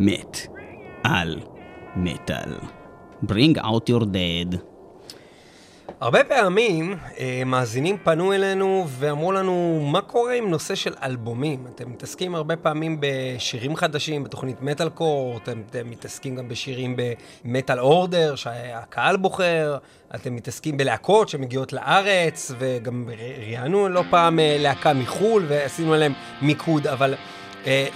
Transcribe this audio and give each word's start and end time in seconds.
מת 0.00 0.46
על 1.04 1.40
מטאל. 1.96 2.54
Bring 3.24 3.56
out 3.56 3.90
your 3.90 4.04
dead. 4.04 4.56
הרבה 6.00 6.24
פעמים 6.24 6.96
אה, 7.18 7.42
מאזינים 7.46 7.96
פנו 8.04 8.32
אלינו 8.32 8.86
ואמרו 8.88 9.32
לנו, 9.32 9.86
מה 9.92 10.00
קורה 10.00 10.34
עם 10.34 10.50
נושא 10.50 10.74
של 10.74 10.94
אלבומים? 11.02 11.66
אתם 11.74 11.90
מתעסקים 11.90 12.34
הרבה 12.34 12.56
פעמים 12.56 13.00
בשירים 13.00 13.76
חדשים, 13.76 14.24
בתוכנית 14.24 14.62
מטאל 14.62 14.88
קור, 14.88 15.38
אתם, 15.42 15.62
אתם 15.70 15.90
מתעסקים 15.90 16.36
גם 16.36 16.48
בשירים 16.48 16.96
במטאל 17.44 17.80
אורדר, 17.80 18.34
שהקהל 18.34 19.16
בוחר, 19.16 19.78
אתם 20.14 20.36
מתעסקים 20.36 20.76
בלהקות 20.76 21.28
שמגיעות 21.28 21.72
לארץ, 21.72 22.52
וגם 22.58 23.08
ראיינו 23.38 23.88
לא 23.88 24.02
פעם 24.10 24.38
אה, 24.38 24.56
להקה 24.58 24.92
מחו"ל 24.92 25.44
ועשינו 25.48 25.94
עליהם 25.94 26.12
מיקוד, 26.42 26.86
אבל 26.86 27.14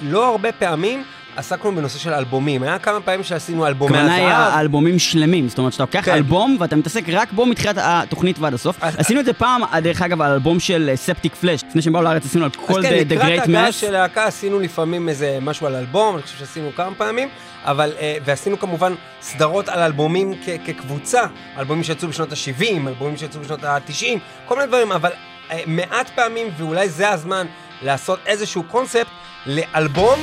לא 0.02 0.29
הרבה 0.30 0.52
פעמים 0.52 1.02
עסקנו 1.36 1.75
בנושא 1.75 1.98
של 1.98 2.12
אלבומים. 2.14 2.62
היה 2.62 2.79
כמה 2.79 3.00
פעמים 3.00 3.22
שעשינו 3.25 3.66
אלבומי 3.66 3.98
הזהב. 3.98 4.11
הכוונה 4.12 4.46
היא 4.54 4.61
אלבומים 4.61 4.98
שלמים, 4.98 5.48
זאת 5.48 5.58
אומרת 5.58 5.72
שאתה 5.72 5.82
לוקח 5.82 6.00
כן. 6.04 6.12
אלבום 6.12 6.57
ואתה 6.61 6.76
מתעסק 6.76 7.04
רק 7.08 7.32
בו 7.32 7.46
מתחילת 7.46 7.76
התוכנית 7.79 8.39
ועד 8.39 8.54
הסוף. 8.54 8.76
אז- 8.80 8.94
עשינו 8.98 9.20
את 9.20 9.25
זה 9.25 9.32
פעם, 9.32 9.64
אה, 9.64 9.80
דרך 9.80 10.03
אגב, 10.03 10.22
על 10.22 10.32
אלבום 10.32 10.61
של 10.61 10.90
ספטיק 10.94 11.34
פלאש, 11.34 11.61
לפני 11.68 11.82
שהם 11.82 11.93
באו 11.93 12.03
לארץ 12.03 12.25
עשינו 12.25 12.44
על 12.44 12.50
כל 12.50 12.79
אז 12.79 12.84
כן, 12.86 12.98
The 12.98 13.11
The 13.11 13.14
לקראת 13.14 13.39
Great 13.39 13.43
הגעה 13.43 13.68
Mass. 13.68 13.72
של 13.72 13.90
להקה 13.90 14.25
עשינו 14.25 14.61
לפעמים 14.61 15.08
איזה 15.08 15.39
משהו 15.43 15.67
על 15.67 15.75
אלבום, 15.75 16.14
אני 16.14 16.22
חושב 16.22 16.39
שעשינו 16.39 16.70
כמה 16.76 16.94
פעמים, 16.96 17.29
אבל, 17.64 17.92
אה, 18.00 18.17
ועשינו 18.25 18.58
כמובן 18.58 18.94
סדרות 19.22 19.68
על 19.68 19.81
אלבומים 19.82 20.34
כ- 20.44 20.67
כקבוצה, 20.67 21.20
אלבומים 21.58 21.84
שיצאו 21.84 22.08
בשנות 22.08 22.32
ה-70, 22.32 22.64
אלבומים 22.89 23.17
שיצאו 23.17 23.40
בשנות 23.40 23.64
ה-90, 23.64 24.04
כל 24.46 24.56
מיני 24.56 24.67
דברים, 24.68 24.92
אבל 24.92 25.11
אה, 25.50 25.61
מעט 25.67 26.11
פעמים, 26.14 26.46
ואולי 26.58 26.89
זה 26.89 27.11
הזמן 27.11 27.46
לעשות 27.82 28.18
איזשהו 28.27 28.63
קונספט 28.63 29.07
לאלבום, 29.46 30.21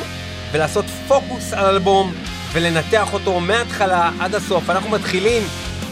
ולעשות 0.51 0.85
פוקוס 1.07 1.53
על 1.53 1.65
אלבום, 1.65 2.13
ולנתח 2.53 3.13
אותו 3.13 3.39
מההתחלה 3.39 4.11
עד 4.19 4.35
הסוף. 4.35 4.69
אנחנו 4.69 4.89
מתחילים 4.89 5.43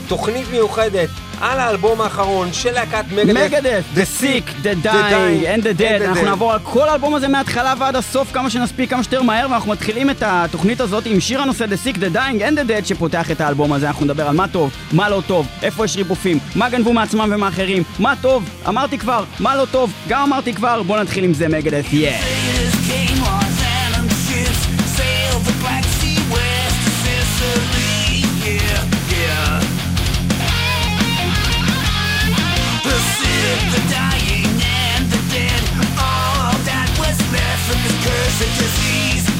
תוכנית 0.07 0.47
מיוחדת 0.51 1.09
על 1.41 1.59
האלבום 1.59 2.01
האחרון 2.01 2.53
של 2.53 2.71
להקת 2.71 3.03
מגדף. 3.11 3.83
The 3.95 4.21
Sick, 4.21 4.63
The 4.63 4.85
Dying, 4.85 5.45
and 5.45 5.63
The 5.63 5.79
Dead, 5.79 6.03
אנחנו 6.05 6.25
נעבור 6.25 6.53
על 6.53 6.59
כל 6.63 6.89
האלבום 6.89 7.15
הזה 7.15 7.27
מההתחלה 7.27 7.73
ועד 7.79 7.95
הסוף 7.95 8.31
כמה 8.31 8.49
שנספיק, 8.49 8.89
כמה 8.89 9.03
שיותר 9.03 9.21
מהר, 9.21 9.47
ואנחנו 9.51 9.71
מתחילים 9.71 10.09
את 10.09 10.23
התוכנית 10.25 10.81
הזאת 10.81 11.05
עם 11.05 11.19
שיר 11.19 11.41
הנושא 11.41 11.65
The 11.65 11.87
Sick, 11.87 11.97
The 11.97 12.15
Dying 12.15 12.41
and 12.41 12.57
The 12.57 12.69
Dead 12.69 12.85
שפותח 12.85 13.31
את 13.31 13.41
האלבום 13.41 13.73
הזה, 13.73 13.87
אנחנו 13.87 14.05
נדבר 14.05 14.27
על 14.27 14.35
מה 14.35 14.47
טוב, 14.47 14.71
מה 14.91 15.09
לא 15.09 15.21
טוב, 15.27 15.47
איפה 15.63 15.85
יש 15.85 15.97
ריפופים, 15.97 16.39
מה 16.55 16.69
גנבו 16.69 16.93
מעצמם 16.93 17.29
ומאחרים, 17.35 17.83
מה 17.99 18.13
טוב, 18.21 18.49
אמרתי 18.67 18.97
כבר, 18.97 19.23
מה 19.39 19.55
לא 19.55 19.65
טוב, 19.71 19.93
גם 20.07 20.23
אמרתי 20.23 20.53
כבר, 20.53 20.83
בואו 20.83 21.01
נתחיל 21.01 21.23
עם 21.23 21.33
זה 21.33 21.47
מגדף, 21.47 21.93
יא. 21.93 22.11
Sailors 22.11 22.66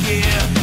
yeah. 0.10 0.57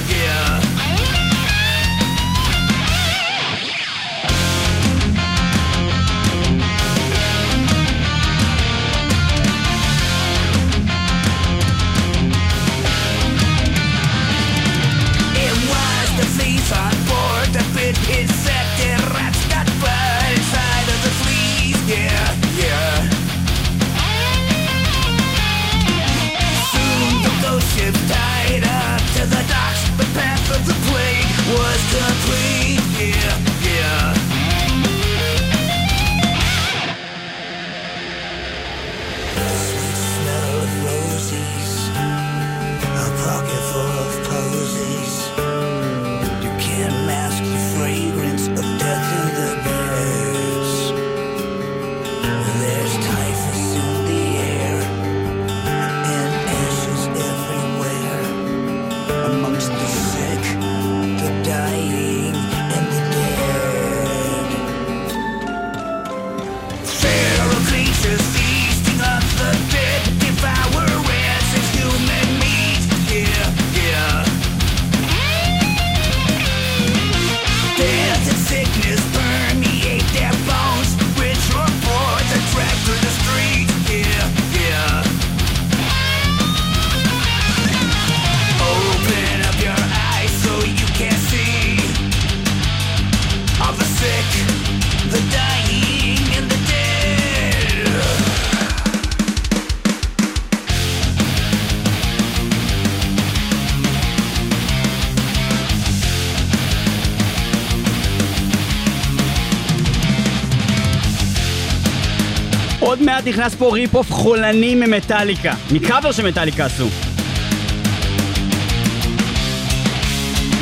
מעט 113.25 113.35
נכנס 113.35 113.55
פה 113.55 113.71
rip-off 113.73 114.13
חולני 114.13 114.75
ממטאליקה, 114.75 115.55
מקאבר 115.71 116.13
שמטאליקה 116.13 116.65
עשו. 116.67 116.89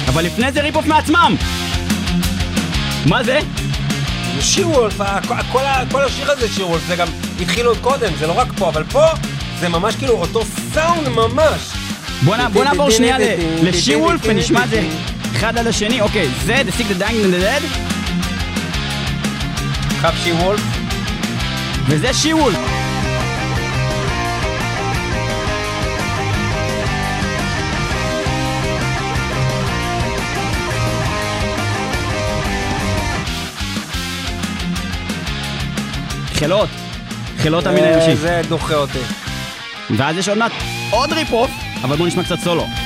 אבל 0.08 0.24
לפני 0.24 0.52
זה 0.52 0.60
rip-off 0.60 0.86
מעצמם! 0.86 1.36
מה 3.06 3.24
זה? 3.24 3.38
She-Wolf, 4.40 5.00
כל- 5.52 5.58
כל 5.90 6.04
השיר 6.04 6.30
הזה 6.30 6.48
She-Wolf, 6.48 6.82
זה 6.88 6.96
גם 6.96 7.08
התחיל 7.40 7.66
עוד 7.66 7.78
קודם, 7.80 8.12
זה 8.18 8.26
לא 8.26 8.32
רק 8.38 8.48
פה, 8.56 8.68
אבל 8.68 8.84
פה 8.84 9.04
זה 9.60 9.68
ממש 9.68 9.96
כאילו 9.96 10.14
אותו 10.14 10.42
סאונד 10.74 11.08
ממש. 11.08 11.60
בוא, 12.24 12.36
נע- 12.36 12.48
בוא 12.48 12.64
נעבור 12.64 12.90
שנייה 12.90 13.16
ל 13.62 14.00
She-Wolf 14.00 14.20
ונשמע 14.24 14.64
את 14.64 14.70
זה 14.70 14.82
אחד 15.36 15.58
על 15.58 15.66
השני. 15.68 16.00
אוקיי, 16.00 16.28
זה 16.44 16.62
The 16.68 16.80
Sick, 16.80 16.84
The 16.84 17.02
Dying 17.02 17.24
and 17.24 17.34
The 17.34 17.44
Dead, 17.44 17.62
קו 20.00 20.08
שיר 20.24 20.36
וולף. 20.36 20.81
וזה 21.86 22.14
שיר 22.14 22.36
וולף. 22.36 22.58
חילות, 36.34 36.68
חילות 37.38 37.66
המין 37.66 37.84
אה, 37.84 37.90
האנושי. 37.90 38.16
זה 38.16 38.40
דוחה 38.48 38.74
אותי. 38.74 38.98
ואז 39.96 40.16
יש 40.16 40.28
עוד 40.28 40.38
מעט 40.38 40.52
עוד 40.90 41.12
ריפ-אוף, 41.12 41.50
אבל 41.82 41.96
בואו 41.96 42.08
נשמע 42.08 42.24
קצת 42.24 42.38
סולו. 42.38 42.81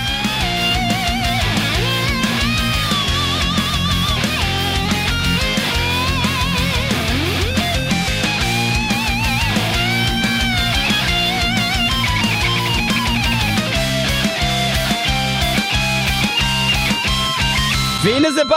והנה 18.05 18.31
זה 18.31 18.45
בא! 18.45 18.57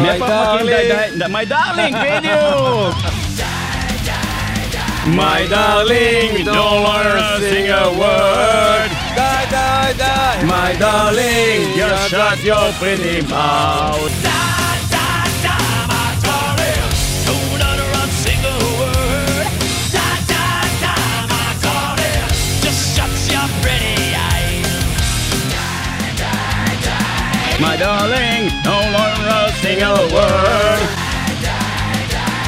מאיפה 0.00 0.26
אנחנו 0.26 0.54
מכירים 0.54 0.98
די 1.16 1.18
די? 1.18 1.24
מי 1.28 1.44
דארלינג, 1.44 1.96
בדיוק! 1.96 2.94
My 5.06 5.46
darling, 5.50 6.44
don't 6.46 6.82
learn 6.82 7.18
to 7.18 7.38
sing 7.40 7.68
a 7.68 7.92
word. 8.00 8.90
די, 9.14 9.44
די, 9.50 9.92
די. 9.98 10.46
My 10.46 10.72
darling, 10.78 11.76
just 11.76 12.08
shut 12.08 12.42
your 12.42 12.72
pretty 12.80 13.20
mouth. 13.28 14.43
My 27.60 27.76
darling, 27.76 28.50
to 28.64 28.74
sing 29.62 29.80
a 29.82 29.94
word. 30.14 30.80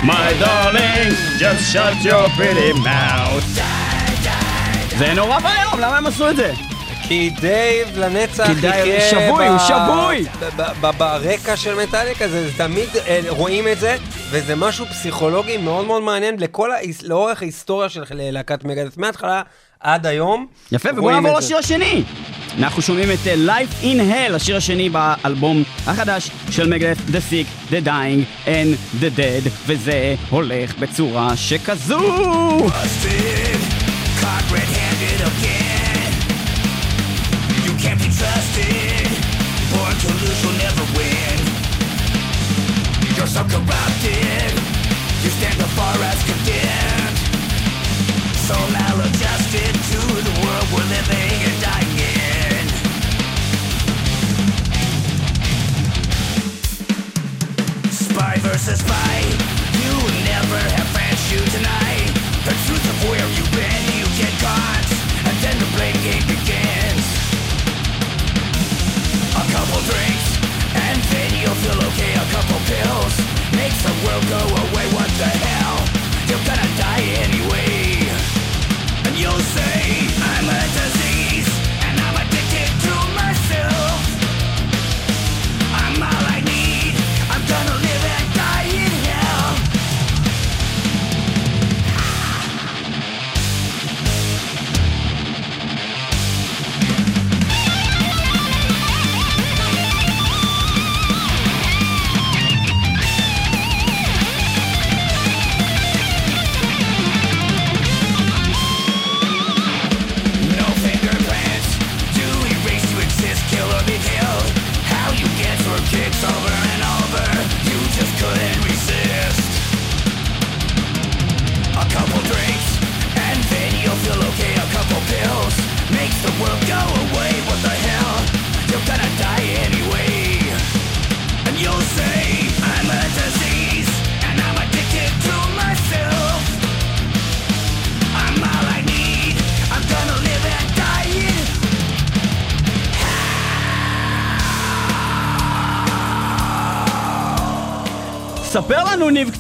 My 0.05 0.29
darling, 0.43 1.14
just 1.38 1.62
shut 1.73 1.94
your 2.05 2.29
pretty 2.37 2.73
mouth. 2.73 3.44
זה 4.99 5.14
נורא 5.14 5.38
ואיום, 5.43 5.81
למה 5.81 5.97
הם 5.97 6.06
עשו 6.06 6.31
את 6.31 6.37
זה? 6.37 6.53
כי 7.03 7.31
דייב 7.41 7.99
לנצח 7.99 8.47
כי 8.47 8.55
דייב 8.55 8.87
יחיה 8.87 9.11
שבוי, 9.11 9.47
הוא 9.49 9.58
שבוי. 9.58 10.26
ברקע 10.99 11.56
של 11.56 11.75
מטאליקה, 11.75 12.29
זה 12.29 12.50
תמיד 12.56 12.88
אה, 13.06 13.20
רואים 13.29 13.69
את 13.69 13.79
זה, 13.81 13.97
וזה 14.31 14.55
משהו 14.56 14.87
פסיכולוגי 14.87 15.56
מאוד 15.56 15.87
מאוד 15.87 16.02
מעניין 16.02 16.37
לכל, 16.38 16.70
לאורך 17.02 17.43
ההיסטוריה 17.43 17.88
של 17.88 18.05
להקת 18.11 18.64
מגדס, 18.64 18.97
מההתחלה 18.97 19.43
עד 19.81 20.06
היום. 20.06 20.47
יפה, 20.73 20.88
רואים 20.97 21.23
נעבור. 21.23 21.38
לשיר 21.38 21.59
השני. 21.59 22.05
אנחנו 22.58 22.82
שומעים 22.82 23.08
את 23.11 23.26
אה, 23.26 23.35
Life 23.47 23.85
in 23.85 24.00
Hell, 24.12 24.35
השיר 24.35 24.56
השני 24.56 24.88
באלבום 24.88 25.62
החדש 25.87 26.31
של 26.50 26.69
מגדף, 26.69 26.99
The 26.99 27.32
Sick, 27.32 27.73
The 27.73 27.87
Dying 27.87 28.47
and 28.47 29.00
The 29.00 29.19
Dead, 29.19 29.50
וזה 29.67 30.14
הולך 30.31 30.79
בצורה 30.79 31.37
שכזו. 31.37 31.99
busted, 32.69 33.75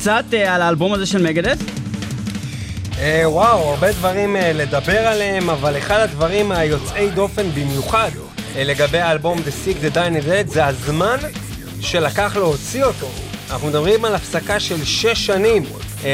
קצת 0.06 0.24
אה, 0.34 0.54
על 0.54 0.62
האלבום 0.62 0.92
הזה 0.92 1.06
של 1.06 1.22
מגדף. 1.22 1.58
אה, 2.98 3.22
וואו, 3.24 3.70
הרבה 3.70 3.92
דברים 3.92 4.36
אה, 4.36 4.52
לדבר 4.52 4.98
עליהם, 4.98 5.50
אבל 5.50 5.78
אחד 5.78 5.98
הדברים 5.98 6.52
היוצאי 6.52 7.10
דופן 7.10 7.50
במיוחד 7.54 8.10
לגבי 8.56 8.98
האלבום 8.98 9.38
The 9.38 9.66
Sick, 9.66 9.84
The 9.84 9.96
Dying, 9.96 10.24
The 10.24 10.28
Dead, 10.28 10.52
זה 10.52 10.66
הזמן 10.66 11.16
שלקח 11.80 12.36
להוציא 12.36 12.84
אותו. 12.84 13.08
אנחנו 13.50 13.68
מדברים 13.68 14.04
על 14.04 14.14
הפסקה 14.14 14.60
של 14.60 14.84
שש 14.84 15.26
שנים 15.26 15.62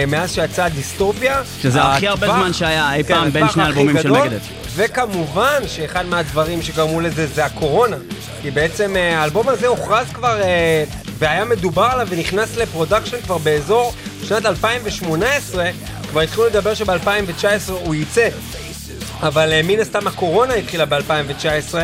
מאז 0.08 0.34
שיצאה 0.34 0.68
דיסטופיה. 0.68 1.42
שזה 1.62 1.82
הכי 1.82 2.08
הרבה 2.08 2.26
זמן 2.26 2.52
שהיה 2.52 2.94
אי 2.94 3.04
פעם 3.04 3.30
בין 3.30 3.48
שני 3.48 3.62
האלבומים 3.62 4.02
של 4.02 4.10
מגדף. 4.10 4.48
וכמובן 4.74 5.62
שאחד 5.66 6.06
מהדברים 6.06 6.62
שגרמו 6.62 7.00
לזה 7.00 7.26
זה 7.26 7.44
הקורונה. 7.44 7.96
כי 8.42 8.50
בעצם 8.50 8.96
האלבום 8.96 9.48
הזה 9.48 9.66
הוכרז 9.66 10.06
כבר, 10.12 10.40
והיה 11.22 11.44
מדובר 11.44 11.88
עליו 11.92 12.06
ונכנס 12.10 12.56
ל 12.56 12.62
production 12.62 13.20
כבר 13.20 13.38
באזור 13.38 13.92
שנת 14.24 14.46
2018, 14.46 15.70
כבר 16.10 16.20
התחילו 16.20 16.46
לדבר 16.46 16.74
שב-2019 16.74 17.72
הוא 17.72 17.94
יצא. 17.94 18.28
אבל 19.22 19.52
אה, 19.52 19.60
מן 19.64 19.80
הסתם 19.80 20.06
הקורונה 20.06 20.54
התחילה 20.54 20.84
ב-2019, 20.84 21.74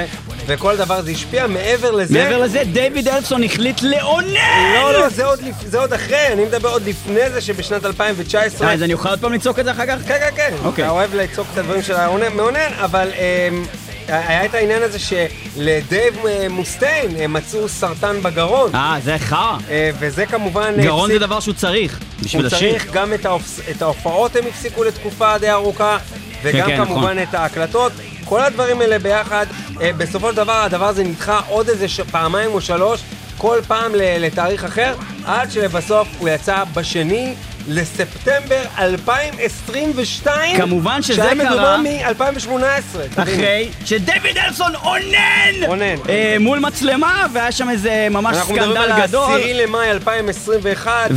וכל 0.46 0.72
הדבר 0.72 0.94
הזה 0.94 1.10
השפיע. 1.10 1.46
מעבר 1.46 1.90
לזה... 1.90 2.14
מעבר 2.14 2.38
לזה, 2.38 2.62
דיוויד 2.72 3.08
אלפסון 3.08 3.42
החליט 3.42 3.82
לאונן! 3.82 4.74
לא, 4.74 4.92
לא, 4.92 5.08
זה 5.08 5.24
עוד. 5.24 5.40
זה 5.66 5.78
עוד 5.78 5.92
אחרי, 5.92 6.32
אני 6.32 6.44
מדבר 6.44 6.68
עוד 6.68 6.82
לפני 6.86 7.30
זה 7.30 7.40
שבשנת 7.40 7.84
2019... 7.84 8.68
אה, 8.68 8.74
אז 8.74 8.82
אני 8.82 8.92
אוכל 8.92 9.08
עוד 9.08 9.20
פעם 9.20 9.32
לצעוק 9.32 9.58
את 9.58 9.64
זה 9.64 9.70
אחר 9.70 9.86
כך? 9.86 9.96
כן, 10.06 10.18
כן, 10.20 10.30
כן. 10.36 10.52
אוקיי. 10.64 10.84
אתה 10.84 10.92
אוהב 10.92 11.14
לצעוק 11.14 11.48
את 11.52 11.58
הדברים 11.58 11.82
של 11.82 11.94
המאונן, 11.94 12.72
אבל 12.80 13.10
אמ, 13.14 13.64
היה 14.08 14.44
את 14.44 14.54
העניין 14.54 14.82
הזה 14.82 14.98
שלדייב 14.98 16.26
אה, 16.26 16.46
מוסטיין 16.50 17.16
אה, 17.16 17.26
מצאו 17.26 17.68
סרטן 17.68 18.22
בגרון. 18.22 18.74
אה, 18.74 18.96
זה 19.04 19.16
חרא. 19.18 19.56
אה, 19.70 19.90
וזה 19.98 20.26
כמובן... 20.26 20.72
אה, 20.78 20.82
גרון 20.84 21.08
זה 21.08 21.14
הפסיק- 21.16 21.26
דבר 21.26 21.40
שהוא 21.40 21.54
צריך, 21.54 21.98
בשביל 22.22 22.42
לשיר. 22.46 22.70
צריך 22.72 22.92
גם 22.92 23.12
את, 23.14 23.26
ההופ... 23.26 23.42
את 23.70 23.82
ההופעות 23.82 24.36
הם 24.36 24.44
הפסיקו 24.48 24.84
לתקופה 24.84 25.38
די 25.38 25.50
ארוכה, 25.50 25.98
וגם 26.42 26.66
כן, 26.66 26.76
כמובן 26.84 27.00
נכון. 27.00 27.18
את 27.18 27.34
ההקלטות. 27.34 27.92
כל 28.24 28.40
הדברים 28.40 28.80
האלה 28.80 28.98
ביחד, 28.98 29.46
בסופו 29.74 30.30
של 30.30 30.36
דבר 30.36 30.52
הדבר 30.62 30.84
הזה 30.86 31.04
נדחה 31.04 31.40
עוד 31.48 31.68
איזה 31.68 31.88
ש... 31.88 32.00
פעמיים 32.00 32.50
או 32.50 32.60
שלוש, 32.60 33.00
כל 33.38 33.58
פעם. 33.66 33.92
לתאריך 33.94 34.64
אחר, 34.64 34.94
עד 35.24 35.50
שלבסוף 35.50 36.08
הוא 36.18 36.28
יצא 36.28 36.64
בשני 36.74 37.34
לספטמבר 37.68 38.62
2022. 38.78 40.56
כמובן 40.56 41.02
שזה 41.02 41.14
שהיה 41.14 41.34
מדובר 41.34 41.56
קרה- 41.56 41.78
מ-2018. 41.78 43.22
אחרי 43.22 43.68
שדויד 43.84 44.38
אלפסון 44.38 44.74
אונן! 44.74 45.66
אונן. 45.66 45.94
אה, 46.08 46.36
מול 46.40 46.58
מצלמה, 46.58 47.26
והיה 47.32 47.52
שם 47.52 47.70
איזה 47.70 48.08
ממש 48.10 48.36
אנחנו 48.36 48.54
מדברים 48.54 48.72
סקנדל 48.76 48.92
על 48.92 49.02
גדול. 49.06 49.32
ה-10 49.40 49.54
למאי 49.54 49.90
2021. 49.90 50.92
אה, 51.10 51.16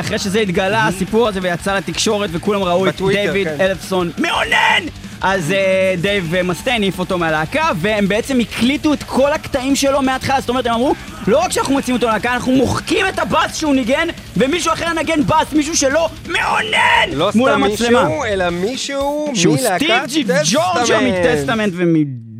ואחרי 0.00 0.18
שזה 0.18 0.40
התגלה, 0.40 0.86
הסיפור 0.86 1.28
הזה, 1.28 1.40
ויצא 1.42 1.76
לתקשורת, 1.76 2.30
וכולם 2.32 2.62
ראו 2.62 2.88
את 2.88 2.94
דיוויד 3.08 3.48
כן. 3.48 3.60
אלפסון 3.60 4.10
מאונן! 4.18 4.82
אז 5.20 5.52
אה, 5.52 5.94
דייב 6.00 6.34
אה, 6.34 6.42
מסטיין 6.42 6.82
העיף 6.82 6.98
אותו 6.98 7.18
מהלהקה, 7.18 7.70
והם 7.76 8.08
בעצם 8.08 8.40
הקליטו 8.40 8.92
את 8.92 9.02
כל 9.02 9.32
הקטעים 9.32 9.76
שלו 9.76 10.02
מההתחלה. 10.02 10.40
זאת 10.40 10.48
אומרת, 10.48 10.66
הם 10.66 10.72
אמרו, 10.72 10.94
לא 11.26 11.38
רק 11.38 11.52
שאנחנו 11.52 11.74
מוצאים 11.74 11.96
אותו 11.96 12.06
מהלהקה, 12.06 12.34
אנחנו 12.34 12.52
מוחקים 12.52 13.06
את 13.08 13.18
הבאס 13.18 13.56
שהוא 13.56 13.74
ניגן, 13.74 14.08
ומישהו 14.36 14.72
אחר 14.72 14.92
נגן 14.92 15.22
באס, 15.26 15.52
מישהו 15.52 15.76
שלא 15.76 16.08
מאונן! 16.28 17.12
לא 17.12 17.30
מול 17.34 17.50
סתם 17.50 17.64
המצלמה. 17.64 18.04
מישהו, 18.04 18.24
אלא 18.24 18.50
מישהו 18.50 19.30
שהוא 19.34 19.56
מלהקת 19.58 19.84
סטיב 19.84 20.06
דיג'ורג'יו 20.06 20.82
טסטמנט. 20.84 21.14
מטסטמנט 21.24 21.74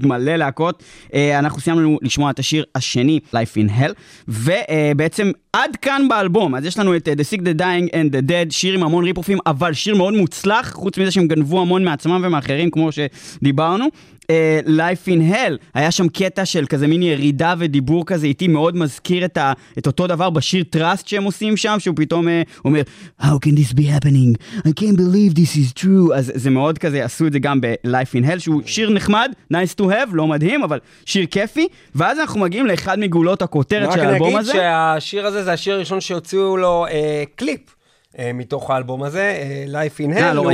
מלא 0.06 0.36
להקות. 0.36 0.82
אה, 1.14 1.38
אנחנו 1.38 1.60
סיימנו 1.60 1.98
לשמוע 2.02 2.30
את 2.30 2.38
השיר 2.38 2.64
השני, 2.74 3.20
Life 3.32 3.56
in 3.56 3.70
Hell, 3.70 3.92
ובעצם 4.28 5.30
עד 5.52 5.76
כאן 5.76 6.02
באלבום, 6.08 6.54
אז 6.54 6.64
יש 6.64 6.78
לנו 6.78 6.96
את 6.96 7.08
אה, 7.08 7.12
The 7.12 7.34
Sick, 7.34 7.40
The 7.40 7.60
Dying 7.60 7.92
and 7.92 8.14
The 8.14 8.30
Dead, 8.30 8.50
שיר 8.50 8.74
עם 8.74 8.82
המון 8.82 9.04
ריפופים, 9.04 9.38
אבל 9.46 9.72
שיר 9.72 9.96
מאוד 9.96 10.14
מוצלח, 10.14 10.72
חוץ 10.72 10.98
מזה 10.98 11.10
שהם 11.10 11.28
גנבו 11.28 11.60
המון 11.60 11.84
מעצמם 11.84 12.20
ומאחרים, 12.24 12.70
כמו 12.70 12.90
שדיברנו. 12.92 13.88
אה, 14.30 14.60
Life 14.66 15.08
in 15.08 15.32
Hell, 15.32 15.56
היה 15.74 15.90
שם 15.90 16.08
קטע 16.08 16.44
של 16.44 16.66
כזה 16.66 16.86
מין 16.86 17.02
ירידה 17.02 17.54
ודיבור 17.58 18.06
כזה 18.06 18.26
איתי, 18.26 18.48
מאוד 18.48 18.76
מזכיר 18.76 19.24
את, 19.24 19.36
ה, 19.36 19.52
את 19.78 19.86
אותו 19.86 20.06
דבר 20.06 20.30
בשיר 20.30 20.64
Trust 20.76 21.02
שהם 21.06 21.24
עושים 21.24 21.56
שם, 21.56 21.76
שהוא 21.78 21.96
פתאום 21.96 22.28
אה, 22.28 22.42
אומר, 22.64 22.80
How 23.20 23.24
can 23.24 23.50
this 23.50 23.74
be 23.74 23.82
happening? 23.82 24.58
I 24.58 24.72
can't 24.80 24.96
believe 24.96 25.34
this 25.34 25.56
is 25.56 25.82
true. 25.82 26.14
אז 26.14 26.32
זה 26.34 26.50
מאוד 26.50 26.78
כזה, 26.78 27.04
עשו 27.04 27.26
את 27.26 27.32
זה 27.32 27.38
גם 27.38 27.60
ב-Life 27.60 28.20
in 28.20 28.30
Hell, 28.30 28.38
שהוא 28.38 28.62
שיר 28.66 28.90
נחמד, 28.90 29.32
nice 29.52 29.80
to 29.80 29.84
have, 29.84 30.08
לא 30.12 30.26
מדהים, 30.26 30.62
אבל 30.62 30.78
שיר 31.04 31.26
כיפי, 31.26 31.68
ואז 31.94 32.18
אנחנו 32.18 32.40
מגיעים 32.40 32.66
לאחד 32.66 32.98
מגולות 32.98 33.42
הכותרת 33.42 33.92
של 33.92 34.00
האלבום 34.00 34.36
הזה. 34.36 34.50
רק 34.52 34.56
נגיד 34.56 34.62
שהשיר 34.62 35.26
הזה 35.26 35.44
זה 35.44 35.52
השיר 35.52 35.74
הראשון 35.74 36.00
שהוציאו 36.00 36.56
לו 36.56 36.86
אה, 36.86 37.24
קליפ. 37.36 37.77
אה, 38.18 38.32
מתוך 38.34 38.70
האלבום 38.70 39.02
הזה, 39.02 39.20
אה, 39.20 39.64
Life 39.66 40.00
in 40.00 40.16
Hell, 40.16 40.22
אה, 40.22 40.34
לא. 40.34 40.50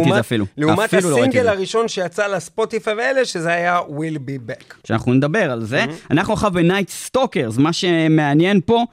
לעומת 0.56 0.92
לא 0.92 0.98
את 0.98 1.04
הסינגל 1.04 1.42
זה. 1.42 1.50
הראשון 1.50 1.88
שיצא 1.88 2.26
לספוטיפיי 2.26 2.94
ואלה, 2.94 3.24
שזה 3.24 3.52
היה 3.52 3.80
Will 3.80 4.18
Be 4.18 4.50
Back. 4.50 4.74
שאנחנו 4.84 5.14
נדבר 5.14 5.50
על 5.50 5.64
זה. 5.64 5.84
אנחנו 6.10 6.32
עכשיו 6.32 6.50
ב-Night 6.50 7.10
Stalkers, 7.10 7.60
מה 7.60 7.72
שמעניין 7.72 8.60
פה, 8.66 8.84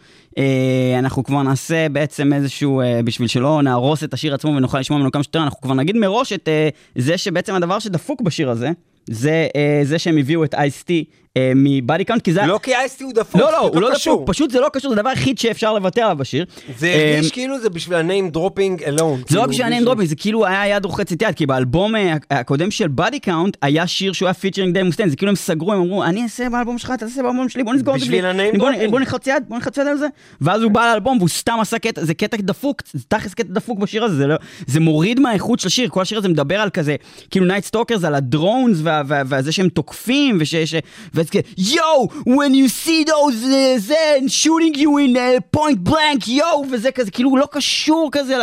אנחנו 0.99 1.23
כבר 1.23 1.43
נעשה 1.43 1.89
בעצם 1.89 2.33
איזשהו, 2.33 2.81
בשביל 3.05 3.27
שלא 3.27 3.61
נהרוס 3.61 4.03
את 4.03 4.13
השיר 4.13 4.33
עצמו 4.33 4.51
ונוכל 4.51 4.79
לשמוע 4.79 4.99
ממנו 4.99 5.11
כמה 5.11 5.23
שיותר, 5.23 5.43
אנחנו 5.43 5.61
כבר 5.61 5.73
נגיד 5.73 5.97
מראש 5.97 6.33
את 6.33 6.49
זה 6.95 7.17
שבעצם 7.17 7.55
הדבר 7.55 7.79
שדפוק 7.79 8.21
בשיר 8.21 8.49
הזה, 8.49 8.71
זה 9.09 9.47
זה 9.83 9.99
שהם 9.99 10.17
הביאו 10.17 10.43
את 10.43 10.53
Ice-T 10.53 11.05
אה, 11.37 11.51
מ 11.55 11.65
Body 11.65 12.03
Count, 12.05 12.21
כי 12.21 12.33
זה... 12.33 12.41
לא 12.45 12.59
כי 12.63 12.75
Ice-T 12.75 13.03
הוא 13.03 13.13
דפוק, 13.13 13.41
לא, 13.41 13.51
לא, 13.51 13.57
הוא 13.59 13.81
לא 13.81 13.89
קשור. 13.93 14.15
דפוק, 14.15 14.29
פשוט 14.29 14.51
זה 14.51 14.59
לא 14.59 14.67
קשור, 14.73 14.93
זה 14.93 14.99
הדבר 14.99 15.09
היחיד 15.09 15.37
שאפשר 15.37 15.73
לוותר 15.73 16.01
עליו 16.01 16.17
בשיר. 16.17 16.45
זה 16.77 16.87
אה, 16.87 17.13
הרגיש 17.15 17.31
כאילו 17.31 17.59
זה 17.59 17.69
בשביל 17.69 17.97
ה-name 17.97 18.35
dropping 18.37 18.81
alone. 18.81 18.87
זה 18.89 18.95
לא 18.95 19.13
כאילו, 19.25 19.47
בשביל 19.47 19.65
ה 19.65 19.69
name 19.69 19.83
dropping, 19.83 20.07
זה 20.07 20.15
כאילו 20.15 20.45
היה 20.45 20.67
יד 20.75 20.85
רוחצת 20.85 21.21
יד, 21.21 21.35
כי 21.35 21.45
באלבום 21.45 21.95
אה, 21.95 22.15
הקודם 22.31 22.71
של 22.71 22.87
Body 22.87 23.19
Count 23.19 23.57
היה 23.61 23.87
שיר 23.87 24.13
שהוא 24.13 24.27
היה 24.27 24.33
featuring 24.33 24.73
Dave 24.73 24.83
Mustaine, 24.83 25.09
זה 25.09 25.15
כאילו 25.15 25.29
הם 25.29 25.35
סגרו, 25.35 25.73
הם 25.73 25.81
אמרו, 25.81 26.03
אני 26.03 26.23
אעשה 26.23 26.49
באלבום 26.49 26.77
שלך, 26.77 26.91
אתה 26.95 27.05
תעשה 27.05 27.21
באלבום 27.23 27.49
שלי, 27.49 27.63
בוא 27.63 27.73
נסגור 27.73 27.95
את 27.95 27.99
זה. 27.99 28.05
בשביל 28.05 28.25
ה-name 28.25 28.57
בוא- 28.57 28.71
dropping. 28.71 28.89
בוא 28.91 28.99
נלחץ 28.99 29.27
יד, 29.27 29.43
בוא 29.47 29.57
נלחץ 29.57 29.77
יד 29.77 29.87
על 29.87 29.97
זה. 29.97 30.07
ואז 30.41 30.61
הוא 30.61 30.71
בא 30.71 30.91
לאלבום 30.91 31.17
והוא 31.17 31.29
סתם 31.29 31.57
עשה 31.61 31.79
קטע, 31.79 32.03
זה 32.05 32.13
קטע 32.13 32.37
דפוק, 32.39 32.81
זה 32.93 33.03
תכלס 33.07 33.33
קטע 33.33 33.49
דפוק 33.53 33.79
בשיר 33.79 34.03
הזה, 34.03 34.15
זה 34.15 34.27
לא- 34.27 34.35
זה 34.67 34.79
מוריד 34.79 35.19
מהאיכות 35.19 35.59
של 35.59 35.67
השיר, 35.67 35.89
כל 35.89 36.01
השיר 36.01 36.17
הזה 36.17 36.27
מדבר 36.29 36.55
על 36.59 36.69
כזה, 36.69 36.95
כאילו 37.31 37.45
Night 37.45 37.63
Stalkers, 37.65 38.03
על 38.03 38.15
ה 38.15 38.24
drones 38.24 38.77
וזה 39.25 39.51
שהם 39.51 39.69
תוקפים, 39.69 40.37
וש... 40.41 40.55
ש- 40.55 40.75
ואז 41.20 41.30
כזה, 41.30 41.40
יואו, 41.58 42.08
when 42.26 42.52
you 42.52 42.68
see 42.86 43.04
those, 43.08 43.44
uh, 43.44 43.78
זה, 43.78 44.16
shooting 44.26 44.76
you 44.76 44.88
in 44.98 45.16
uh, 45.16 45.58
point 45.58 45.88
blank, 45.90 46.30
יואו, 46.30 46.64
וזה 46.70 46.90
כזה, 46.90 47.10
כאילו 47.10 47.36
לא 47.36 47.48
קשור 47.52 48.08
כזה 48.12 48.38
ל... 48.38 48.42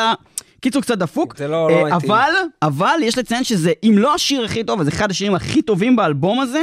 קיצור 0.60 0.82
קצת 0.82 0.98
דפוק, 0.98 1.36
זה 1.36 1.48
לא- 1.48 1.70
לא 1.70 1.76
אה, 1.76 1.96
מתאים. 1.96 2.10
אבל, 2.10 2.30
אבל 2.62 2.98
יש 3.02 3.18
לציין 3.18 3.44
שזה, 3.44 3.72
אם 3.84 3.94
לא 3.96 4.14
השיר 4.14 4.44
הכי 4.44 4.64
טוב, 4.64 4.80
אז 4.80 4.88
אחד 4.88 5.10
השירים 5.10 5.34
הכי 5.34 5.62
טובים 5.62 5.96
באלבום 5.96 6.40
הזה, 6.40 6.62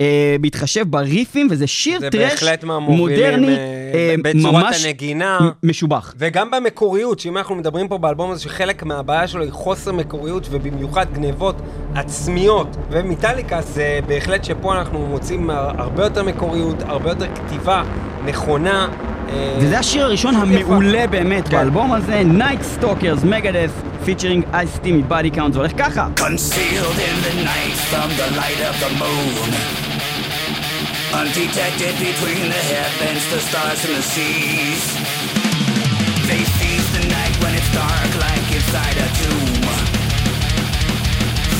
אה, 0.00 0.36
בהתחשב 0.40 0.84
בריפים, 0.90 1.48
וזה 1.50 1.66
שיר 1.66 2.00
זה 2.00 2.10
thrash 2.10 2.44
מודרני, 2.80 3.48
אה, 3.48 3.54
אה, 3.94 4.14
בצורת 4.22 4.64
ממש 4.64 4.84
הנגינה. 4.84 5.38
משובח. 5.62 6.14
וגם 6.18 6.50
במקוריות, 6.50 7.18
שאם 7.18 7.36
אנחנו 7.36 7.54
מדברים 7.54 7.88
פה 7.88 7.98
באלבום 7.98 8.30
הזה, 8.30 8.42
שחלק 8.42 8.82
מהבעיה 8.82 9.28
שלו 9.28 9.42
היא 9.42 9.50
חוסר 9.50 9.92
מקוריות, 9.92 10.48
ובמיוחד 10.50 11.06
גנבות 11.12 11.56
עצמיות 11.94 12.76
ומטאליקה, 12.90 13.62
זה 13.62 14.00
בהחלט 14.06 14.44
שפה 14.44 14.74
אנחנו 14.74 15.06
מוצאים 15.06 15.50
הרבה 15.50 16.04
יותר 16.04 16.22
מקוריות, 16.22 16.76
הרבה 16.82 17.10
יותר 17.10 17.26
כתיבה 17.34 17.82
נכונה. 18.24 18.88
אה, 19.29 19.57
וזה 19.59 19.79
השיר 19.79 20.05
הראשון 20.05 20.35
פשוט 20.35 20.49
יפה. 20.49 20.73
המעולה 20.73 21.07
באמת 21.07 21.47
כן. 21.47 21.57
באלבום 21.57 21.93
הזה, 21.93 22.21
Night 22.37 22.81
Stalkers, 22.81 23.25
Megadeth, 23.25 24.05
פיצ'רינג 24.05 24.43
אייסטי 24.53 24.91
מבאדי 24.91 25.29
קאונט, 25.29 25.53
זה 25.53 25.59
הולך 25.59 25.71
ככה. 25.77 26.07
Concealed 26.17 26.97
in 27.09 27.17
the 27.27 27.43
night 27.43 27.77
from 27.91 28.09
the 28.19 28.27
light 28.39 28.61
of 28.69 28.75
the 28.83 28.91
moon. 29.03 29.49
Undetected 31.13 31.95
between 32.07 32.45
the 32.55 32.63
heavens, 32.73 33.23
the 33.33 33.39
stars 33.47 33.81
and 33.85 33.93
the 33.99 34.05
seas. 34.13 34.83
They 36.29 36.41
seize 36.57 36.87
the 36.97 37.05
night 37.17 37.35
when 37.41 37.53
it's 37.59 37.71
dark 37.81 38.11
like 38.25 38.45
inside 38.57 38.97
a 39.05 39.09
tomb. 39.19 39.65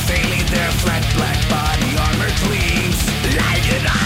Failing 0.07 0.45
their 0.55 0.71
flat 0.81 1.03
black 1.17 1.39
body 1.55 1.91
armor 2.05 2.31
gleams. 2.43 2.99
Light 3.39 3.67
it 3.77 3.85
up! 3.85 4.04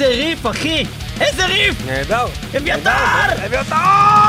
איזה 0.00 0.14
ריף, 0.16 0.46
אחי! 0.46 0.84
איזה 1.20 1.46
ריף! 1.46 1.86
נהדר. 1.86 2.26
אביתר! 2.56 2.90
אביתר! 3.46 4.27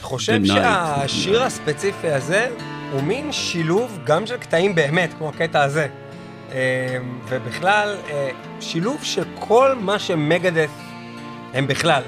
חושב. 0.00 0.44
שהשיר 0.44 1.42
הספציפי 1.42 2.08
הזה 2.08 2.48
הוא 2.92 3.02
מין 3.02 3.32
שילוב 3.32 3.98
גם 4.04 4.26
של 4.26 4.36
קטעים 4.36 4.74
באמת, 4.74 5.10
כמו 5.18 5.28
הקטע 5.28 5.62
הזה. 5.62 5.86
אה, 6.52 6.98
ובכלל, 7.28 7.96
אה, 8.10 8.28
שילוב 8.60 8.98
של 9.02 9.22
כל 9.38 9.74
מה 9.80 9.98
שמגדף 9.98 10.70
הם 11.54 11.66
בכלל. 11.66 12.02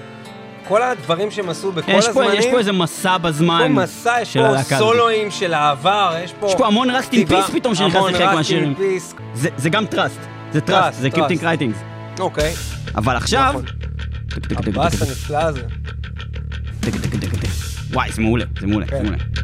כל 0.68 0.82
הדברים 0.82 1.30
שהם 1.30 1.48
עשו 1.48 1.72
בכל 1.72 1.92
יש 1.92 2.08
פה, 2.08 2.10
הזמנים. 2.24 2.40
יש 2.40 2.46
פה 2.46 2.58
איזה 2.58 2.72
מסע 2.72 3.18
בזמן 3.18 3.60
יש 3.70 3.76
פה 3.76 3.82
מסע, 3.82 4.16
יש 4.22 4.36
פה. 4.36 4.78
סולואים 4.78 5.30
של 5.30 5.54
העבר, 5.54 6.16
יש 6.24 6.32
פה... 6.40 6.46
יש 6.46 6.54
פה 6.54 6.66
המון 6.66 6.90
in 6.90 7.02
כתיבה, 7.02 7.46
Peace 7.46 7.52
פתאום 7.52 7.74
שנכנס 7.74 8.04
לחלק 8.08 8.34
מהשירים. 8.34 8.74
זה, 9.34 9.48
זה 9.56 9.70
גם 9.70 9.86
טראסט, 9.86 10.20
זה 10.52 10.60
טראסט, 10.60 11.00
זה. 11.00 11.10
קיפטינג 11.10 11.44
רייטינגס. 11.44 11.78
אוקיי, 12.18 12.52
אבל 12.94 13.16
עכשיו... 13.16 13.48
נכון. 13.48 13.64
הבאס 14.66 15.02
הנפלא 15.02 15.38
הזה. 15.38 15.62
וואי, 17.92 18.12
זה 18.12 18.22
מעולה, 18.22 18.44
זה 18.60 18.66
מעולה, 18.66 18.86
זה 18.86 18.92
כן. 18.92 19.39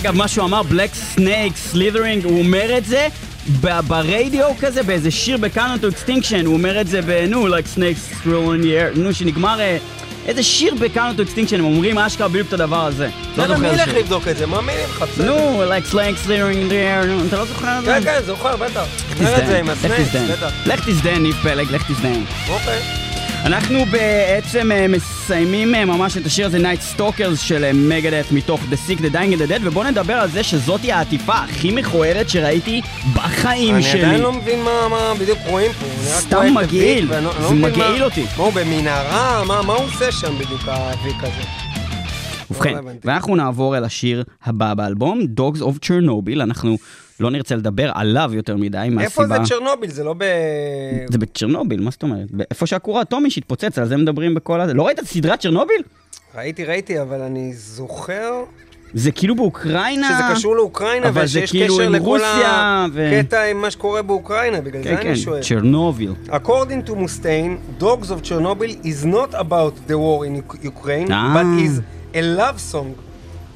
אגב, 0.00 0.14
מה 0.16 0.28
שהוא 0.28 0.44
אמר, 0.44 0.62
black 0.62 0.94
snake, 0.94 1.56
slithering, 1.56 2.24
הוא 2.24 2.38
אומר 2.38 2.78
את 2.78 2.84
זה 2.84 3.08
ברדיו 3.60 4.46
כזה, 4.60 4.82
באיזה 4.82 5.10
שיר 5.10 5.36
ב-Countdown 5.36 5.82
to 5.82 5.94
Extinction, 5.94 6.46
הוא 6.46 6.54
אומר 6.54 6.80
את 6.80 6.86
זה 6.88 7.02
בנו, 7.02 7.48
like 7.48 7.76
snakes 7.76 8.24
thrown 8.24 8.60
in 8.60 8.62
the 8.64 8.96
air, 8.96 8.98
נו, 8.98 9.14
שנגמר 9.14 9.60
אה, 9.60 9.76
איזה 10.26 10.42
שיר 10.42 10.74
ב-Countdown 10.74 11.18
to 11.18 11.20
Extinction, 11.20 11.54
הם 11.54 11.64
אומרים 11.64 11.98
אשכרה 11.98 12.28
בדיוק 12.28 12.48
את 12.48 12.52
הדבר 12.52 12.86
הזה. 12.86 13.08
לא 13.36 13.46
מי 13.46 13.54
זוכר 13.54 13.72
איזה 13.72 13.84
שיר. 13.84 13.98
לבדוק 13.98 14.28
את 14.28 14.36
זה? 14.36 14.46
מאמינים 14.46 14.84
לך, 14.84 15.02
בסדר. 15.02 15.26
נו, 15.26 15.62
like 15.64 15.92
slithering 15.92 16.68
in 16.68 16.70
the 16.70 16.72
air, 16.72 17.28
אתה 17.28 17.36
לא 17.36 17.44
זוכר 17.44 17.78
את 17.78 17.84
זה? 17.84 17.90
כן, 17.92 18.04
כן, 18.04 18.20
זוכר, 18.26 18.56
בטח. 18.56 18.84
לך 19.20 19.28
הסנקס, 19.68 20.00
תזדיין, 20.00 20.26
בטח. 20.26 20.52
לך 20.66 20.88
תזדיין, 20.88 21.22
ניב 21.22 21.36
פלג, 21.42 21.70
לך 21.70 21.90
תזדיין. 21.92 22.24
אוקיי. 22.48 23.09
אנחנו 23.44 23.86
בעצם 23.90 24.72
אה, 24.72 24.86
מסיימים 24.88 25.74
אה, 25.74 25.84
ממש 25.84 26.16
את 26.16 26.26
השיר 26.26 26.46
הזה 26.46 26.58
Night 26.58 26.98
Stalkers 26.98 27.36
של 27.36 27.70
Megadeth 27.74 28.32
מתוך 28.32 28.60
The 28.70 28.90
Sick, 28.90 29.00
The 29.00 29.14
Dying 29.14 29.32
and 29.34 29.48
The 29.48 29.58
Dead 29.58 29.60
ובואו 29.62 29.84
נדבר 29.90 30.14
על 30.14 30.30
זה 30.30 30.42
שזאתי 30.42 30.92
העטיפה 30.92 31.32
הכי 31.34 31.70
מכוערת 31.70 32.28
שראיתי 32.30 32.80
בחיים 33.14 33.74
אני 33.74 33.82
שלי. 33.82 34.04
עדיין 34.04 34.20
לא 34.20 34.32
מבין 34.32 34.62
מה 34.62 34.88
מה 34.90 35.12
בדיוק 35.20 35.38
רואים 35.46 35.72
פה. 35.72 35.86
סתם 36.04 36.54
מגעיל, 36.54 37.08
לא- 37.10 37.16
אני 37.16 37.48
זה 37.48 37.54
מגעיל 37.54 38.04
אותי. 38.04 38.22
מה 38.36 38.44
הוא 38.44 38.52
במנהרה? 38.52 39.44
מה 39.44 39.62
מה 39.62 39.72
הוא 39.74 39.84
עושה 39.86 40.12
שם 40.12 40.38
בדיוק, 40.38 40.62
הוויק 40.68 41.16
הזה? 41.22 41.59
ובכן, 42.50 42.74
לא. 42.74 42.80
ואנחנו 43.04 43.36
נעבור 43.36 43.76
אל 43.76 43.84
השיר 43.84 44.24
הבא 44.44 44.74
באלבום, 44.74 45.20
Dogs 45.36 45.58
of 45.60 45.84
Chernobyl, 45.86 46.42
אנחנו 46.42 46.76
לא 47.20 47.30
נרצה 47.30 47.56
לדבר 47.56 47.90
עליו 47.94 48.30
יותר 48.34 48.56
מדי 48.56 48.76
מהסיבה... 48.90 49.02
איפה 49.02 49.44
זה 49.44 49.54
צ'רנוביל? 49.54 49.90
זה 49.90 50.04
לא 50.04 50.14
ב... 50.18 50.24
זה 51.12 51.18
בצ'רנוביל, 51.18 51.80
מה 51.80 51.90
זאת 51.90 52.02
אומרת? 52.02 52.26
איפה 52.50 52.66
שהכור 52.66 52.98
האטומי 52.98 53.30
שהתפוצץ, 53.30 53.78
על 53.78 53.88
זה 53.88 53.96
מדברים 53.96 54.34
בכל 54.34 54.60
הזה. 54.60 54.74
לא 54.74 54.86
ראית 54.86 54.98
את 54.98 55.04
סדרת 55.06 55.38
צ'רנוביל? 55.40 55.82
ראיתי, 56.34 56.64
ראיתי, 56.64 57.00
אבל 57.00 57.20
אני 57.20 57.52
זוכר 57.54 58.30
זה 58.94 59.12
כאילו 59.12 59.34
באוקראינה. 59.36 60.08
שזה 60.08 60.22
קשור 60.34 60.56
לאוקראינה, 60.56 61.08
אבל 61.08 61.26
זה 61.26 61.38
ושיש 61.38 61.50
כאילו 61.50 61.74
קשר 61.74 61.82
עם 61.86 61.92
לכל 61.92 62.04
רוסיה 62.06 62.86
ו- 62.92 63.10
הקטע 63.20 63.42
עם 63.44 63.56
מה 63.60 63.70
שקורה 63.70 64.02
באוקראינה, 64.02 64.60
בגלל 64.60 64.82
כן, 64.84 64.90
זה 64.96 65.02
כן, 65.02 65.08
אני 65.08 65.16
שואל. 65.16 65.40
צ'רנוביל. 65.42 66.12
According 66.28 66.88
to 66.88 66.92
Mustaine, 66.92 67.82
Dogs 67.82 68.06
of 68.10 68.28
Chernobyl 68.28 68.84
is 68.84 69.04
not 69.06 69.34
about 69.34 69.90
the 69.90 69.94
war 69.98 70.24
in 70.26 70.52
Uk- 70.52 70.64
Ukraine, 70.64 71.08
Ah. 71.10 71.34
but 71.36 71.64
is 71.66 71.80
a 72.14 72.22
love 72.22 72.60
song. 72.60 72.98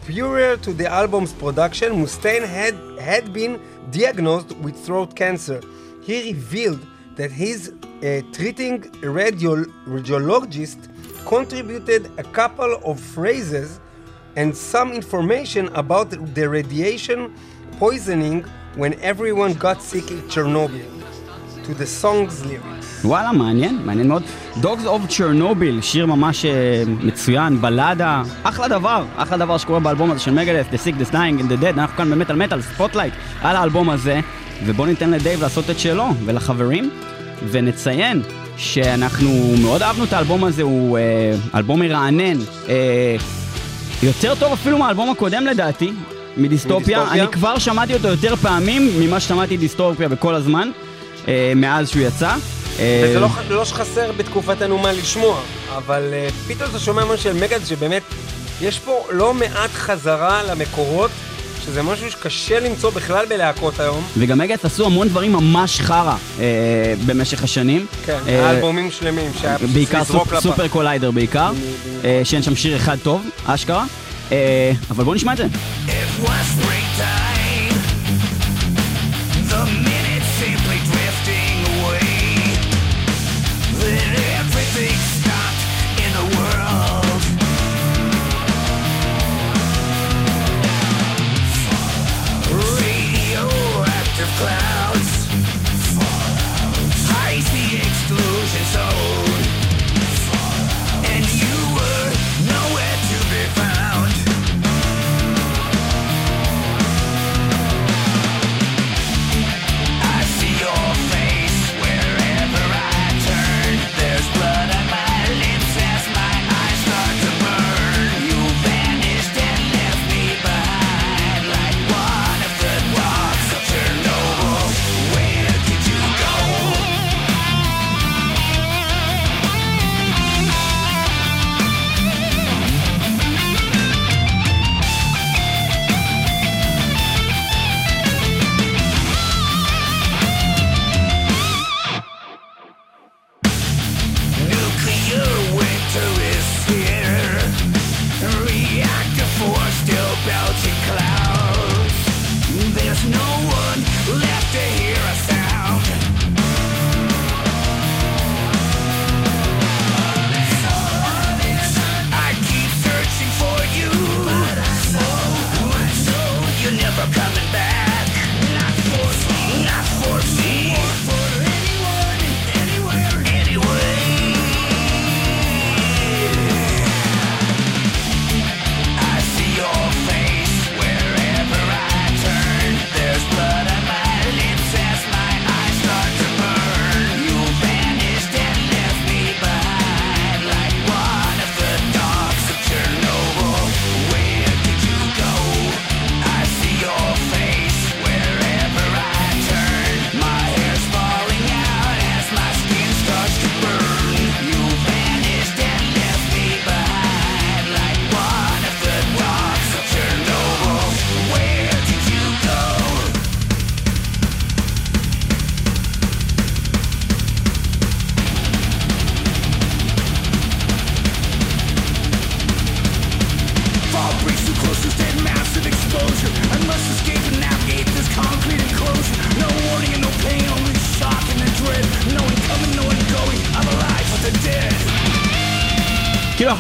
Prior 0.03 0.57
to 0.59 0.73
the 0.73 0.87
album's 0.87 1.33
production, 1.33 1.93
Mustaine 1.93 2.47
had, 2.47 2.75
had 3.01 3.33
been 3.33 3.61
diagnosed 3.91 4.57
with 4.59 4.77
throat 4.77 5.17
cancer. 5.17 5.61
He 6.03 6.33
revealed 6.33 6.87
that 7.17 7.31
his 7.31 7.71
uh, 7.71 8.21
treating 8.33 8.83
radiol- 9.03 9.73
radiologist 9.87 10.89
contributed 11.27 12.11
a 12.19 12.23
couple 12.23 12.75
of 12.85 13.01
phrases 13.01 13.81
and 14.37 14.55
some 14.55 14.93
information 14.93 15.69
about 15.75 16.11
the 16.35 16.49
radiation 16.49 17.35
poisoning 17.79 18.43
when 18.75 18.95
everyone 19.01 19.55
got 19.55 19.81
sick 19.81 20.11
in 20.11 20.21
Chernobyl 20.23 21.04
to 21.65 21.75
the 21.75 22.03
song's 22.03 22.47
lyrics. 22.47 23.07
וואלה, 23.07 23.33
מעניין, 23.33 23.79
מעניין 23.85 24.09
מאוד. 24.09 24.23
Dogs 24.63 24.85
of 24.85 25.11
Chernobyl, 25.11 25.83
שיר 25.83 26.07
ממש 26.07 26.45
אה, 26.45 26.83
מצוין, 26.87 27.61
בלדה, 27.61 28.23
אחלה 28.43 28.69
דבר, 28.69 29.05
אחלה 29.17 29.39
דבר 29.39 29.59
שקורה 29.59 29.81
באלבום 29.81 30.11
הזה 30.11 30.21
של 30.21 30.31
Megadeth, 30.31 30.67
The 30.73 30.77
Sick, 30.77 31.01
The 31.01 31.13
Dying 31.13 31.41
and 31.41 31.45
The 31.45 31.63
Dead, 31.63 31.79
אנחנו 31.79 31.97
כאן 31.97 32.11
במטאל 32.11 32.37
מטאל, 32.37 32.63
spotlight 32.63 33.15
על 33.43 33.57
האלבום 33.57 33.91
הזה, 33.91 34.21
ובואו 34.67 34.87
ניתן 34.87 35.11
לדייב 35.11 35.43
לעשות 35.43 35.71
את 35.71 35.79
שלו, 35.79 36.07
ולחברים, 36.25 36.91
ונציין 37.51 38.23
שאנחנו 38.57 39.55
מאוד 39.63 39.83
אהבנו 39.83 40.05
את 40.05 40.13
האלבום 40.13 40.45
הזה, 40.45 40.63
הוא 40.63 40.99
אה, 40.99 41.03
אלבום 41.55 41.81
מרענן, 41.81 42.39
אה, 42.69 43.17
יותר 44.03 44.35
טוב 44.35 44.53
אפילו 44.53 44.79
מהאלבום 44.79 45.11
הקודם 45.11 45.47
לדעתי, 45.47 45.93
מדיסטופיה, 46.37 46.99
מדיסטופיה? 46.99 47.25
אני 47.25 47.33
כבר 47.33 47.59
שמעתי 47.59 47.95
אותו 47.95 48.09
יותר 48.09 48.37
פעמים 48.37 48.89
ממה 49.01 49.21
ששמעתי 49.21 49.57
דיסטופיה 49.57 50.09
בכל 50.09 50.35
הזמן, 50.35 50.71
מאז 51.57 51.89
שהוא 51.91 52.03
יצא. 52.03 52.35
אה, 52.79 53.05
וזה 53.05 53.21
לא, 53.21 53.29
לא 53.51 53.65
שחסר 53.65 54.13
בתקופתנו 54.17 54.79
מה 54.79 54.93
לשמוע, 54.93 55.41
אבל 55.77 56.03
uh, 56.13 56.53
פתאום 56.53 56.71
אתה 56.71 56.79
שומע 56.79 57.05
משהו 57.05 57.19
של 57.19 57.33
מגד 57.33 57.61
שבאמת 57.67 58.03
יש 58.61 58.79
פה 58.79 59.07
לא 59.11 59.35
מעט 59.35 59.71
חזרה 59.71 60.43
למקורות 60.43 61.11
שזה 61.65 61.83
משהו 61.83 62.11
שקשה 62.11 62.61
למצוא 62.61 62.91
בכלל 62.91 63.27
בלהקות 63.27 63.81
היום. 63.81 64.05
וגם 64.19 64.39
Megadeth 64.39 64.65
עשו 64.65 64.87
המון 64.87 65.09
דברים 65.09 65.33
ממש 65.33 65.81
חרא 65.81 66.17
אה, 66.41 66.95
במשך 67.07 67.45
השנים. 67.45 67.87
כן, 68.07 68.19
אה, 68.29 68.51
אלבומים 68.51 68.91
שלמים 68.91 69.31
שהיה 69.41 69.59
פשוט 69.59 69.71
בעיקר 69.71 70.01
לזרוק 70.01 70.25
סופ, 70.25 70.33
לפח. 70.33 70.43
Super 70.43 70.69
Collider 70.69 71.11
בעיקר, 71.11 71.53
אה, 72.05 72.21
שאין 72.25 72.43
שם 72.43 72.57
שיר 72.57 72.77
אחד 72.77 72.97
טוב, 73.03 73.27
אשכרה. 73.47 73.85
אה, 74.33 74.73
אבל 74.91 75.05
בואו 75.05 75.15
נשמע 75.15 75.33
את 75.33 75.37
זה. 75.37 75.47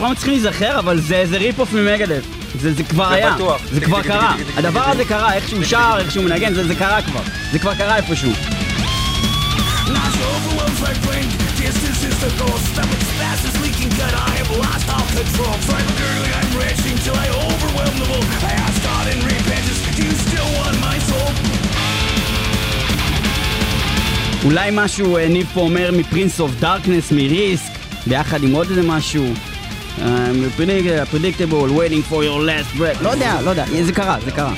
אנחנו 0.05 0.15
לא 0.15 0.21
מצליחים 0.21 0.43
להיזכר, 0.43 0.79
אבל 0.79 1.01
זה 1.01 1.25
זה 1.27 1.37
rip-off 1.39 1.73
מ 1.73 1.78
Megadeth. 1.78 2.25
זה 2.61 2.85
כבר 2.85 3.09
זה 3.09 3.15
היה. 3.15 3.37
זה 3.73 3.81
כבר 3.81 4.03
קרה. 4.03 4.37
הדבר 4.57 4.89
הזה 4.89 5.05
קרה, 5.05 5.35
איך 5.35 5.49
שהוא 5.49 5.65
שר, 5.65 5.95
איך 5.99 6.11
שהוא 6.11 6.25
מנגן, 6.25 6.55
זה 6.55 6.67
זה 6.67 6.75
קרה 6.75 7.03
כבר. 7.03 7.21
זה 7.53 7.59
כבר 7.59 7.75
קרה 7.75 7.97
איפשהו. 7.97 8.33
Not 9.87 10.15
overwhelmed 10.33 10.81
like 10.87 11.01
brain 11.07 11.29
Distance 11.61 12.01
is 12.11 12.17
the 12.25 12.33
goal 12.41 12.59
Stomach 12.71 13.03
spasms, 13.11 13.57
leaking 13.65 13.93
gut 13.99 14.15
I 14.29 14.33
have 14.41 14.51
lost 14.63 14.87
all 14.95 15.07
control 15.17 15.55
Driving 15.67 15.97
dirty, 16.01 16.31
I'm 16.41 16.53
raging 16.63 16.97
Till 17.05 17.17
I 17.25 17.29
overwhelm 17.47 17.95
the 18.01 18.07
bull 18.11 18.25
I 18.51 18.53
ask 18.65 18.77
God 18.89 19.05
in 19.13 19.19
repentance 19.33 19.81
Do 19.97 20.03
you 20.09 20.17
still 20.27 20.49
want 20.59 20.77
my 20.89 20.97
soul? 21.09 21.33
אולי 24.45 24.71
משהו 24.73 25.17
אה, 25.17 25.29
ניב 25.29 25.47
פה 25.55 25.61
אומר 25.61 25.91
מ 25.93 26.00
Prince 26.00 26.41
of 26.41 26.51
Darkness, 26.61 27.13
מ 27.13 27.23
Risk, 27.23 27.73
ביחד 28.07 28.43
עם 28.43 28.53
עוד 28.53 28.69
איזה 28.71 28.83
משהו. 28.83 29.25
פרדיקטבול, 31.11 31.71
waiting 31.71 32.11
for 32.11 32.23
your 32.25 32.41
last 32.41 32.79
breath. 32.79 33.03
לא 33.03 33.09
יודע, 33.09 33.41
לא 33.45 33.51
יודע, 33.51 33.65
זה 33.85 33.93
קרה, 33.93 34.17
זה 34.25 34.31
קרה. 34.31 34.53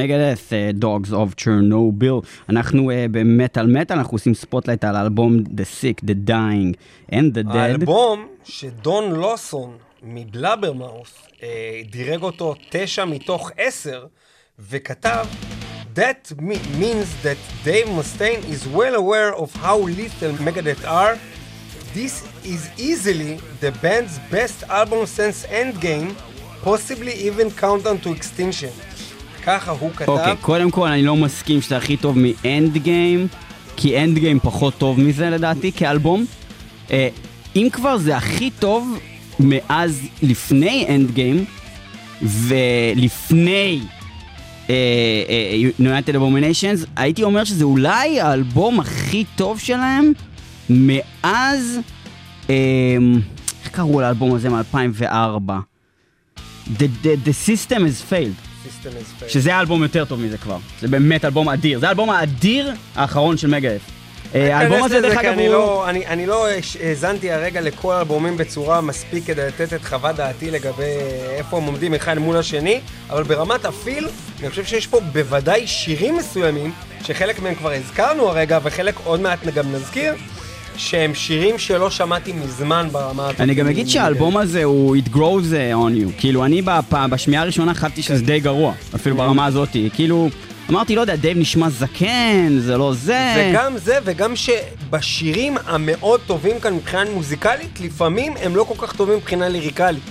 Yes, 0.00 0.04
Megadeth, 0.04 0.50
Dogs 0.80 1.10
of 1.12 1.40
Chernobyl. 1.42 2.26
אנחנו 2.48 2.90
אה, 2.90 3.06
במטאל 3.10 3.66
מטאל, 3.66 3.96
אנחנו 3.98 4.14
עושים 4.14 4.34
spotlight 4.34 4.84
על 4.84 4.96
האלבום 4.96 5.38
The 5.38 5.82
Sick, 5.82 6.04
The 6.04 6.28
Dying 6.30 6.74
and 7.10 7.34
The 7.34 7.52
Dead. 7.52 7.56
האלבום 7.56 8.26
ש 8.44 8.71
Dom 8.71 9.12
Lawson 9.12 9.76
מ 10.02 10.11
Blabbermouth 10.11 11.14
אה, 11.42 11.48
דירג 11.90 12.22
אותו 12.22 12.54
תשע 12.70 13.04
מתוך 13.04 13.50
עשר, 13.58 14.06
וכתב 14.58 15.26
That 15.94 16.32
me- 16.38 16.66
means 16.82 17.08
that 17.26 17.38
Dave 17.64 17.88
Mustaine 17.98 18.42
is 18.54 18.62
well 18.78 18.94
aware 18.94 19.32
of 19.42 19.48
how 19.64 19.78
lethal 19.98 20.32
Megadeth 20.46 20.84
are. 20.86 21.14
This 21.92 22.14
is 22.54 22.62
easily 22.88 23.32
the 23.64 23.72
band's 23.82 24.16
best 24.30 24.58
album 24.80 25.02
since 25.18 25.38
Endgame, 25.62 26.10
possibly 26.62 27.14
even 27.28 27.46
Countdown 27.62 27.98
to 28.04 28.10
Extinction. 28.18 28.72
ככה 29.44 29.70
הוא 29.70 29.90
כתב. 29.96 30.08
אוקיי, 30.08 30.36
קודם 30.40 30.70
כל 30.70 30.88
אני 30.88 31.02
לא 31.02 31.16
מסכים 31.16 31.62
שזה 31.62 31.76
הכי 31.76 31.96
טוב 31.96 32.16
מ 32.18 32.76
Endgame, 32.76 33.26
כי 33.76 33.98
Endgame 33.98 34.40
פחות 34.40 34.74
טוב 34.78 35.00
מזה 35.00 35.30
לדעתי 35.30 35.72
כאלבום. 35.72 36.24
אה, 36.90 37.08
אם 37.56 37.68
כבר 37.72 37.96
זה 37.96 38.16
הכי 38.16 38.50
טוב 38.50 38.98
מאז 39.40 40.00
לפני 40.22 40.86
Endgame, 40.88 41.44
ולפני 42.22 43.80
אה, 44.70 44.74
אה, 45.28 45.70
United 45.80 46.14
Abominations, 46.14 46.86
הייתי 46.96 47.22
אומר 47.22 47.44
שזה 47.44 47.64
אולי 47.64 48.20
האלבום 48.20 48.80
הכי 48.80 49.24
טוב 49.36 49.58
שלהם 49.58 50.12
מאז, 50.70 51.78
איך 52.48 53.68
קראו 53.70 54.00
לאלבום 54.00 54.34
הזה 54.34 54.50
מ-2004? 54.50 55.50
The, 56.78 56.88
the, 57.02 57.16
the 57.24 57.32
System 57.46 57.80
has 57.86 58.02
failed. 58.10 58.47
שזה 59.28 59.54
האלבום 59.54 59.82
יותר 59.82 60.04
טוב 60.04 60.20
מזה 60.20 60.38
כבר. 60.38 60.58
זה 60.80 60.88
באמת 60.88 61.24
אלבום 61.24 61.48
אדיר. 61.48 61.78
זה 61.78 61.86
האלבום 61.86 62.10
האדיר 62.10 62.72
האחרון 62.94 63.36
של 63.36 63.48
מגה-אף. 63.48 63.80
אה, 64.34 64.56
האלבום 64.58 64.82
הזה, 64.82 65.00
דרך 65.00 65.18
אגב, 65.18 65.38
הוא... 65.38 65.48
לא- 65.48 65.88
אני 65.88 66.26
לא 66.26 66.46
האזנתי 66.82 67.32
הרגע 67.32 67.60
לכל 67.60 67.94
האלבומים 67.94 68.36
בצורה 68.36 68.80
מספיק 68.80 69.24
כדי 69.26 69.46
לתת 69.46 69.72
את 69.72 69.84
חוות 69.84 70.16
דעתי 70.16 70.50
לגבי 70.50 70.96
איפה 71.30 71.56
הם 71.56 71.64
עומדים 71.64 71.94
אחד 71.94 72.18
מול 72.18 72.36
השני, 72.36 72.80
אבל 73.10 73.22
ברמת 73.22 73.64
הפיל, 73.64 74.08
אני 74.40 74.50
חושב 74.50 74.64
שיש 74.64 74.86
פה 74.86 75.00
בוודאי 75.00 75.66
שירים 75.66 76.16
מסוימים, 76.16 76.72
שחלק 77.04 77.40
מהם 77.40 77.54
כבר 77.54 77.72
הזכרנו 77.72 78.28
הרגע, 78.28 78.58
וחלק 78.62 78.94
עוד 79.04 79.20
מעט 79.20 79.38
גם 79.54 79.72
נזכיר, 79.72 80.14
שהם 80.78 81.14
שירים 81.14 81.58
שלא 81.58 81.90
שמעתי 81.90 82.32
מזמן 82.32 82.88
ברמה 82.92 83.26
הזאת. 83.26 83.40
אני 83.40 83.54
גם 83.54 83.66
אגיד 83.66 83.88
שהאלבום 83.88 84.36
הזה 84.36 84.64
הוא 84.64 84.96
It 84.96 85.08
grows 85.14 85.16
uh, 85.50 85.74
on 85.74 86.16
you. 86.16 86.20
כאילו, 86.20 86.44
אני 86.44 86.62
בשמיעה 87.10 87.42
הראשונה 87.42 87.74
חשבתי 87.74 88.02
שזה 88.02 88.22
די 88.24 88.40
גרוע, 88.40 88.72
אפילו 88.94 89.16
ברמה 89.16 89.46
הזאת. 89.46 89.68
כאילו, 89.94 90.28
אמרתי, 90.70 90.96
לא 90.96 91.00
יודע, 91.00 91.16
דייב 91.16 91.38
נשמע 91.38 91.68
זקן, 91.70 92.58
זה 92.58 92.76
לא 92.76 92.92
זה. 92.94 93.50
וגם 93.52 93.78
זה, 93.78 93.98
וגם 94.04 94.32
שבשירים 94.36 95.56
המאוד 95.66 96.20
טובים 96.26 96.60
כאן 96.60 96.74
מבחינה 96.74 97.04
מוזיקלית, 97.14 97.80
לפעמים 97.80 98.34
הם 98.42 98.56
לא 98.56 98.64
כל 98.64 98.86
כך 98.86 98.96
טובים 98.96 99.16
מבחינה 99.16 99.48
ליריקלית. 99.48 100.02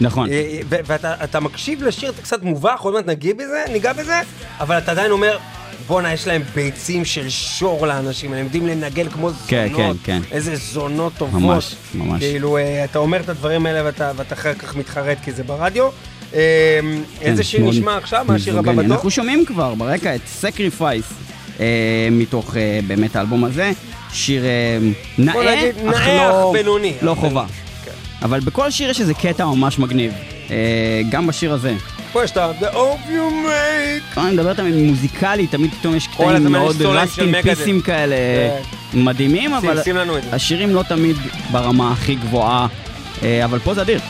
נכון. 0.00 0.30
אה, 0.30 0.58
ו- 0.68 0.76
ואתה 0.86 1.14
אתה 1.24 1.40
מקשיב 1.40 1.82
לשיר, 1.82 2.10
אתה 2.10 2.22
קצת 2.22 2.42
מובך, 2.42 2.80
עוד 2.80 2.94
מעט 2.94 3.06
נגיע 3.06 3.34
בזה, 3.34 3.64
ניגע 3.72 3.92
בזה, 3.92 4.20
אבל 4.60 4.78
אתה 4.78 4.90
עדיין 4.90 5.10
אומר, 5.10 5.38
בואנה, 5.86 6.12
יש 6.12 6.26
להם 6.26 6.42
ביצים 6.54 7.04
של 7.04 7.28
שור 7.28 7.86
לאנשים, 7.86 8.32
הם 8.32 8.44
יודעים 8.44 8.66
לנגן 8.66 9.08
כמו 9.08 9.30
כן, 9.46 9.68
זונות. 9.72 9.96
כן, 10.04 10.22
כן. 10.22 10.34
איזה 10.34 10.56
זונות 10.56 11.12
טובות. 11.18 11.42
ממש, 11.42 11.74
ממש. 11.94 12.20
כאילו, 12.22 12.56
אה, 12.56 12.84
אתה 12.84 12.98
אומר 12.98 13.20
את 13.20 13.28
הדברים 13.28 13.66
האלה 13.66 13.84
ואתה, 13.84 14.12
ואתה 14.16 14.34
אחר 14.34 14.54
כך 14.54 14.76
מתחרט 14.76 15.18
כי 15.24 15.32
זה 15.32 15.42
ברדיו. 15.42 15.88
אה, 16.34 16.80
איזה 17.20 17.42
כן, 17.42 17.48
שיר 17.48 17.60
מאוד 17.62 17.74
נשמע 17.74 17.96
עכשיו? 17.96 18.24
מה 18.28 18.34
השיר 18.34 18.58
הבא. 18.58 18.72
בתור? 18.72 18.84
אנחנו 18.84 19.10
שומעים 19.10 19.44
כבר 19.46 19.74
ברקע 19.74 20.14
את 20.14 20.20
Sacrifice, 20.26 21.04
מתוך 22.10 22.56
אה, 22.56 22.80
באמת 22.86 23.16
האלבום 23.16 23.44
הזה. 23.44 23.72
שיר 24.12 24.44
אה, 24.44 24.78
נאה, 25.18 25.56
נגיד, 25.56 25.74
אך 25.88 26.00
נאה, 26.06 26.28
לא- 26.28 26.50
אך 26.50 26.52
בינוני. 26.52 26.92
לא 27.02 27.14
חובה. 27.14 27.44
כן. 27.84 27.90
אבל 28.22 28.40
בכל 28.40 28.70
שיר 28.70 28.90
יש 28.90 29.00
איזה 29.00 29.14
קטע 29.14 29.44
ממש 29.46 29.78
מגניב. 29.78 30.12
אה, 30.50 30.56
גם 31.10 31.26
בשיר 31.26 31.52
הזה. 31.52 31.74
פה 32.12 32.24
יש 32.24 32.30
את 32.30 32.36
ה- 32.36 32.50
The 32.60 32.74
Hope 32.74 33.08
You 33.08 33.46
Make. 33.46 34.16
לא, 34.16 34.22
אני 34.22 34.32
מדבר 34.32 34.54
תמיד 34.54 34.74
מוזיקלית, 34.74 35.50
תמיד 35.50 35.70
פתאום 35.80 35.96
יש 35.96 36.06
קטעים 36.06 36.52
מאוד 36.52 36.82
רסטים. 36.82 37.34
פיסים 37.42 37.80
כאלה 37.80 38.16
כן. 38.92 38.98
מדהימים, 39.00 39.54
אבל. 39.54 39.78
השירים 40.32 40.74
לא 40.74 40.82
תמיד 40.88 41.16
ברמה 41.52 41.92
הכי 41.92 42.14
גבוהה, 42.14 42.66
אה, 43.22 43.44
אבל 43.44 43.58
פה 43.58 43.74
זה 43.74 43.82
אדיר. 43.82 44.00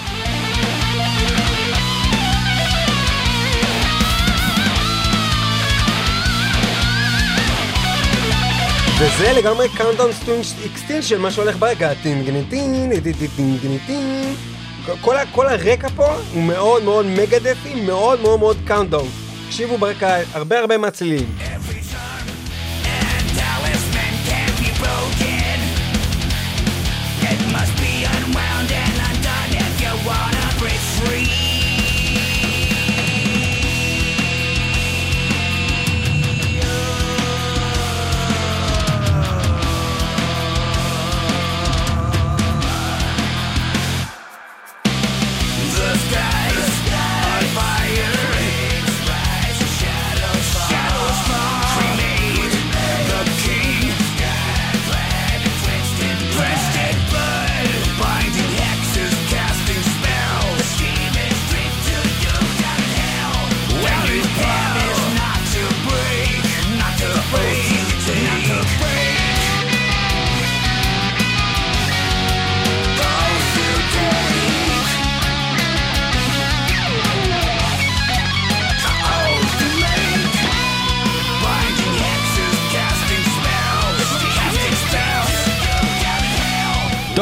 וזה 8.98 9.32
לגמרי 9.38 9.68
קאונטדאון 9.68 10.12
סטונג' 10.12 10.44
אקסטינשן, 10.72 11.20
מה 11.20 11.30
שהולך 11.30 11.56
ברקע. 11.56 11.94
טינגניטין, 11.94 12.90
טינגניטין. 13.36 14.34
כל, 15.00 15.14
כל 15.32 15.46
הרקע 15.46 15.88
פה 15.88 16.06
הוא 16.34 16.42
מאוד 16.42 16.82
מאוד 16.82 17.06
מגדפי, 17.06 17.74
מאוד 17.74 18.20
מאוד 18.20 18.38
מאוד 18.38 18.56
Countdown. 18.66 19.08
תקשיבו 19.46 19.78
ברקע 19.78 20.18
הרבה 20.32 20.58
הרבה 20.58 20.78
מהצלילים. 20.78 21.55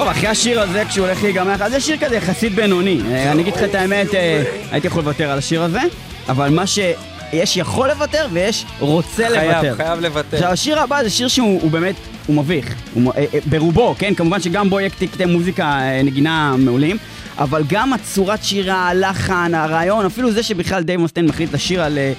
טוב, 0.05 0.13
אחרי 0.13 0.29
השיר 0.29 0.61
הזה, 0.61 0.85
כשהוא 0.89 1.07
הולך 1.07 1.23
להיגמר, 1.23 1.65
אז 1.65 1.73
זה 1.73 1.81
שיר 1.81 1.97
כזה 1.97 2.17
יחסית 2.17 2.55
בינוני. 2.55 3.01
אה, 3.11 3.33
אני 3.33 3.43
אגיד 3.43 3.55
לך 3.55 3.63
את 3.63 3.75
האמת, 3.75 4.15
אה, 4.15 4.43
הייתי 4.71 4.87
יכול 4.87 5.03
לוותר 5.03 5.31
על 5.31 5.39
השיר 5.39 5.63
הזה, 5.63 5.81
אבל 6.29 6.49
מה 6.49 6.67
שיש 6.67 7.57
יכול 7.57 7.89
לוותר 7.89 8.27
ויש 8.33 8.65
רוצה 8.81 9.29
לוותר. 9.29 9.61
חייב, 9.61 9.77
חייב 9.77 10.01
לוותר. 10.01 10.37
עכשיו, 10.37 10.51
השיר 10.51 10.81
הבא 10.81 11.03
זה 11.03 11.11
שיר 11.11 11.29
שהוא 11.29 11.63
הוא 11.63 11.71
באמת, 11.71 11.95
הוא 12.27 12.37
מביך. 12.37 12.75
הוא, 12.95 13.13
אה, 13.17 13.25
אה, 13.35 13.39
ברובו, 13.47 13.95
כן? 13.99 14.15
כמובן 14.15 14.41
שגם 14.41 14.71
בו 14.71 14.81
יהיה 14.81 14.91
קטעי 14.91 15.27
מוזיקה, 15.27 15.65
אה, 15.65 16.03
נגינה 16.03 16.55
מעולים, 16.59 16.97
אבל 17.39 17.63
גם 17.69 17.93
הצורת 17.93 18.45
שירה, 18.45 18.89
הלחן, 18.89 19.55
הרעיון, 19.55 20.07
אפילו 20.07 20.33
זה 20.33 20.43
שבכלל 20.43 20.83
Dave 20.83 21.01
Mustaine 21.01 21.27
מחליט 21.27 21.53
לשיר 21.53 21.83
על 21.83 21.99
אה, 21.99 22.13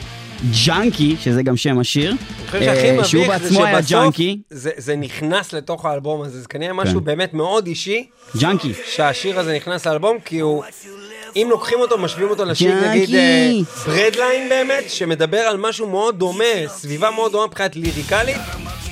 ג'אנקי, 0.65 1.15
שזה 1.21 1.43
גם 1.43 1.57
שם 1.57 1.79
השיר. 1.79 2.11
אני 2.11 2.17
חושב 2.47 2.63
שהכי 2.63 2.99
אה, 2.99 3.03
שהוא 3.03 3.27
בעצמו 3.27 3.65
היה 3.65 3.81
ג'אנקי. 3.81 4.37
זה, 4.49 4.69
זה 4.77 4.95
נכנס 4.95 5.53
לתוך 5.53 5.85
האלבום 5.85 6.21
הזה, 6.21 6.41
זה 6.41 6.47
כנראה 6.47 6.73
משהו 6.73 6.99
כן. 6.99 7.05
באמת 7.05 7.33
מאוד 7.33 7.67
אישי, 7.67 8.05
ג'אנקי. 8.37 8.73
שהשיר 8.95 9.39
הזה 9.39 9.55
נכנס 9.55 9.87
לאלבום, 9.87 10.17
כי 10.25 10.39
הוא, 10.39 10.63
אם 11.35 11.47
לוקחים 11.49 11.79
אותו, 11.79 11.97
משווים 11.97 12.29
אותו 12.29 12.45
לשיר, 12.45 12.71
Junkie. 12.71 12.89
נגיד, 12.89 13.15
אה, 13.15 13.51
Breadline 13.85 14.49
באמת, 14.49 14.83
שמדבר 14.89 15.37
על 15.39 15.57
משהו 15.57 15.89
מאוד 15.89 16.19
דומה, 16.19 16.43
סביבה 16.67 17.11
מאוד 17.11 17.31
דומה 17.31 17.47
מבחינת 17.47 17.75
ליריקלית, 17.75 18.37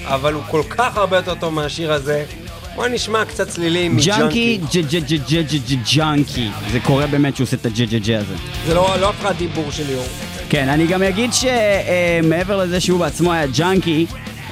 אבל 0.06 0.34
הוא 0.34 0.44
כל 0.52 0.62
כך 0.70 0.98
הרבה 0.98 1.18
יותר 1.18 1.36
טוב 1.36 1.54
מהשיר 1.54 1.94
הזה. 1.94 2.26
בוא 2.76 2.88
נשמע 2.88 3.26
קצת 3.26 3.48
צלילים 3.48 3.98
Junkie, 3.98 4.60
מ 4.62 4.64
Junkie. 4.64 4.82
ג' 4.82 4.96
ג' 4.96 5.04
ג' 5.10 5.34
ג' 5.34 5.42
ג' 5.42 5.74
ג' 5.74 5.96
ג'אנקי. 5.96 6.50
זה 6.72 6.80
קורה 6.80 7.08
באמת 7.08 7.36
שהוא 7.36 7.46
עושה 7.46 7.56
את 7.56 7.66
הג' 7.66 7.82
ג' 7.82 8.10
ג' 8.10 8.12
הזה. 8.12 8.36
זה 8.68 8.74
לא 8.74 8.96
לא 9.02 9.10
הפרעת 9.10 9.38
דיבור 9.38 9.72
של 9.72 9.84
ליאור. 9.88 10.33
כן, 10.54 10.70
אני 10.70 10.88
גם 10.88 11.04
אגיד 11.04 11.30
שמעבר 11.34 12.58
לזה 12.58 12.80
שהוא 12.80 13.00
בעצמו 13.00 13.34
היה 13.34 13.48
ג'אנקי, 13.48 14.06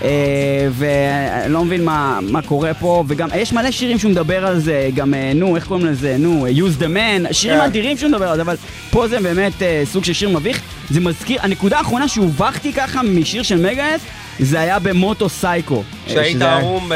אה, 0.03 0.67
ואני 0.71 1.53
לא 1.53 1.65
מבין 1.65 1.85
מה, 1.85 2.19
מה 2.21 2.41
קורה 2.41 2.73
פה, 2.73 3.03
וגם 3.07 3.29
יש 3.35 3.53
מלא 3.53 3.71
שירים 3.71 3.99
שהוא 3.99 4.11
מדבר 4.11 4.45
על 4.45 4.59
זה, 4.59 4.89
גם, 4.95 5.13
אה, 5.13 5.31
נו, 5.35 5.55
איך 5.55 5.67
קוראים 5.67 5.85
לזה, 5.85 6.15
נו, 6.19 6.47
use 6.47 6.81
the 6.81 6.85
man, 6.85 7.33
שירים 7.33 7.59
כן. 7.59 7.65
אדירים 7.65 7.97
שהוא 7.97 8.09
מדבר 8.11 8.29
על 8.29 8.35
זה, 8.35 8.41
אבל 8.41 8.55
פה 8.91 9.07
זה 9.07 9.19
באמת 9.19 9.61
אה, 9.61 9.83
סוג 9.85 10.03
של 10.03 10.13
שיר 10.13 10.29
מביך. 10.29 10.61
זה 10.89 10.99
מזכיר, 10.99 11.39
הנקודה 11.41 11.77
האחרונה 11.77 12.07
שהובכתי 12.07 12.73
ככה 12.73 13.03
משיר 13.03 13.43
של 13.43 13.69
מגאס, 13.69 14.01
זה 14.39 14.59
היה 14.59 14.79
במוטו 14.79 15.29
סייקו. 15.29 15.75
אה, 15.75 15.83
כשהיית 16.07 16.41
ערום 16.41 16.91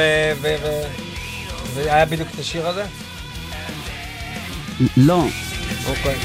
והיה 1.74 2.06
בדיוק 2.06 2.30
את 2.36 2.40
השיר 2.40 2.68
הזה? 2.68 2.84
לא. 4.98 5.26
אוקיי. 5.90 6.16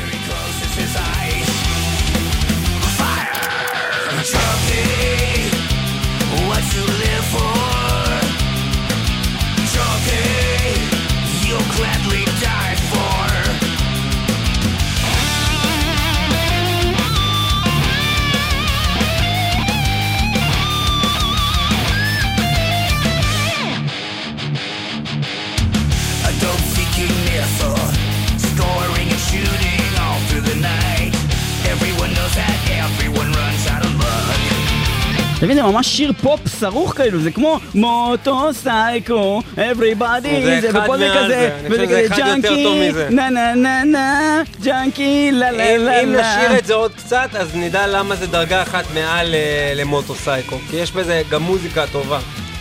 Gladly 11.80 12.29
אתה 35.40 35.46
מבין, 35.46 35.56
זה 35.56 35.62
ממש 35.62 35.86
שיר 35.96 36.12
פופ 36.22 36.40
סרוך 36.48 36.94
כאילו, 36.96 37.20
זה 37.20 37.30
כמו 37.30 37.58
מוטו 37.74 38.54
סייקו, 38.54 39.42
everybody, 39.56 40.60
זה 40.60 40.68
ופה 40.70 40.98
זה 40.98 41.08
כזה, 41.16 41.28
זה, 41.28 41.58
אני 41.60 41.68
חושב 41.68 41.86
שזה 41.86 42.06
אחד 42.06 42.36
יותר 42.36 42.62
טוב 42.62 42.76
מזה. 42.88 43.08
נה 43.10 43.30
נה 43.30 43.54
נה 43.54 43.84
נה, 43.84 44.42
ג'אנקי, 44.62 45.30
לה 45.32 45.50
לה 45.50 45.76
אם 45.76 45.80
לה 45.80 46.02
אם 46.02 46.12
לה. 46.12 46.20
נשאיר 46.20 46.58
את 46.58 46.66
זה 46.66 46.74
עוד 46.74 46.92
קצת, 46.94 47.28
אז 47.38 47.48
נדע 47.54 47.86
למה 47.86 48.16
זה 48.16 48.26
דרגה 48.26 48.62
אחת 48.62 48.84
מעל 48.94 49.34
אה, 49.34 49.72
למוטוסייקו. 49.76 50.56
כי 50.70 50.76
יש 50.76 50.92
בזה 50.92 51.22
גם 51.30 51.42
מוזיקה 51.42 51.84
טובה. 51.92 52.18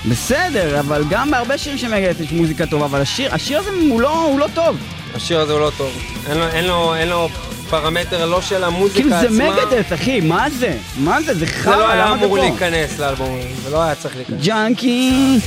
בסדר, 0.09 0.79
אבל 0.79 1.03
גם 1.09 1.31
בהרבה 1.31 1.57
שירים 1.57 1.91
מגדס 1.91 2.19
יש 2.19 2.31
מוזיקה 2.31 2.65
טובה, 2.65 2.85
אבל 2.85 3.01
השיר, 3.01 3.33
השיר 3.35 3.59
הזה 3.59 3.69
הוא 3.89 4.01
לא, 4.01 4.23
הוא 4.23 4.39
לא 4.39 4.47
טוב. 4.53 4.77
השיר 5.15 5.39
הזה 5.39 5.53
הוא 5.53 5.61
לא 5.61 5.71
טוב. 5.77 5.91
אין 6.29 6.37
לו, 6.37 6.47
אין 6.47 6.65
לו, 6.65 6.95
אין 6.95 7.07
לו 7.09 7.29
פרמטר 7.69 8.25
לא 8.25 8.41
של 8.41 8.63
המוזיקה 8.63 8.99
כאילו 8.99 9.15
עצמה. 9.15 9.29
זה 9.29 9.49
מגדס, 9.49 9.93
אחי, 9.93 10.21
מה 10.21 10.49
זה? 10.49 10.77
מה 10.97 11.21
זה? 11.21 11.33
זה 11.33 11.39
זה 11.39 11.47
חרא, 11.47 11.75
לא 11.75 11.89
היה 11.89 12.05
למה 12.05 12.17
זה 12.17 12.25
אמור 12.25 12.37
פה? 12.37 12.43
להיכנס 12.43 12.99
לאלבום 12.99 13.39
זה 13.63 13.69
לא 13.69 13.83
היה 13.83 13.95
צריך 13.95 14.15
להיכנס. 14.15 14.45
ג'אנקי, 14.45 15.39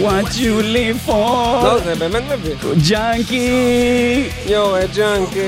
what 0.00 0.32
you 0.34 0.62
live 0.62 1.08
for, 1.08 1.64
לא, 1.64 1.78
זה 1.84 1.94
באמת 1.94 2.22
מביך. 2.32 2.66
ג'אנקי, 2.88 4.28
יורד 4.46 4.88
ג'אנקי. 4.94 5.38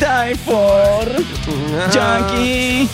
die 0.00 0.48
for, 0.48 1.20
ג'אנקי, 1.94 2.86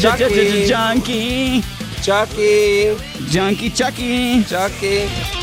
צ'אקי. 0.00 0.66
ג'אנקי, 0.68 1.60
צ'אקי. 2.02 2.84
ג'אנקי 3.32 3.70
צ'אקי. 3.70 4.40
צ'אקי. 4.48 5.37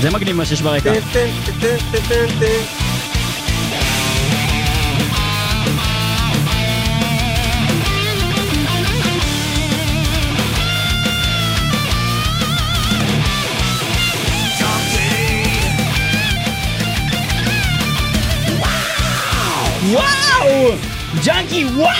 זה 0.00 0.10
מגניב 0.10 0.36
מה 0.36 0.44
שיש 0.44 0.62
ברקע. 0.62 0.92
וואו! 19.82 20.76
ג'אנקי, 21.24 21.64
וואו! 21.64 21.90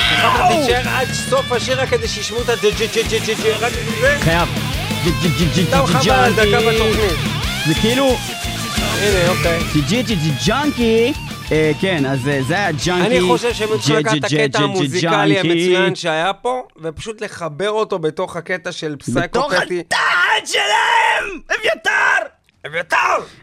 תישאר 0.48 0.88
עד 0.88 1.08
סוף 1.12 1.52
השיר 1.52 1.80
רק 1.80 1.88
כדי 1.88 2.08
שישמעו 2.08 2.42
את 2.42 2.46
זה. 4.00 4.18
חייב. 4.20 4.48
סתם 5.66 5.86
חבל 5.86 6.10
על 6.10 6.32
דקה 6.32 6.58
בתוכנית. 6.58 7.37
זה 7.68 7.74
כאילו, 7.74 8.04
הנה, 8.04 9.28
אוקיי. 9.28 9.60
ג'י 9.88 10.02
ג'י 10.02 10.14
ג'י 10.16 10.30
ג'אנקי, 10.46 11.12
אה, 11.52 11.72
כן, 11.80 12.06
אז 12.06 12.28
אה, 12.28 12.42
זה 12.42 12.54
היה 12.54 12.72
ג'אנקי. 12.72 13.06
אני 13.06 13.20
חושב 13.20 13.54
שהם 13.54 13.68
צריכים 13.68 13.96
לקחת 13.96 14.16
את 14.16 14.24
הקטע 14.24 14.58
המוזיקלי. 14.58 15.38
המצוין 15.38 15.94
שהיה 15.94 16.32
פה, 16.32 16.62
ופשוט 16.82 17.20
לחבר 17.20 17.70
אותו 17.70 17.98
בתוך 17.98 18.36
הקטע 18.36 18.72
של 18.72 18.94
בתוך 18.94 19.08
פסייקופטי. 19.08 19.80
הטען 19.80 20.46
שלהם! 20.46 21.40
אביתר! 21.50 22.26
אביתר! 22.66 22.96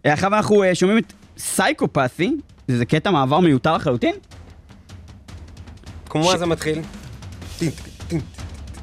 אה, 0.05 0.13
עכשיו 0.13 0.35
אנחנו 0.35 0.63
שומעים 0.73 0.97
את 0.97 1.13
סייקופתי, 1.38 2.31
זה 2.67 2.85
קטע 2.85 3.11
מעבר 3.11 3.39
מיותר 3.39 3.75
לחלוטין, 3.75 4.15
כמו 6.09 6.38
זה 6.38 6.45
מתחיל? 6.45 6.81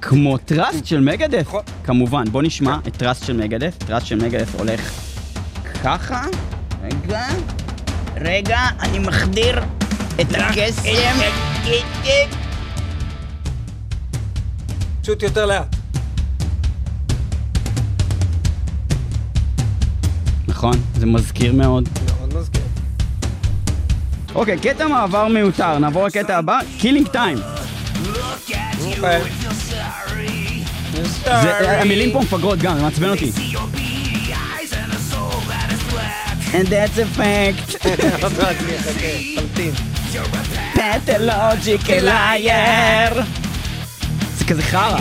כמו 0.02 0.38
Trust 0.38 0.86
של 0.86 1.00
מגדס. 1.00 1.40
נכון. 1.40 1.62
כמובן, 1.84 2.24
בוא 2.30 2.42
נשמע 2.42 2.76
את 2.88 2.96
Trust 2.96 3.26
של 3.26 3.36
מגדס. 3.36 3.74
Trust 3.78 4.06
של 4.06 4.16
מגדס 4.16 4.54
הולך 4.54 5.11
ככה. 5.82 6.22
רגע, 6.82 7.26
רגע, 8.16 8.58
אני 8.80 8.98
מחדיר 8.98 9.62
את 10.20 10.26
הקסם. 10.30 11.18
פשוט 15.02 15.22
יותר 15.22 15.46
לאט. 15.46 15.76
נכון, 20.48 20.74
זה 20.94 21.06
מזכיר 21.06 21.52
מאוד. 21.52 21.88
מאוד 22.18 22.34
מזכיר. 22.34 22.62
אוקיי, 24.34 24.58
קטע 24.58 24.88
מעבר 24.88 25.28
מיותר, 25.28 25.78
נעבור 25.78 26.06
לקטע 26.06 26.38
הבא, 26.38 26.58
Killing 26.78 27.08
Time. 27.08 27.38
המילים 31.80 32.12
פה 32.12 32.20
מפגרות 32.20 32.58
גם, 32.58 32.76
זה 32.76 32.82
מעצבן 32.82 33.08
אותי. 33.08 33.32
And 36.53 36.67
that's 36.67 36.97
a 36.97 37.05
fact, 37.05 37.87
עוד 38.23 38.33
מעט 38.37 38.55
אני 38.59 38.75
אחכה, 38.77 39.41
תמתין. 39.41 39.73
pathological 40.75 42.01
liar. 42.03 43.23
זה 44.37 44.45
כזה 44.45 44.61
חרא. 44.63 44.99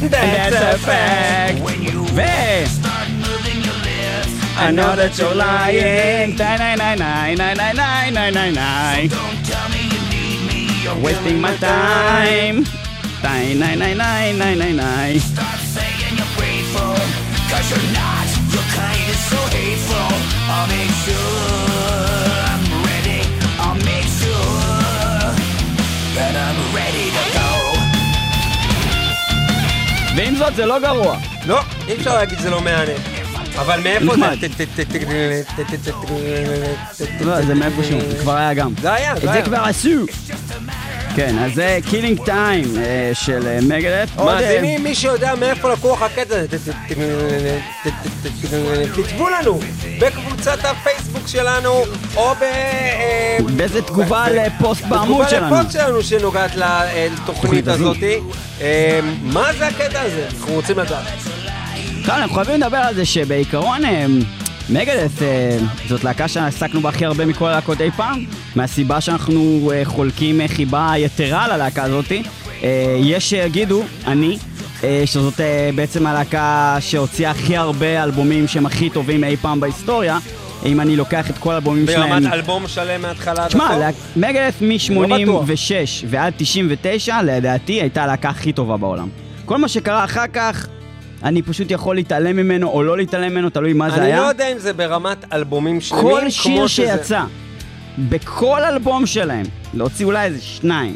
That's 0.00 0.54
a 0.54 0.78
fact. 0.78 1.58
ו... 2.14 2.20
I 4.58 4.70
know 4.70 4.96
that 4.96 5.18
you're 5.18 5.34
lying. 5.34 6.34
Nine, 6.36 6.58
nine, 6.58 6.78
nine, 6.78 6.98
nine, 6.98 7.36
nine, 7.36 7.56
nine, 7.56 7.76
nine, 7.76 8.14
nine, 8.14 8.34
nine, 8.34 8.54
nine. 8.54 9.10
Wasting 11.02 11.40
my 11.40 11.54
time. 11.56 12.64
Nine, 13.22 13.58
nine, 13.58 13.78
nine, 13.78 13.98
nine, 13.98 14.38
nine, 14.38 14.58
nine, 14.58 14.76
nine. 14.76 15.49
you're 17.71 17.89
not. 18.01 18.27
Your 18.53 18.65
kind 18.79 19.05
is 19.13 19.21
so 19.31 19.39
hateful. 19.57 20.09
I'll 20.53 20.69
make 20.77 20.93
sure 21.05 21.37
I'm 22.51 22.65
ready. 22.89 23.21
I'll 23.63 23.81
make 23.91 24.09
sure 24.21 25.23
that 26.17 26.33
I'm 26.45 26.59
ready 26.79 27.07
to 27.17 27.23
go. 27.37 27.49
ואם 30.15 30.35
זאת 30.35 30.55
זה 30.55 30.65
לא 30.65 30.79
גרוע. 30.79 31.17
לא, 31.45 31.59
אי 31.87 31.95
אפשר 31.95 32.15
להגיד 32.15 32.39
זה 32.39 32.49
לא 32.49 32.61
מהנה. 32.61 32.91
אבל 33.59 33.79
מאיפה 33.79 34.15
זה? 34.15 34.21
לא, 37.21 37.41
זה 37.41 37.53
מאיפה 37.53 37.83
שהוא, 37.83 38.01
כבר 38.21 38.37
היה 38.37 38.53
גם. 38.53 38.73
זה 38.81 38.93
היה, 38.93 39.15
זה 39.15 39.31
היה. 39.31 39.39
את 39.39 39.45
זה 39.45 39.49
כבר 39.49 39.59
עשו. 39.63 40.05
כן, 41.15 41.37
אז 41.39 41.53
זה 41.55 41.79
Killing 41.89 42.25
Time 42.25 42.63
של 43.13 43.47
אה, 43.47 43.59
מגדס. 43.61 44.07
עוד, 44.15 44.29
אה, 44.29 44.35
מאזינים, 44.35 44.83
מי 44.83 44.95
שיודע 44.95 45.35
מאיפה 45.35 45.73
לקוח 45.73 46.01
הקטע 46.01 46.35
הזה, 46.39 46.71
כתבו 48.95 49.29
לנו 49.29 49.59
בקבוצת 50.01 50.65
הפייסבוק 50.65 51.27
שלנו, 51.27 51.83
או 52.15 52.35
ב... 52.35 52.43
אה, 52.43 53.37
באיזה 53.55 53.81
תגובה 53.81 54.25
לפוסט 54.29 54.85
בעמוד 54.85 55.29
שלנו. 55.29 55.45
בתגובה 55.45 55.61
לפוסט 55.61 55.77
שלנו 55.77 56.03
שנוגעת 56.03 56.51
לתוכנית. 56.55 57.67
הזאתי. 57.67 58.19
אה, 58.61 58.99
מה 59.23 59.53
זה 59.53 59.67
הקטע 59.67 60.01
הזה? 60.01 60.27
אנחנו 60.31 60.53
רוצים 60.53 60.79
לדעת. 60.79 61.07
אנחנו 62.09 62.35
חייבים 62.35 62.61
לדבר 62.61 62.77
על 62.77 62.95
זה 62.95 63.05
שבעיקרון 63.05 63.85
אה, 63.85 64.05
מגדס 64.69 65.21
אה, 65.21 65.57
זאת 65.87 66.03
להקה 66.03 66.27
שעסקנו 66.27 66.81
בה 66.81 66.89
הכי 66.89 67.05
הרבה 67.05 67.25
מכל 67.25 67.47
הלהקות 67.47 67.81
אי 67.81 67.91
פעם, 67.91 68.25
מהסיבה 68.55 69.01
שאנחנו 69.01 69.71
אה, 69.73 69.81
חולקים 69.85 70.41
אה, 70.41 70.47
חיבה 70.47 70.93
יתרה 70.97 71.47
ללהקה 71.47 71.83
הזאתי. 71.83 72.23
יש 72.99 73.29
שיגידו, 73.29 73.83
אני, 74.07 74.37
שזאת 75.05 75.39
בעצם 75.75 76.07
הלהקה 76.07 76.77
שהוציאה 76.79 77.31
הכי 77.31 77.57
הרבה 77.57 78.03
אלבומים 78.03 78.47
שהם 78.47 78.65
הכי 78.65 78.89
טובים 78.89 79.23
אי 79.23 79.37
פעם 79.37 79.59
בהיסטוריה. 79.59 80.19
אם 80.65 80.81
אני 80.81 80.95
לוקח 80.95 81.29
את 81.29 81.37
כל 81.37 81.53
האלבומים 81.53 81.87
שלהם... 81.87 82.09
ברמת 82.09 82.33
אלבום 82.33 82.67
שלם 82.67 83.01
מההתחלה 83.01 83.43
עד 83.43 83.47
תשמע, 83.47 83.65
הסוף? 83.65 84.17
מגדס 84.17 84.61
לא 84.61 85.07
מ-86 85.07 86.05
ועד 86.09 86.33
99, 86.37 87.21
לדעתי, 87.21 87.73
הייתה 87.73 88.03
הלהקה 88.03 88.29
הכי 88.29 88.53
טובה 88.53 88.77
בעולם. 88.77 89.09
כל 89.45 89.57
מה 89.57 89.67
שקרה 89.67 90.03
אחר 90.03 90.27
כך, 90.33 90.67
אני 91.23 91.41
פשוט 91.41 91.71
יכול 91.71 91.95
להתעלם 91.95 92.35
ממנו 92.35 92.67
או 92.69 92.83
לא 92.83 92.97
להתעלם 92.97 93.31
ממנו, 93.31 93.49
תלוי 93.49 93.73
מה 93.73 93.89
זה 93.89 93.95
אני 93.95 94.05
היה. 94.05 94.21
לא 94.21 94.27
יודע 94.27 94.47
אם 94.51 94.57
זה 94.59 94.73
ברמת 94.73 95.33
אלבומים 95.33 95.81
שלמים, 95.81 96.03
כל 96.03 96.19
כמו 96.21 96.29
שיר 96.31 96.67
שזה. 96.67 96.85
שיצא, 96.97 97.23
בכל 98.09 98.63
אלבום 98.63 99.05
שלהם, 99.05 99.45
להוציא 99.73 100.05
אולי 100.05 100.25
איזה 100.25 100.41
שניים. 100.41 100.95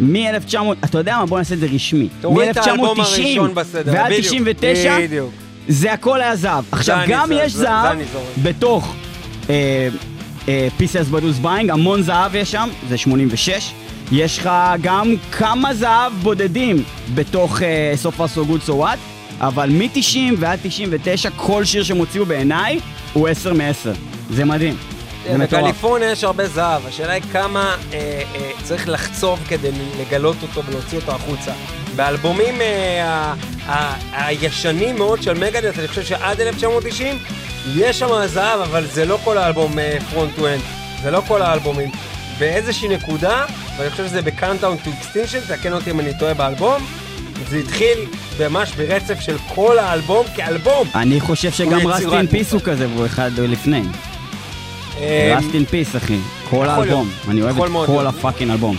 מ-1900, 0.00 0.56
אתה 0.84 0.98
יודע 0.98 1.16
מה? 1.18 1.26
בוא 1.26 1.38
נעשה 1.38 1.54
את 1.54 1.60
זה 1.60 1.66
רשמי. 1.74 2.08
תוריד 2.20 2.48
את 2.48 2.56
האלבום 2.56 3.00
הראשון 3.00 3.54
בסדר, 3.54 3.92
ועד 3.94 4.06
בדיוק, 4.12 4.26
99, 4.26 4.98
בדיוק. 5.00 5.30
זה 5.68 5.92
הכל 5.92 6.20
היה 6.20 6.36
זהב. 6.36 6.64
עכשיו, 6.72 6.96
אני 6.98 7.12
גם 7.12 7.30
יש 7.34 7.52
זה- 7.52 7.58
זה 7.58 7.64
זהב 7.64 7.86
אני. 7.96 8.04
בתוך 8.42 8.94
Peace 10.76 10.91
Sells 10.91 11.06
But 11.10 11.21
Who's 11.21 11.38
Buying, 11.38 11.70
המון 11.70 12.02
זהב 12.02 12.34
יש 12.34 12.50
שם, 12.52 12.68
זה 12.88 12.98
86. 12.98 13.72
יש 14.12 14.38
לך 14.38 14.50
גם 14.82 15.14
כמה 15.32 15.74
זהב 15.74 16.12
בודדים 16.22 16.82
בתוך 17.14 17.60
סוף 17.96 18.20
So 18.20 18.70
What, 18.70 19.15
אבל 19.40 19.70
מ-90 19.70 20.18
ועד 20.38 20.58
99, 20.62 21.30
כל 21.36 21.64
שיר 21.64 21.82
שהם 21.82 21.96
הוציאו 21.96 22.26
בעיניי, 22.26 22.80
הוא 23.12 23.28
10 23.28 23.52
מ-10. 23.52 23.88
זה 24.30 24.44
מדהים. 24.44 24.76
זה 25.30 25.38
מטורף. 25.38 25.62
בקליפורניה 25.62 26.10
יש 26.10 26.24
הרבה 26.24 26.48
זהב, 26.48 26.86
השאלה 26.86 27.12
היא 27.12 27.22
כמה 27.32 27.76
אה, 27.92 27.98
אה, 28.34 28.50
צריך 28.62 28.88
לחצוב 28.88 29.38
כדי 29.48 29.70
לגלות 30.00 30.36
אותו 30.42 30.62
ולהוציא 30.66 30.98
אותו 30.98 31.12
החוצה. 31.12 31.52
באלבומים 31.96 32.60
אה, 32.60 33.04
ה- 33.04 33.34
ה- 33.66 34.26
הישנים 34.26 34.96
מאוד 34.96 35.22
של 35.22 35.32
מגדס, 35.38 35.78
אני 35.78 35.88
חושב 35.88 36.02
שעד 36.04 36.40
1990, 36.40 37.18
יש 37.76 37.98
שם 37.98 38.26
זהב, 38.26 38.60
אבל 38.60 38.86
זה 38.86 39.04
לא 39.04 39.18
כל 39.24 39.38
האלבום 39.38 39.72
front 40.10 40.32
to 40.36 40.46
end, 40.48 40.60
זה 41.02 41.10
לא 41.10 41.22
כל 41.28 41.42
האלבומים. 41.42 41.90
באיזושהי 42.38 42.88
נקודה, 42.88 43.44
ואני 43.76 43.90
חושב 43.90 44.06
שזה 44.06 44.22
ב-Countdown 44.22 44.86
to 44.86 45.02
Extinction, 45.02 45.56
תקן 45.56 45.72
אותי 45.72 45.90
אם 45.90 46.00
אני 46.00 46.10
טועה 46.18 46.34
באלבום, 46.34 46.86
זה 47.50 47.56
התחיל 47.56 47.98
ממש 48.40 48.72
ברצף 48.76 49.20
של 49.20 49.36
כל 49.54 49.78
האלבום 49.78 50.26
כאלבום. 50.36 50.88
אני 50.94 51.20
חושב 51.20 51.50
שגם 51.52 51.80
הוא 51.80 51.90
Rust 51.90 52.00
יצירת 52.00 52.14
in 52.14 52.26
Peace 52.26 52.52
הוא 52.52 52.60
כזה, 52.64 52.88
והוא 52.88 53.06
אחד 53.06 53.30
לפני. 53.38 53.82
אה, 55.00 55.34
Rust 55.38 55.54
in 55.54 55.64
Peace, 55.64 55.96
אחי. 55.96 56.18
כל 56.50 56.68
האלבום. 56.68 57.10
אני 57.28 57.42
אוהב 57.42 57.62
את 57.62 57.70
כל. 57.86 58.06
ה 58.06 58.12
fucking 58.12 58.50
אלבום. 58.50 58.76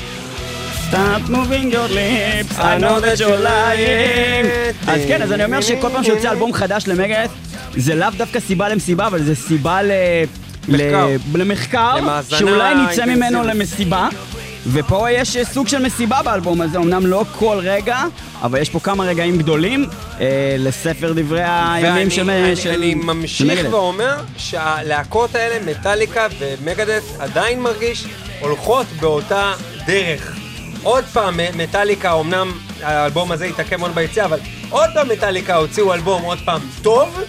Stop 0.92 1.30
moving 1.30 1.74
your 1.74 1.90
lips, 1.92 2.58
I 2.58 2.80
know 2.80 3.02
that 3.02 3.20
you're 3.20 3.44
lying. 3.44 4.88
אז 4.88 5.02
כן, 5.08 5.22
אז 5.22 5.32
אני 5.32 5.46
אומר 5.46 5.62
שכל 5.62 5.90
פעם 5.94 6.04
שיוצא 6.04 6.32
אלבום 6.32 6.54
חדש 6.54 6.88
למגאס, 6.88 7.30
זה 7.78 7.96
לאו 7.96 8.08
דווקא 8.18 8.40
סיבה 8.40 8.70
למסיבה, 8.70 9.08
אבל 9.08 9.24
זה 9.24 9.36
סיבה 9.36 9.82
ל... 9.84 9.92
מחקר. 10.68 11.08
ל- 11.34 11.38
למחקר, 11.42 11.96
שאולי 12.30 12.74
נצא 12.76 13.06
ממנו. 13.06 13.44
למסיבה. 13.44 14.10
ופה 14.72 15.12
יש 15.12 15.38
אה, 15.38 15.46
סוג 15.46 15.68
של 15.68 15.82
מסיבה 15.86 16.22
באלבום 16.24 16.62
הזה, 16.62 16.78
אמנם 16.78 17.06
לא 17.06 17.24
כל 17.40 17.60
רגע, 17.64 18.04
אבל 18.42 18.62
יש 18.62 18.70
פה 18.70 18.80
כמה 18.80 19.04
רגעים 19.04 19.38
גדולים 19.38 19.86
אה, 20.22 20.26
לספר 20.60 21.14
דברי 21.16 21.44
הימים 21.46 22.10
של 22.10 22.30
אני, 22.30 22.56
של- 22.56 22.70
אני 22.70 22.92
של 22.92 22.98
ממשיך 22.98 23.52
מגדס. 23.60 23.74
ואומר 23.74 24.16
שהלהקות 24.38 25.36
האלה, 25.36 25.72
מטאליקה 25.72 26.28
ומגדס, 26.40 27.04
עדיין 27.20 27.62
מרגיש 27.62 28.06
הולכות 28.40 28.86
באותה 29.00 29.54
דרך. 29.88 30.36
עוד 30.84 31.04
פעם, 31.14 31.40
מטאליקה, 31.58 32.20
אמנם 32.20 32.52
האלבום 32.84 33.32
הזה 33.32 33.46
התעכב 33.46 33.76
מאוד 33.78 33.96
ביציאה, 33.96 34.26
אבל 34.26 34.40
עוד 34.70 34.90
פעם 34.94 35.10
מטאליקה 35.10 35.56
הוציאו 35.56 35.94
אלבום 35.94 36.22
עוד 36.22 36.38
פעם 36.46 36.62
טוב, 36.82 37.20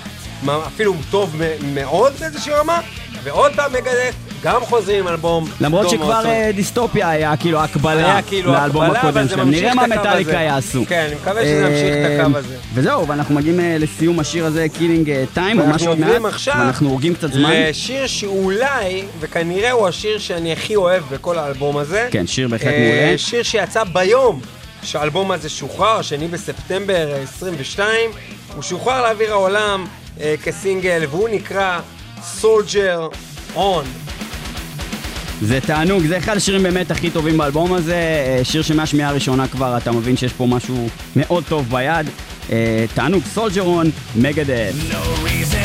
אפילו 0.67 0.95
טוב 1.11 1.37
מאוד 1.75 2.13
באיזושהי 2.21 2.53
רמה, 2.53 2.81
ועוד 3.23 3.53
פעם 3.57 3.73
מגדס, 3.73 4.15
גם 4.43 4.61
חוזרים 4.65 4.99
עם 5.01 5.09
אלבום 5.09 5.45
למרות. 5.61 5.91
שכבר 5.91 6.27
אה, 6.27 6.51
דיסטופיה 6.55 7.11
היה 7.11 7.37
כאילו 7.37 7.61
הקבלה 7.61 8.13
היה 8.13 8.23
כאילו 8.23 8.53
לאלבום 8.53 8.83
הקבלה, 8.83 9.01
הקודם 9.01 9.29
שלהם. 9.29 9.51
נראה 9.51 9.75
מה 9.75 9.87
מטאליקה. 9.87 10.33
יעשו. 10.33 10.85
כן, 10.89 11.05
אני 11.07 11.15
מקווה 11.15 11.43
שזה 11.43 11.67
ימשיך 11.67 11.95
את 11.95 12.21
הקו 12.21 12.35
אה, 12.35 12.39
הזה. 12.39 12.57
וזהו, 12.75 13.09
ואנחנו 13.09 13.35
מגיעים 13.35 13.61
אה, 13.61 13.77
לסיום 13.79 14.21
השיר 14.21 14.47
הזה, 14.47 14.67
Killing 14.79 15.13
Time, 15.35 15.59
עוד 15.59 15.69
עוברים 15.69 16.23
מעט, 16.23 16.35
ואנחנו 16.47 16.89
הורגים 16.89 17.15
קצת 17.15 17.33
זמן. 17.33 17.51
לשיר 17.53 18.07
שאולי, 18.07 19.05
וכנראה 19.21 19.71
הוא 19.71 19.89
השיר 19.89 20.19
שאני 20.19 20.53
הכי 20.53 20.77
אוהב 20.77 21.03
בכל 21.11 21.39
האלבום 21.39 21.77
הזה. 21.77 22.09
כן, 22.11 22.27
שיר 22.27 22.49
בהחלט 22.49 22.67
אה, 22.67 23.01
מעולה. 23.01 23.19
שיר 23.19 23.43
שיצא 23.43 23.85
ביום 23.85 24.41
שהאלבום 24.83 25.31
הזה 25.31 25.49
שוחרר, 25.49 25.99
השני 25.99 26.29
בספטמבר 26.29 27.13
אה, 27.13 27.23
22. 27.23 28.11
הוא 28.55 28.63
שוחרר 28.63 29.03
לאוויר 29.03 29.33
העולם 29.33 29.87
אה, 30.21 30.35
כסינגל, 30.45 31.03
והוא 31.11 31.29
נקרא 31.29 31.81
Soldier 32.43 33.15
On. 33.57 34.08
זה 35.43 35.61
תענוג, 35.61 36.07
זה 36.07 36.19
אחד 36.19 36.37
השירים 36.37 36.63
באמת 36.63 36.91
הכי 36.91 37.11
טובים 37.11 37.39
באלבום 37.39 37.73
הזה, 37.73 37.95
אה, 37.95 38.45
שיר 38.45 38.63
שמהשמיעה 38.63 39.11
הראשונה 39.11 39.49
כבר 39.49 39.77
אתה 39.77 39.93
מבין 39.93 40.17
שיש 40.17 40.33
פה 40.33 40.47
משהו 40.47 40.89
מאוד 41.17 41.45
טוב 41.49 41.71
ביד. 41.71 42.07
אה, 42.53 42.85
תענוג, 42.95 43.23
סולג'רון, 43.35 43.91
מגדס. 44.17 44.75
No 44.91 45.27
reason 45.27 45.58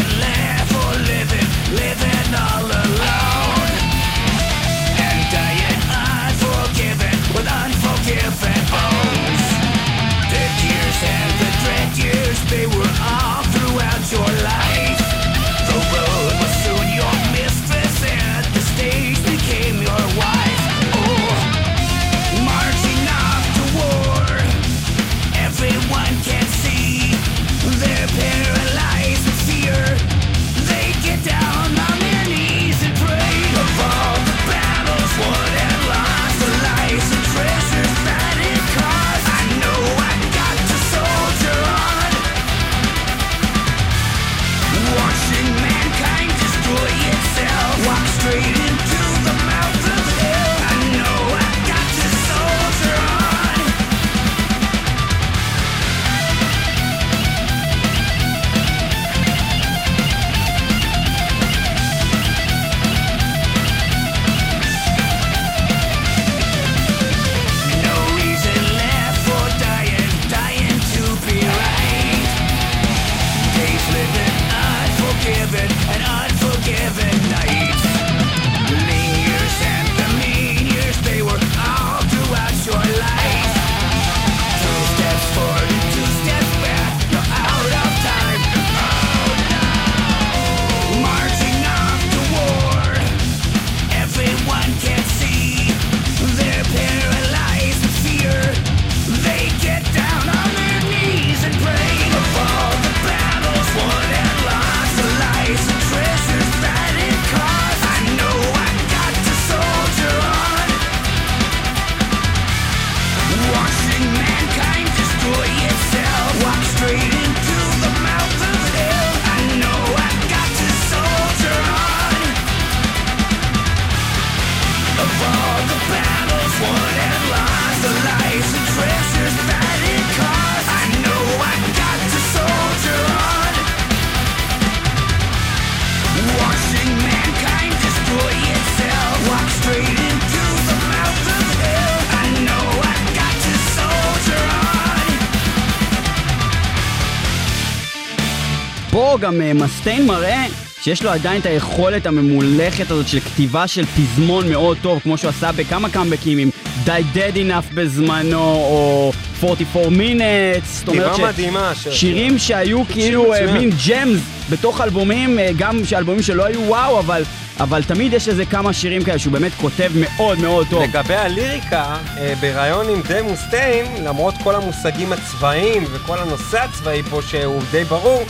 גם 149.23 149.41
אה, 149.41 149.53
מסטיין 149.53 150.05
מראה 150.07 150.45
שיש 150.81 151.03
לו 151.03 151.09
עדיין 151.09 151.41
את 151.41 151.45
היכולת 151.45 152.05
הממולכת 152.05 152.91
הזאת 152.91 153.07
של 153.07 153.19
כתיבה 153.19 153.67
של 153.67 153.85
פזמון 153.85 154.49
מאוד 154.49 154.77
טוב, 154.81 154.99
כמו 154.99 155.17
שהוא 155.17 155.29
עשה 155.29 155.51
בכמה 155.51 155.89
קאמבקים 155.89 156.37
עם 156.37 156.49
Die 156.85 157.15
Dead 157.15 157.35
Enough 157.35 157.73
בזמנו, 157.73 158.39
או 158.39 159.11
44 159.43 159.87
Minutes, 159.87 160.65
זאת 160.65 160.87
אומרת 160.87 161.19
מדהימה, 161.19 161.71
שירים 161.75 162.37
שהיו 162.37 162.85
כאילו 162.85 163.33
אה. 163.33 163.53
מין 163.53 163.69
ג'מס 163.87 164.21
בתוך 164.49 164.81
אלבומים, 164.81 165.39
אה, 165.39 165.49
גם 165.57 165.85
שאלבומים 165.85 166.21
שלא 166.21 166.45
היו 166.45 166.61
וואו, 166.61 166.99
אבל, 166.99 167.23
אבל 167.59 167.83
תמיד 167.83 168.13
יש 168.13 168.27
איזה 168.27 168.45
כמה 168.45 168.73
שירים 168.73 169.03
כאלה 169.03 169.19
שהוא 169.19 169.33
באמת 169.33 169.51
כותב 169.61 169.91
מאוד 169.95 170.39
מאוד 170.39 170.67
טוב. 170.69 170.83
לגבי 170.83 171.15
הליריקה, 171.15 171.97
אה, 172.17 172.33
בריאיון 172.39 172.89
עם 172.89 173.01
די 173.07 173.21
מוסטיין, 173.23 173.85
למרות 174.03 174.33
כל 174.43 174.55
המושגים 174.55 175.13
הצבאיים 175.13 175.83
וכל 175.91 176.17
הנושא 176.17 176.59
הצבאי 176.63 177.03
פה 177.03 177.21
שהוא 177.21 177.61
די 177.71 177.83
ברור, 177.83 178.23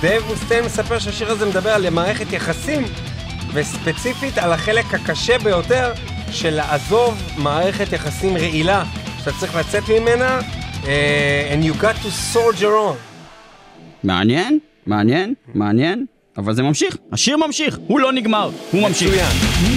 דייב 0.00 0.22
מוסטיין 0.26 0.64
מספר 0.64 0.98
שהשיר 0.98 1.30
הזה 1.30 1.46
מדבר 1.46 1.70
על 1.70 1.90
מערכת 1.90 2.32
יחסים, 2.32 2.82
וספציפית 3.52 4.38
על 4.38 4.52
החלק 4.52 4.94
הקשה 4.94 5.38
ביותר 5.38 5.92
של 6.30 6.50
לעזוב 6.50 7.22
מערכת 7.36 7.92
יחסים 7.92 8.36
רעילה, 8.36 8.84
שאתה 9.18 9.30
צריך 9.40 9.56
לצאת 9.56 9.82
ממנה, 9.88 10.40
אה, 10.86 11.54
and 11.54 11.64
you 11.64 11.82
got 11.82 12.04
to 12.04 12.36
soldier 12.36 12.62
on. 12.62 12.96
מעניין, 14.04 14.58
מעניין, 14.86 15.34
מעניין, 15.54 16.06
אבל 16.36 16.54
זה 16.54 16.62
ממשיך, 16.62 16.96
השיר 17.12 17.36
ממשיך, 17.36 17.78
הוא 17.86 18.00
לא 18.00 18.12
נגמר, 18.12 18.50
הוא 18.70 18.82
ממשיך. 18.82 19.08
מצוין. 19.08 19.73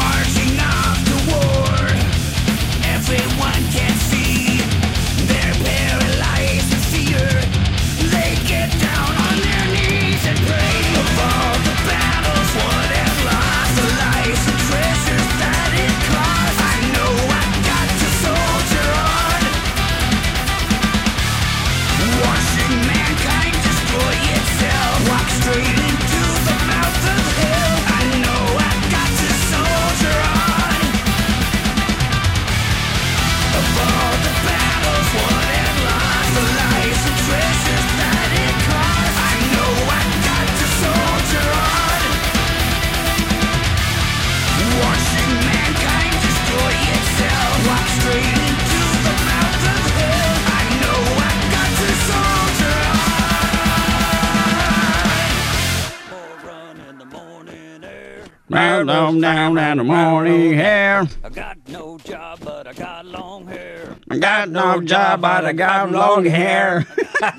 down 59.56 59.72
in 59.72 59.78
the 59.80 59.84
morning 59.84 60.54
hair. 60.54 61.08
I 61.24 61.30
got 61.30 61.58
no 61.68 61.98
job, 62.00 62.40
but 62.44 62.68
I 62.68 62.74
got 62.74 63.06
long 63.06 63.48
hair. 63.48 63.96
I 64.10 64.18
got 64.18 64.50
no 64.50 64.82
job, 64.82 65.22
but 65.22 65.46
I 65.46 65.54
got 65.54 65.92
long 65.92 66.26
hair. 66.26 66.86
I 67.22 67.32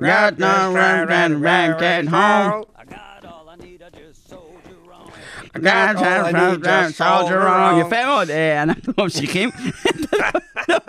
got 0.00 0.38
no 0.38 0.68
woman 0.68 1.06
waiting 1.08 1.40
back 1.42 1.82
at 1.82 2.06
home. 2.06 2.64
I 2.76 2.84
got 2.84 3.24
all 3.24 3.48
I 3.48 3.56
need, 3.56 3.82
I 3.82 3.90
just 3.90 4.28
sold 4.28 4.60
you 4.68 4.76
wrong. 4.88 5.12
I 5.54 5.58
got 5.58 5.96
all 5.96 6.04
I 6.04 6.50
need, 6.52 6.66
I 6.66 6.86
just 6.86 6.98
soldier 6.98 7.40
on. 7.40 7.78
You 7.78 7.88
fell 7.88 8.24
there, 8.26 8.58
and 8.58 8.70
I 8.70 8.76
hope 8.98 9.10
she 9.10 9.26
came. 9.26 9.52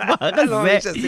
הדבר 0.00 0.62
לא 0.62 0.70
הזה. 0.76 0.92
זה. 0.92 0.98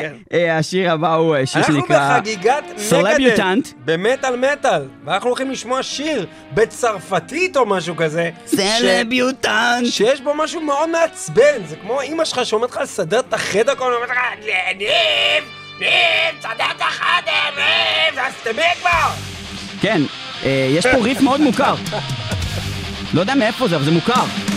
כן. 0.00 0.14
והשיר 0.30 0.92
הבא 0.92 1.14
הוא 1.14 1.36
אה, 1.36 1.46
שיר 1.46 1.60
אנחנו 1.60 1.74
שנקרא... 1.74 2.18
בחגיגת 2.18 2.64
סלביוטנט. 2.76 3.68
במטאל 3.84 4.36
מטאל, 4.36 4.82
ואנחנו 5.04 5.28
הולכים 5.28 5.50
לשמוע 5.50 5.82
שיר 5.82 6.26
בצרפתית 6.54 7.56
או 7.56 7.66
משהו 7.66 7.96
כזה, 7.96 8.30
סלביוטנט. 8.46 9.86
שיש 9.86 10.20
בו 10.20 10.34
משהו 10.34 10.60
מאוד 10.60 10.88
מעצבן, 10.88 11.66
זה 11.66 11.76
כמו 11.76 12.02
אמא 12.02 12.24
שלך 12.24 12.46
שאומרת 12.46 12.70
לך 12.70 12.76
לסדר 12.82 13.20
את 13.20 13.34
החדר 13.34 13.74
כל 13.74 13.92
הזמן, 13.94 14.16
לך, 14.16 14.46
ניב, 14.78 15.44
ניב, 15.80 16.38
תסדר 16.38 16.64
את 16.76 16.80
החדר, 16.80 17.56
ניב, 17.56 18.18
אז 18.18 18.32
תמי 18.42 18.62
כבר. 18.80 19.10
כן, 19.80 20.02
אה, 20.44 20.68
יש 20.70 20.86
פה 20.86 20.96
ריף 20.96 21.20
מאוד 21.20 21.40
מוכר. 21.40 21.74
לא 23.14 23.20
יודע 23.20 23.34
מאיפה 23.34 23.68
זה, 23.68 23.76
אבל 23.76 23.84
זה 23.84 23.90
מוכר. 23.90 24.55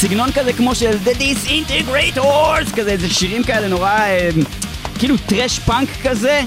סגנון 0.00 0.32
כזה 0.32 0.52
כמו 0.52 0.74
של 0.74 0.96
The 1.04 1.18
Disintegrators, 1.18 2.76
כזה, 2.76 2.90
איזה 2.90 3.08
שירים 3.10 3.44
כאלה 3.44 3.68
נורא, 3.68 3.90
אה, 3.90 4.30
כאילו 4.98 5.14
thrash 5.26 5.58
punk 5.58 5.88
כזה. 6.02 6.40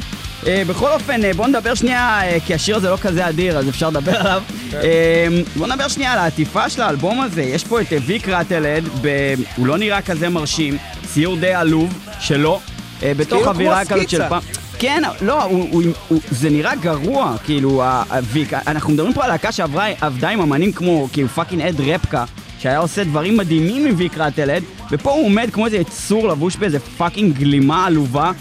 אה, 0.47 0.63
בכל 0.67 0.91
אופן, 0.91 1.25
אה, 1.25 1.33
בוא 1.33 1.47
נדבר 1.47 1.75
שנייה, 1.75 2.19
כי 2.45 2.53
השיר 2.53 2.75
הזה 2.75 2.89
לא 2.89 2.97
כזה 2.97 3.29
אדיר, 3.29 3.57
אז 3.57 3.69
אפשר 3.69 3.89
לדבר 3.89 4.15
עליו. 4.19 4.41
אה, 4.73 5.27
בוא 5.55 5.67
נדבר 5.67 5.87
שנייה 5.87 6.13
על 6.13 6.19
העטיפה 6.19 6.69
של 6.69 6.81
האלבום 6.81 7.21
הזה. 7.21 7.41
יש 7.41 7.63
פה 7.63 7.81
את 7.81 7.87
ויק 8.05 8.29
ראטלהד, 8.29 8.83
ב- 9.01 9.33
הוא 9.55 9.67
לא 9.67 9.77
נראה 9.77 10.01
כזה 10.01 10.29
מרשים, 10.29 10.77
ציור 11.05 11.35
די 11.35 11.53
עלוב 11.53 11.93
שלו, 12.19 12.59
בתוך 13.01 13.27
כאילו 13.27 13.41
כמו 13.41 13.49
אווירה 13.49 13.85
כזאת 13.85 14.09
של. 14.09 14.29
פעם. 14.29 14.41
כן, 14.79 15.03
לא, 15.21 15.43
הוא, 15.43 15.67
הוא, 15.71 15.83
הוא, 16.07 16.21
זה 16.31 16.49
נראה 16.49 16.75
גרוע, 16.75 17.35
כאילו, 17.45 17.83
הוויק, 18.09 18.53
אנחנו 18.53 18.93
מדברים 18.93 19.13
פה 19.13 19.23
על 19.23 19.29
להקה 19.29 19.51
שעברה, 19.51 19.87
עבדה 20.01 20.29
עם 20.29 20.41
אמנים 20.41 20.71
כמו, 20.71 21.07
כאילו, 21.13 21.27
fucking 21.27 21.61
אד 21.61 21.81
רפקה, 21.81 22.25
שהיה 22.61 22.77
עושה 22.77 23.03
דברים 23.03 23.37
מדהימים 23.37 23.85
עם 23.85 23.95
ויק 23.97 24.17
ראטלהד, 24.17 24.63
ופה 24.91 25.11
הוא 25.11 25.25
עומד 25.25 25.49
כמו 25.51 25.65
איזה 25.65 25.77
יצור 25.77 26.27
לבוש 26.27 26.55
באיזה 26.55 26.79
fucking 26.79 27.37
גלימה 27.37 27.85
עלובה, 27.85 28.31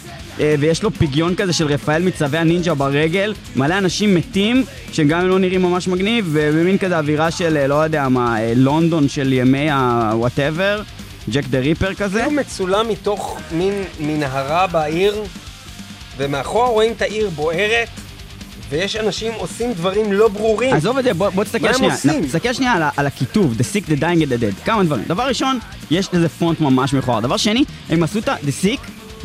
אה, 0.40 0.54
ויש 0.58 0.82
לו 0.82 0.90
פגיון 0.90 1.34
כזה 1.34 1.52
של 1.52 1.66
רפאל 1.66 2.02
מצבי 2.02 2.38
הנינג'ה 2.38 2.74
ברגל, 2.74 3.34
מלא 3.56 3.78
אנשים 3.78 4.14
מתים, 4.14 4.64
שגם 4.92 5.28
לא 5.28 5.38
נראים 5.38 5.62
ממש 5.62 5.88
מגניב, 5.88 6.28
ובמין 6.32 6.78
כזה 6.78 6.98
אווירה 6.98 7.30
של, 7.30 7.56
אה, 7.56 7.66
לא 7.66 7.74
יודע 7.74 8.08
מה, 8.08 8.40
אה, 8.40 8.52
לונדון 8.56 9.08
של 9.08 9.32
ימי 9.32 9.70
ה-whatever, 9.70 10.82
Jack 11.30 11.44
the 11.44 11.58
Ripper 11.58 11.94
כזה. 11.94 12.24
הוא 12.24 12.32
מצולם 12.32 12.88
מתוך 12.88 13.38
מין 13.52 13.74
מנהרה 14.00 14.66
בעיר, 14.66 15.22
ומאחורה 16.16 16.68
רואים 16.68 16.92
את 16.92 17.02
העיר 17.02 17.30
בוערת, 17.30 17.88
ויש 18.70 18.96
אנשים 18.96 19.32
עושים 19.36 19.72
דברים 19.72 20.12
לא 20.12 20.28
ברורים. 20.28 20.74
עזוב 20.74 20.98
את 20.98 21.04
זה, 21.04 21.14
בוא, 21.14 21.28
בוא 21.28 21.36
מה 21.36 21.44
תסתכל 21.44 21.66
הם 21.68 21.74
שנייה, 21.74 21.92
עושים? 21.94 22.24
תסתכל 22.26 22.52
שנייה 22.52 22.72
על, 22.72 22.82
על 22.96 23.06
הכיתוב, 23.06 23.54
The 23.58 23.62
Sick, 23.62 23.88
The 23.90 24.00
Dying, 24.00 24.22
The 24.26 24.60
Dead, 24.60 24.64
כמה 24.64 24.84
דברים. 24.84 25.04
דבר 25.08 25.22
ראשון, 25.28 25.58
יש 25.90 26.08
לזה 26.12 26.28
פונט 26.28 26.60
ממש 26.60 26.94
מכוער. 26.94 27.20
דבר 27.20 27.36
שני, 27.36 27.64
הם 27.88 28.02
עשו 28.02 28.18
את 28.18 28.28
ה- 28.28 28.36
The 28.36 28.64
Sick, 28.64 28.80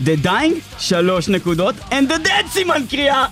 The 0.05 0.25
Dying, 0.25 0.53
שלוש 0.79 1.27
נקודות, 1.29 1.75
and 1.89 2.11
The 2.11 2.27
Dead 2.27 2.47
סימן 2.51 2.81
קריאה! 2.89 3.25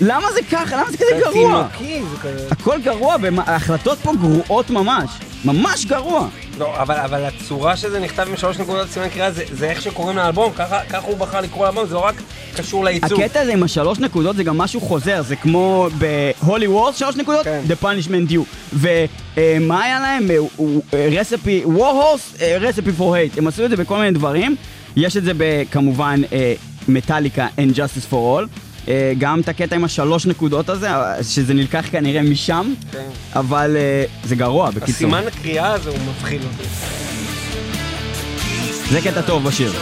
למה 0.00 0.32
זה 0.32 0.40
ככה? 0.50 0.76
למה 0.76 0.90
זה 0.90 0.96
כזה 0.96 1.06
זה 1.14 1.20
גרוע? 1.20 1.66
תינוקי, 1.78 2.00
זה 2.10 2.16
כזה... 2.22 2.48
הכל 2.50 2.80
גרוע, 2.84 3.16
וההחלטות 3.22 3.98
פה 3.98 4.12
גרועות 4.20 4.70
ממש. 4.70 5.10
ממש 5.44 5.84
גרוע. 5.86 6.28
לא, 6.58 6.82
אבל, 6.82 6.94
אבל 6.94 7.24
הצורה 7.24 7.76
שזה 7.76 8.00
נכתב 8.00 8.26
עם 8.28 8.36
שלוש 8.36 8.58
נקודות 8.58 8.88
סימן 8.88 9.08
קריאה 9.08 9.30
זה, 9.30 9.44
זה 9.52 9.70
איך 9.70 9.82
שקוראים 9.82 10.16
לאלבום, 10.16 10.52
ככה, 10.52 10.80
ככה 10.88 11.06
הוא 11.06 11.16
בחר 11.16 11.40
לקרוא 11.40 11.64
לאלבום, 11.64 11.86
זה 11.86 11.94
לא 11.94 12.04
רק 12.04 12.14
קשור 12.56 12.84
לעיצוב. 12.84 13.20
הקטע 13.20 13.40
הזה 13.40 13.52
עם 13.52 13.62
השלוש 13.62 13.98
נקודות 13.98 14.36
זה 14.36 14.44
גם 14.44 14.58
משהו 14.58 14.80
חוזר, 14.80 15.22
זה 15.22 15.36
כמו 15.36 15.88
ב-Holy 15.98 16.68
Wars 16.68 16.96
שלוש 16.96 17.16
נקודות, 17.16 17.44
כן. 17.44 17.62
The 17.68 17.84
Punishment 17.84 18.32
Due. 18.32 18.74
ומה 19.36 19.84
היה 19.84 20.00
להם? 20.00 20.28
רספי, 20.92 21.64
War 21.64 21.78
Horse, 21.78 22.42
רספי 22.60 22.90
for 22.98 23.02
Hate. 23.02 23.38
הם 23.38 23.46
עשו 23.46 23.64
את 23.64 23.70
זה 23.70 23.76
בכל 23.76 23.98
מיני 23.98 24.10
דברים. 24.10 24.56
יש 24.96 25.16
את 25.16 25.24
זה 25.24 25.32
כמובן 25.70 26.20
מטאליקה 26.88 27.46
and 27.56 27.76
Justice 27.76 28.12
for 28.12 28.14
All. 28.14 28.63
אה, 28.88 29.12
גם 29.18 29.40
את 29.40 29.48
הקטע 29.48 29.76
עם 29.76 29.84
השלוש 29.84 30.26
נקודות 30.26 30.68
הזה, 30.68 30.90
אה, 30.90 31.24
שזה 31.24 31.54
נלקח 31.54 31.84
כנראה 31.90 32.22
משם, 32.22 32.74
כן. 32.92 32.98
אבל 33.34 33.76
אה, 33.76 34.04
זה 34.24 34.36
גרוע 34.36 34.70
בקיצור. 34.70 34.88
הסימן 34.88 35.22
הקריאה 35.26 35.72
הזה 35.72 35.90
הוא 35.90 35.98
מבחיל 36.08 36.42
אותי. 36.42 36.68
זה 38.90 39.00
קטע 39.00 39.22
טוב 39.22 39.44
בשיר. 39.44 39.72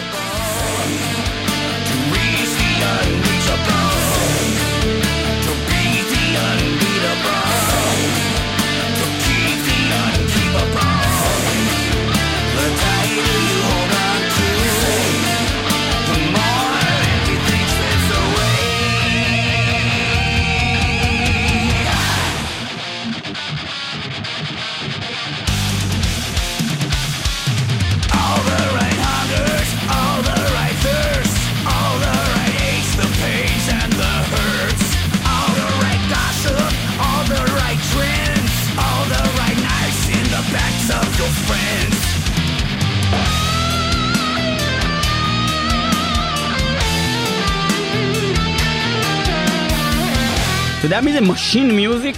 אתה 50.82 50.86
יודע 50.86 51.00
מי 51.00 51.12
זה 51.12 51.20
Machine 51.20 51.76
Music? 51.76 52.16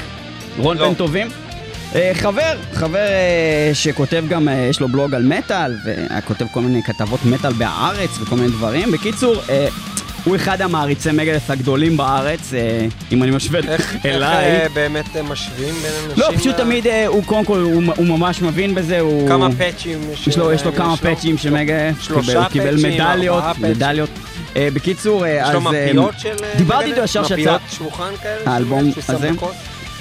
רון 0.59 0.77
לא. 0.79 0.89
בן 0.89 0.95
טובים? 0.95 1.29
אה, 1.95 2.11
חבר, 2.15 2.57
חבר 2.73 2.99
אה, 2.99 3.71
שכותב 3.75 4.25
גם, 4.29 4.49
אה, 4.49 4.55
יש 4.55 4.81
לו 4.81 4.89
בלוג 4.89 5.15
על 5.15 5.23
מטאל, 5.23 5.77
וכותב 5.85 6.47
כל 6.51 6.61
מיני 6.61 6.83
כתבות 6.83 7.25
מטאל 7.25 7.53
בהארץ 7.53 8.11
וכל 8.21 8.37
מיני 8.37 8.49
דברים. 8.49 8.93
בקיצור, 8.93 9.43
הוא 10.25 10.37
אחד 10.37 10.63
המעריצי 10.63 11.11
מגדס 11.13 11.51
הגדולים 11.51 11.97
בארץ, 11.97 12.55
אה, 12.55 12.87
אם 13.13 13.23
אני 13.23 13.31
משווה 13.31 13.61
איך 13.61 13.69
איך, 13.69 14.07
אליי. 14.07 14.45
אה, 14.47 14.67
באמת 14.75 15.17
אה, 15.17 15.23
משווים 15.23 15.75
בין 15.75 15.93
אנשים? 16.11 16.23
לא, 16.23 16.39
פשוט 16.39 16.57
תמיד 16.57 16.87
אה, 16.87 17.07
הוא 17.07 17.25
קודם 17.25 17.45
כל, 17.45 17.59
הוא 17.97 18.07
ממש 18.07 18.43
מבין 18.43 18.75
בזה, 18.75 19.01
הוא... 19.01 19.29
כמה 19.29 19.49
פאצ'ים 19.59 19.99
יש 20.13 20.27
יש 20.27 20.39
לו, 20.39 20.53
יש 20.53 20.65
לו 20.65 20.71
אה, 20.71 20.77
כמה 20.77 20.97
פאצ'ים 20.97 21.39
של 21.39 21.51
מגדס, 21.51 22.09
הוא 22.11 22.23
קיבל 22.51 22.75
מדליות. 22.77 23.45
מדליות. 23.59 24.11
אה, 24.57 24.69
בקיצור, 24.75 25.25
אה, 25.27 25.31
יש 25.31 25.43
אז... 25.49 25.55
לו 25.55 25.73
אה, 25.73 25.87
מפיות 25.91 26.15
של... 26.19 26.29
אה, 26.45 26.55
דיברתי? 26.57 26.85
איתו 26.85 27.01
ישר 27.05 27.25
שיצא. 27.25 27.35
מפיות 27.41 27.61
שולחן 27.71 28.13
כאלה? 28.23 28.41
האלבום 28.53 28.91
הזה? 29.09 29.31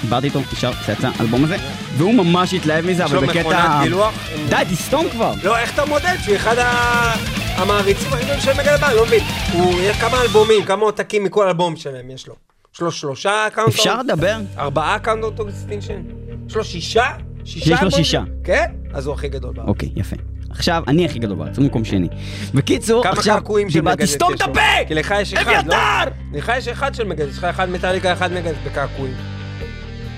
דיברתי 0.02 0.26
איתו 0.26 0.40
ישר 0.52 0.72
כשיצא 0.72 1.08
האלבום 1.18 1.44
הזה, 1.44 1.56
והוא 1.96 2.14
ממש 2.14 2.54
התלהב 2.54 2.86
מזה, 2.86 3.02
יש 3.04 3.10
אבל 3.10 3.20
לו 3.20 3.26
בקטע... 3.26 3.40
מכונת 3.40 3.58
גילוח? 3.82 4.14
די, 4.48 4.62
תסתום 4.70 5.06
כבר. 5.12 5.32
לא, 5.42 5.58
איך 5.58 5.74
אתה 5.74 5.84
מודד 5.84 6.16
שהוא 6.24 6.36
אחד 6.36 6.58
ה- 6.58 7.43
המעריצים 7.56 8.12
הגדולים 8.12 8.40
של 8.40 8.52
מגל 8.52 8.74
הבא? 8.74 8.86
אני 8.86 8.96
לא 8.96 9.06
מבין. 9.06 9.20
הוא, 9.52 9.80
יש 9.80 9.96
כמה 9.96 10.22
אלבומים, 10.22 10.64
כמה 10.64 10.82
עותקים 10.82 11.24
מכל 11.24 11.48
אלבום 11.48 11.76
שלהם 11.76 12.10
יש 12.10 12.26
לו. 12.26 12.34
יש 12.74 12.80
לו 12.80 12.92
שלושה 12.92 13.46
קאונט 13.54 13.68
אפשר 13.68 14.00
לדבר? 14.00 14.36
ארבעה 14.58 14.98
קאונט 14.98 15.40
אקסטינשן? 15.40 16.02
יש 16.48 16.56
לו 16.56 16.64
שישה? 16.64 17.06
שישה 17.44 17.74
יש 17.74 17.82
לו? 17.82 17.90
שישה. 17.90 18.22
כן? 18.44 18.64
אז 18.92 19.06
הוא 19.06 19.14
הכי 19.14 19.28
גדול 19.28 19.52
בארץ. 19.54 19.68
אוקיי, 19.68 19.88
יפה. 19.96 20.16
עכשיו, 20.50 20.82
אני 20.88 21.04
הכי 21.04 21.18
גדול 21.18 21.36
בארץ, 21.36 21.56
הוא 21.56 21.66
מקום 21.66 21.84
שני. 21.84 22.08
בקיצור, 22.54 23.02
כמה 23.02 23.12
עכשיו, 23.12 23.34
קעקועים 23.34 23.70
של 23.70 23.80
מגדס 23.80 24.08
יש 24.08 24.16
את 24.16 24.20
לו? 24.20 24.28
הפה! 24.40 24.60
כי 24.88 24.94
לך 24.94 25.14
יש 25.20 25.34
אחד, 25.34 25.66
לא? 25.66 25.74
אביתר! 25.74 26.10
לך 26.32 26.52
יש 26.58 26.68
אחד 26.68 26.94
של 26.94 27.04
מגדס, 27.04 27.32
יש 27.32 27.38
לך 27.38 27.44
אחד 27.44 27.70
מטאליקה, 27.70 28.12
אחד 28.12 28.32
מגדס 28.32 28.56
בקעקועים. 28.66 29.14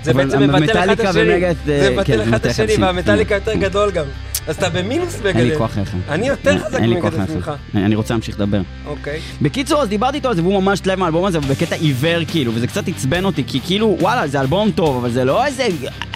זה 0.02 0.14
בעצם 0.14 0.42
מבטל 0.42 0.78
אחד 0.78 0.88
את 0.88 1.00
השני. 1.00 1.40
זה 1.66 1.92
אה, 1.98 2.04
כן, 2.04 2.18
מבטל 2.20 2.22
אחד 2.22 2.34
את 2.34 2.46
השני, 2.46 2.64
את 2.64 2.70
השני. 2.70 2.84
והמטאליקה 2.84 3.34
יותר 3.34 3.54
גדול 3.54 3.90
גם. 3.90 4.04
אז 4.46 4.56
אתה 4.56 4.70
במינוס 4.70 5.16
מגדס. 5.18 5.36
אין 5.36 5.48
לי 5.48 5.56
כוח 5.58 5.78
אליך. 5.78 5.96
אני 6.08 6.28
יותר 6.28 6.58
חזק 6.58 6.80
אין 6.80 6.90
לי 6.90 7.00
כוח 7.00 7.12
ממגדס 7.14 7.30
אליך. 7.30 7.48
ממך. 7.48 7.84
אני 7.84 7.94
רוצה 7.94 8.14
להמשיך 8.14 8.34
לדבר. 8.40 8.60
אוקיי. 8.86 9.20
בקיצור, 9.42 9.82
אז 9.82 9.88
דיברתי 9.88 10.16
איתו 10.16 10.28
על 10.28 10.36
זה, 10.36 10.42
והוא 10.42 10.62
ממש 10.62 10.80
התלהב 10.80 10.98
מהאלבום 10.98 11.24
הזה, 11.24 11.40
בקטע 11.40 11.76
עיוור 11.76 12.24
כאילו, 12.28 12.54
וזה 12.54 12.66
קצת 12.66 12.88
עצבן 12.88 13.24
אותי, 13.24 13.44
כי 13.46 13.60
כאילו, 13.60 13.96
וואלה, 14.00 14.28
זה 14.28 14.40
אלבום 14.40 14.70
טוב, 14.70 14.96
אבל 14.96 15.10
זה 15.10 15.24
לא 15.24 15.44
איזה, 15.44 15.68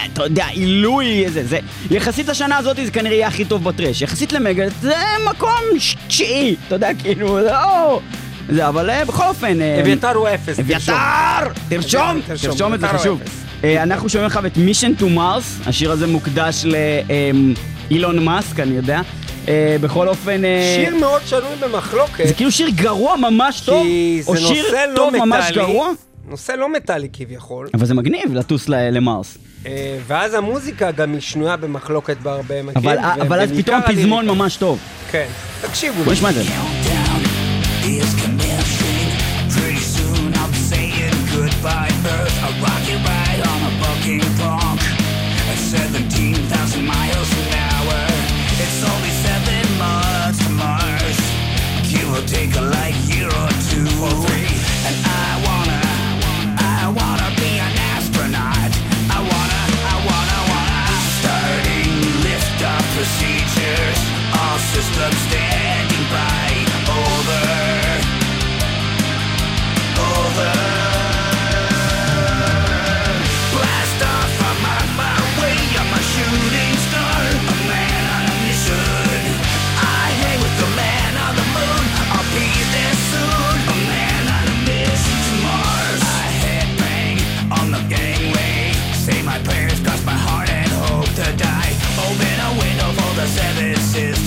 אתה 0.05 0.23
יודע, 0.23 0.45
עילוי, 0.47 1.25
איזה, 1.25 1.43
זה, 1.45 1.59
יחסית 1.91 2.27
לשנה 2.27 2.57
הזאת 2.57 2.77
זה 2.85 2.91
כנראה 2.91 3.15
יהיה 3.15 3.27
הכי 3.27 3.45
טוב 3.45 3.63
בטרש, 3.63 4.01
יחסית 4.01 4.33
למגלס 4.33 4.73
זה 4.81 4.95
מקום 5.29 5.61
תשיעי, 6.07 6.55
אתה 6.67 6.75
יודע, 6.75 6.89
כאילו, 6.93 7.39
לא... 7.39 7.99
זה, 8.49 8.67
אבל 8.67 8.89
אה, 8.89 9.05
בכל 9.05 9.27
אופן... 9.27 9.61
אה, 9.61 9.81
אביתר 9.81 10.15
הוא 10.15 10.27
אפס. 10.27 10.59
אביתר! 10.59 10.93
תרשום! 11.69 12.21
תרשום, 12.41 12.73
את 12.73 12.79
זה 12.79 12.87
חשוב. 12.87 13.21
אה, 13.63 13.83
אנחנו 13.83 14.09
שומעים 14.09 14.27
לך 14.27 14.39
את 14.45 14.57
מישן 14.57 14.93
טו 14.95 15.09
מרס, 15.09 15.59
השיר 15.65 15.91
הזה 15.91 16.07
מוקדש 16.07 16.65
לאילון 17.91 18.19
מאסק, 18.25 18.59
אני 18.59 18.75
יודע. 18.75 19.01
אה, 19.47 19.75
בכל 19.81 20.07
אופן... 20.07 20.45
אה, 20.45 20.75
שיר 20.85 20.95
מאוד 20.95 21.21
שנוי 21.25 21.55
במחלוקת. 21.59 22.27
זה 22.27 22.33
כאילו 22.33 22.51
שיר 22.51 22.69
גרוע 22.69 23.15
ממש 23.15 23.61
טוב, 23.61 23.83
כי 23.83 24.19
זה 24.23 24.31
או 24.31 24.37
שיר 24.37 24.63
נושא 24.63 24.85
לא 24.89 24.95
טוב 24.95 25.15
ממש 25.17 25.45
מטאלי. 25.51 25.55
גרוע, 25.55 25.91
נושא 26.29 26.51
לא 26.51 26.73
מטאלי 26.73 27.07
כביכול. 27.13 27.67
אבל 27.73 27.85
זה 27.85 27.93
מגניב 27.93 28.33
לטוס 28.33 28.69
ל- 28.69 28.89
למרס. 28.89 29.37
אה, 29.65 29.97
ואז 30.07 30.33
המוזיקה 30.33 30.91
גם 30.91 31.13
היא 31.13 31.21
שנויה 31.21 31.57
במחלוקת 31.57 32.17
בהרבה 32.23 32.63
מקרים. 32.63 32.89
אבל 32.89 32.97
ו- 33.19 33.21
אבל 33.21 33.41
אז 33.41 33.49
פתאום. 33.57 33.81
פזמון 33.87 34.27
ממש 34.27 34.55
טוב. 34.57 34.79
כן. 35.11 35.27
תקשיבו. 35.61 36.03
בוא 36.03 36.13
נשמע 36.13 36.29
את 36.29 36.35
זה. 36.35 36.43
Goodbye. 41.35 41.91
Earth, 42.13 42.37
a 42.47 42.51
rocket 42.63 42.99
ride 43.07 43.41
on 43.51 43.59
a 43.69 43.71
bucking 43.81 44.21
bronc 44.37 44.81
at 45.51 45.57
17,000 45.57 46.85
miles 46.85 47.29
hour. 47.47 47.50
It's 48.63 48.83
only 48.83 49.13
seven 49.25 49.63
months 49.77 50.37
to 50.45 50.49
Mars. 50.51 51.19
It 51.89 52.05
will 52.11 52.27
take 52.27 52.55
a 52.55 52.61
light 52.61 52.97
year 53.09 53.27
or 53.27 53.49
two 53.71 53.87
or 54.05 54.13
three. 54.25 54.51
And 54.87 54.95
I 55.01 55.29
wanna, 55.47 55.81
I 56.77 56.81
wanna 56.99 57.29
be 57.41 57.51
an 57.57 57.73
astronaut. 57.93 58.71
I 59.09 59.19
wanna, 59.31 59.61
I 59.93 59.97
wanna, 60.09 60.39
wanna. 60.51 60.83
Starting 61.21 61.89
lift 62.27 62.59
off 62.71 62.85
procedures. 62.95 63.99
All 64.37 64.57
systems 64.73 65.17
standing 65.27 66.05
by. 66.13 66.40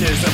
Baptism 0.05 0.34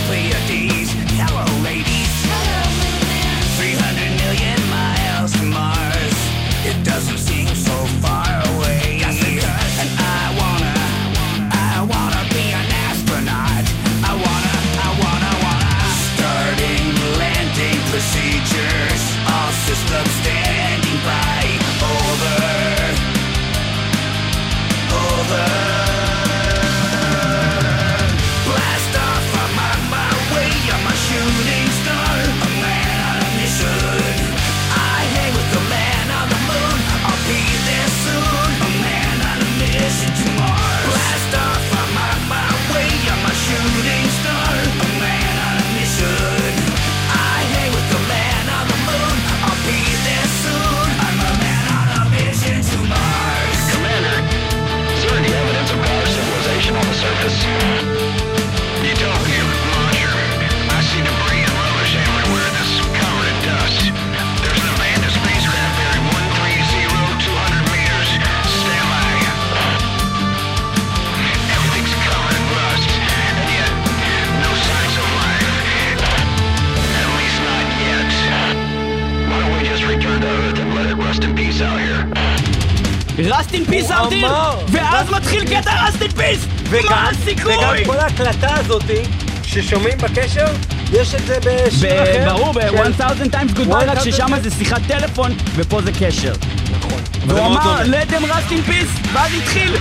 אמר. 83.92 84.58
ואז 84.68 85.10
מתחיל 85.10 85.44
קטע 85.60 85.84
רסט 85.86 86.02
אין 86.02 86.10
פיס! 86.10 86.46
מה 86.90 87.08
הסיכוי? 87.10 87.56
וגם 87.56 87.74
כל 87.86 87.96
ההקלטה 87.98 88.54
הזאתי, 88.56 89.02
ששומעים 89.44 89.98
בקשר, 89.98 90.46
יש 90.92 91.14
את 91.14 91.26
זה 91.26 91.38
בשיר 91.40 92.02
אחר. 92.02 92.24
ברור, 92.36 92.52
של- 92.52 92.92
ב-1000 92.92 93.34
times 93.34 93.74
רק 93.74 93.88
1000 93.88 94.04
ששם 94.04 94.26
זה 94.42 94.50
שיחת 94.58 94.80
טלפון, 94.88 95.32
ופה 95.54 95.82
זה 95.82 95.90
קשר. 96.00 96.32
נכון. 96.78 97.00
והוא 97.26 97.38
זה 97.40 97.46
אמר, 97.46 97.82
let 97.82 98.10
them 98.12 98.24
rest 98.24 98.50
in 98.52 98.70
peace, 98.70 99.08
ואז 99.12 99.30
התחיל. 99.42 99.76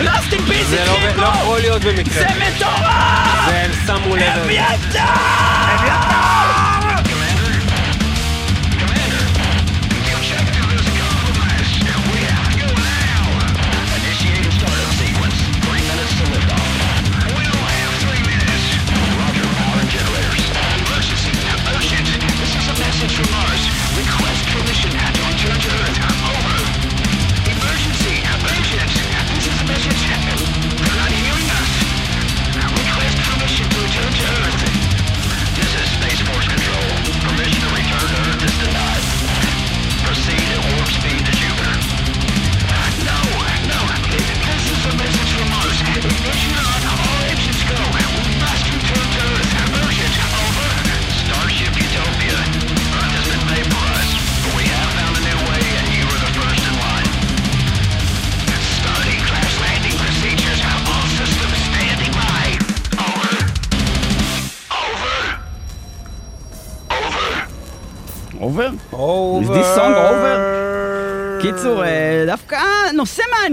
rest 0.00 0.32
in 0.32 0.50
peace 0.50 0.64
זה 0.70 0.84
לא 0.86 0.92
התחיל 0.92 1.20
לא 1.22 1.30
פה! 1.30 1.38
יכול 1.38 1.58
להיות 1.60 1.82
במקרה. 1.82 2.14
זה 2.22 2.26
מטורף! 2.26 3.48
והם 3.48 3.70
שמו 3.86 4.16
לב. 4.16 4.22
לזה. 4.22 4.42
אביתר! 4.44 5.53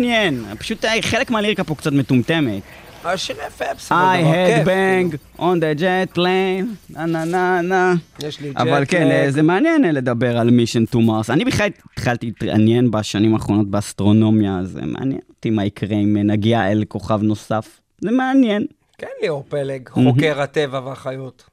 מעניין. 0.02 0.43
פשוט 0.60 0.86
אה, 0.86 1.02
חלק 1.02 1.32
מהליריקה 1.32 1.64
פה 1.64 1.76
קצת 1.76 1.93
מטומטמת. 1.93 2.62
השיר 3.04 3.36
יפה, 3.47 3.66
בסופו 3.78 3.95
I 3.95 4.24
had 4.24 4.66
כיף, 4.66 4.68
bang 4.68 5.39
on 5.39 5.41
the 5.41 5.80
jet 5.80 6.18
plane, 6.18 6.66
נה 6.89 7.06
נה 7.06 7.26
נה 7.26 7.62
נה. 7.62 7.93
כאילו. 8.16 8.30
יש 8.30 8.39
לי 8.39 8.52
אבל 8.58 8.84
jet 8.84 8.86
כן, 8.86 9.30
זה 9.30 9.41
מעניין 9.41 9.86
אה, 9.86 9.91
לדבר 9.91 10.38
על 10.38 10.49
מישן 10.49 10.86
טו 10.86 11.02
מרס. 11.02 11.30
אני 11.30 11.45
בכלל 11.45 11.70
התחלתי 11.93 12.26
להתעניין 12.26 12.91
בשנים 12.91 13.34
האחרונות 13.34 13.68
באסטרונומיה, 13.68 14.60
זה 14.64 14.82
מעניין 14.82 15.22
אותי 15.30 15.49
מה 15.49 15.66
יקרה 15.66 15.97
אם 15.97 16.18
אה, 16.18 16.24
נגיע 16.24 16.72
אל 16.72 16.84
כוכב 16.88 17.20
נוסף. 17.24 17.80
זה 18.02 18.12
מעניין. 18.12 18.66
כן, 18.97 19.08
ליאור 19.22 19.45
פלג, 19.49 19.89
חוקר 19.89 20.41
הטבע 20.41 20.80
והחיות. 20.86 21.43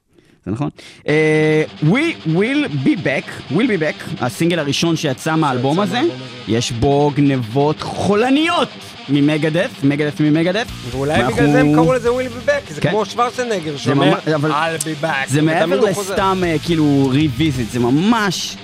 זה 0.45 0.51
נכון. 0.51 0.69
אה, 1.07 1.63
We 1.83 2.27
will 2.27 2.85
be 2.85 2.97
back, 3.03 3.51
will 3.51 3.67
be 3.67 3.81
back, 3.81 4.03
הסינגל 4.21 4.59
הראשון 4.59 4.95
שיצא 4.95 5.35
מהאלבום 5.35 5.79
הזה. 5.79 5.99
יש 6.47 6.71
בו 6.71 7.11
גנבות 7.15 7.81
חולניות 7.81 8.69
ממגדף, 9.09 9.69
מגדף 9.83 10.19
ממגדף. 10.19 10.67
ואולי 10.91 11.23
בגלל 11.23 11.51
זה 11.51 11.59
הם 11.59 11.73
קראו 11.75 11.93
לזה 11.93 12.13
וויל 12.13 12.27
בי 12.27 12.39
בק, 12.45 12.61
זה 12.69 12.81
כן. 12.81 12.89
כמו 12.89 13.05
שוורצנגר 13.05 13.77
שאומר, 13.77 14.13
אבל- 14.35 14.51
I'll 14.51 14.81
be 14.83 15.03
back. 15.05 15.27
זה 15.27 15.41
מעבר. 15.41 15.79
לסתם 15.79 16.41
אה, 16.45 16.55
כאילו 16.65 17.09
ריוויזיט, 17.11 17.71
זה 17.71 17.79
ממש 17.79 18.55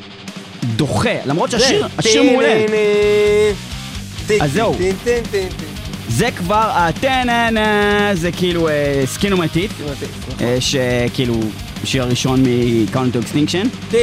דוחה, 0.75 1.09
למרות 1.25 1.51
שהשיר, 1.51 1.87
השיר 1.97 2.23
מעולה. 2.23 2.65
אז 4.41 4.51
זהו. 4.53 4.75
זה 6.09 6.29
כבר 6.37 6.71
הטננה, 6.73 7.59
זה 8.13 8.31
כאילו 8.31 8.69
סקינו 9.05 9.37
מטיט, 9.37 9.71
נכון. 9.79 10.47
שכאילו 10.59 11.39
שיר 11.83 12.03
הראשון 12.03 12.43
מ-Count 12.43 12.95
to 13.15 13.25
Extinction. 13.25 13.93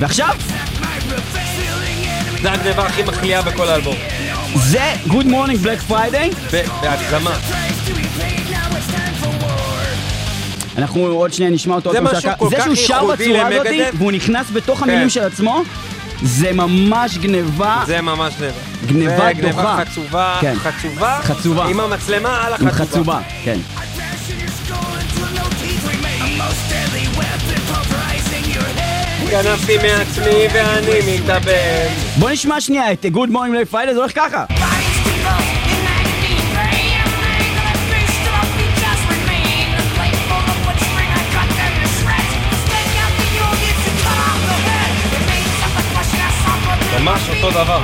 ועכשיו, 0.00 0.36
זה 2.42 2.52
הגניבה 2.52 2.86
הכי 2.86 3.02
מחליאה 3.02 3.42
בכל 3.42 3.68
האלבום. 3.68 3.96
זה 4.56 4.92
Good 5.06 5.24
Morning 5.26 5.64
Black 5.64 5.90
Friday. 5.92 6.52
בהגזמה. 6.82 7.36
אנחנו 10.78 11.06
עוד 11.06 11.32
שנייה 11.32 11.50
נשמע 11.50 11.74
אותו. 11.74 11.92
זה 11.92 11.98
עוד 11.98 12.06
פעם 12.08 12.16
משהו 12.16 12.22
שהקה- 12.30 12.38
כל 12.38 12.50
זה 12.50 12.56
כך 12.56 12.64
שהוא 12.64 12.74
שר 12.74 12.94
ייחודי 12.94 13.24
בצורה 13.32 13.48
הזאת. 13.48 13.66
והוא 13.98 14.12
נכנס 14.12 14.46
בתוך 14.52 14.82
המילים 14.82 15.02
כן. 15.02 15.08
של 15.08 15.22
עצמו, 15.22 15.62
זה 16.22 16.52
ממש 16.52 17.18
גניבה 17.18 17.82
זה 17.86 18.00
ממש 18.00 18.34
גניבה. 18.86 19.32
גניבה 19.32 19.32
דוחה. 19.32 19.32
גניבה 19.32 19.84
חצובה, 19.84 20.38
כן. 20.40 20.54
חצובה, 20.58 21.18
חצובה. 21.22 21.66
עם 21.66 21.80
המצלמה 21.80 22.46
על 22.46 22.52
עם 22.60 22.68
החצובה. 22.68 22.86
חצובה, 22.86 23.20
כן. 23.44 23.58
גנבתי 29.30 29.76
מעצמי 29.76 30.46
ואני 30.54 31.16
מתאבד. 31.16 31.88
בוא 32.18 32.30
נשמע 32.30 32.60
שנייה 32.60 32.92
את 32.92 33.04
Good 33.04 33.30
Morning 33.30 33.70
Black 33.70 33.74
Friday, 33.74 33.92
זה 33.92 33.98
הולך 34.00 34.12
ככה. 34.14 34.44
ממש 47.08 47.28
אותו 47.28 47.50
דבר. 47.50 47.82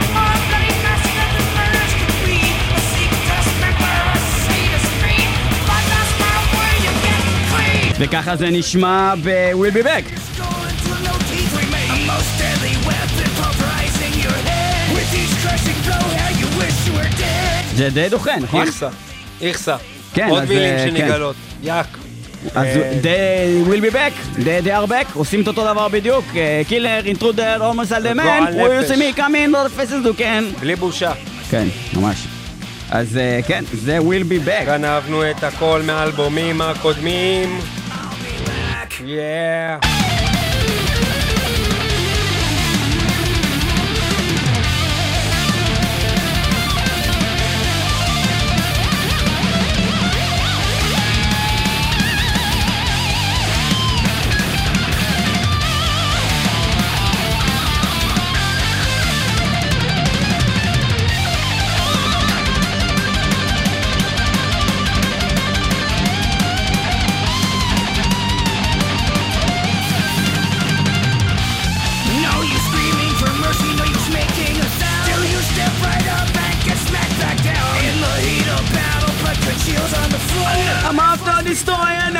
וככה 7.98 8.36
זה 8.36 8.50
נשמע 8.50 9.14
ב-Will 9.24 9.74
be 9.74 9.84
back. 9.86 10.20
זה 17.74 17.90
די 17.90 18.08
דוחה, 18.08 18.36
נכון? 18.36 18.60
איכסה, 18.60 18.88
איכסה. 19.40 19.76
כן, 20.14 20.28
עוד 20.28 20.42
אז, 20.42 20.48
מילים 20.48 20.74
אה, 20.74 20.78
כן. 20.78 20.96
שנגלות. 20.96 21.36
יאק. 21.62 22.03
אז 22.54 22.66
אה, 22.66 22.92
they 23.02 23.68
will 23.68 23.80
be 23.80 23.94
back, 23.94 24.38
they, 24.38 24.66
they 24.66 24.86
are 24.86 24.90
back, 24.90 25.14
עושים 25.14 25.42
את 25.42 25.46
אותו 25.48 25.72
דבר 25.72 25.88
בדיוק, 25.88 26.24
קילר, 26.68 27.00
אינטרודר, 27.04 27.64
עומס 27.64 27.92
על 27.92 28.02
גועל 28.02 28.14
דמן, 28.14 28.52
הוא. 28.52 28.72
יוצא 28.72 28.96
מי 28.96 29.12
קאמין, 29.12 29.50
לא 29.50 29.66
את 29.66 30.02
זה, 30.02 30.08
כן. 30.16 30.44
בלי 30.60 30.76
בושה. 30.76 31.12
כן, 31.50 31.64
ממש. 31.96 32.26
אז 32.90 33.16
אה, 33.16 33.40
כן, 33.46 33.64
זה 33.72 33.98
will 33.98 34.30
be 34.30 34.48
back. 34.48 34.64
גנבנו 34.66 35.30
את 35.30 35.44
הכל 35.44 35.82
מהאלבומים 35.86 36.60
הקודמים. 36.60 37.58
יאה. 39.04 39.93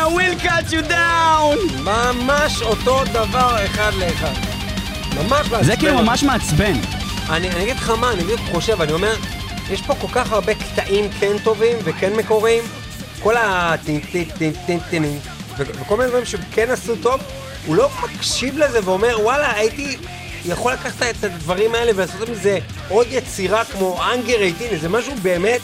I 0.04 0.06
will 0.06 0.36
cut 0.38 0.72
you 0.72 0.82
down. 0.90 1.82
ממש 1.82 2.62
אותו 2.62 3.04
דבר 3.12 3.64
אחד 3.64 3.90
לאחד. 3.94 4.32
ממש 5.14 5.30
מעצבן. 5.50 5.62
זה 5.62 5.76
כאילו 5.76 5.94
ממש 6.02 6.22
מעצבן. 6.22 6.72
אני, 7.30 7.50
אני 7.50 7.62
אגיד 7.62 7.76
לך 7.76 7.90
מה, 7.90 8.12
אני 8.12 8.22
בדיוק 8.22 8.40
חושב, 8.52 8.82
אני 8.82 8.92
אומר, 8.92 9.14
יש 9.70 9.82
פה 9.82 9.94
כל 9.94 10.06
כך 10.12 10.32
הרבה 10.32 10.54
קטעים 10.54 11.10
כן 11.20 11.38
טובים 11.44 11.76
וכן 11.84 12.12
מקוריים, 12.16 12.64
כל 13.22 13.34
טינים, 14.90 15.18
ו- 15.58 15.80
וכל 15.80 15.96
מיני 15.96 16.08
דברים 16.08 16.24
שכן 16.24 16.70
עשו 16.70 16.96
טוב, 16.96 17.20
הוא 17.66 17.76
לא 17.76 17.90
מקשיב 18.02 18.58
לזה 18.58 18.80
ואומר, 18.84 19.16
וואלה, 19.20 19.52
הייתי 19.56 19.96
יכול 20.46 20.72
לקחת 20.72 21.02
את 21.18 21.24
הדברים 21.24 21.74
האלה 21.74 21.92
ולעשות 21.94 22.28
מזה 22.28 22.58
עוד 22.88 23.06
יצירה 23.10 23.64
כמו 23.64 24.00
אנגר 24.12 24.38
18, 24.38 24.68
איזה 24.68 24.88
משהו 24.88 25.12
באמת 25.22 25.60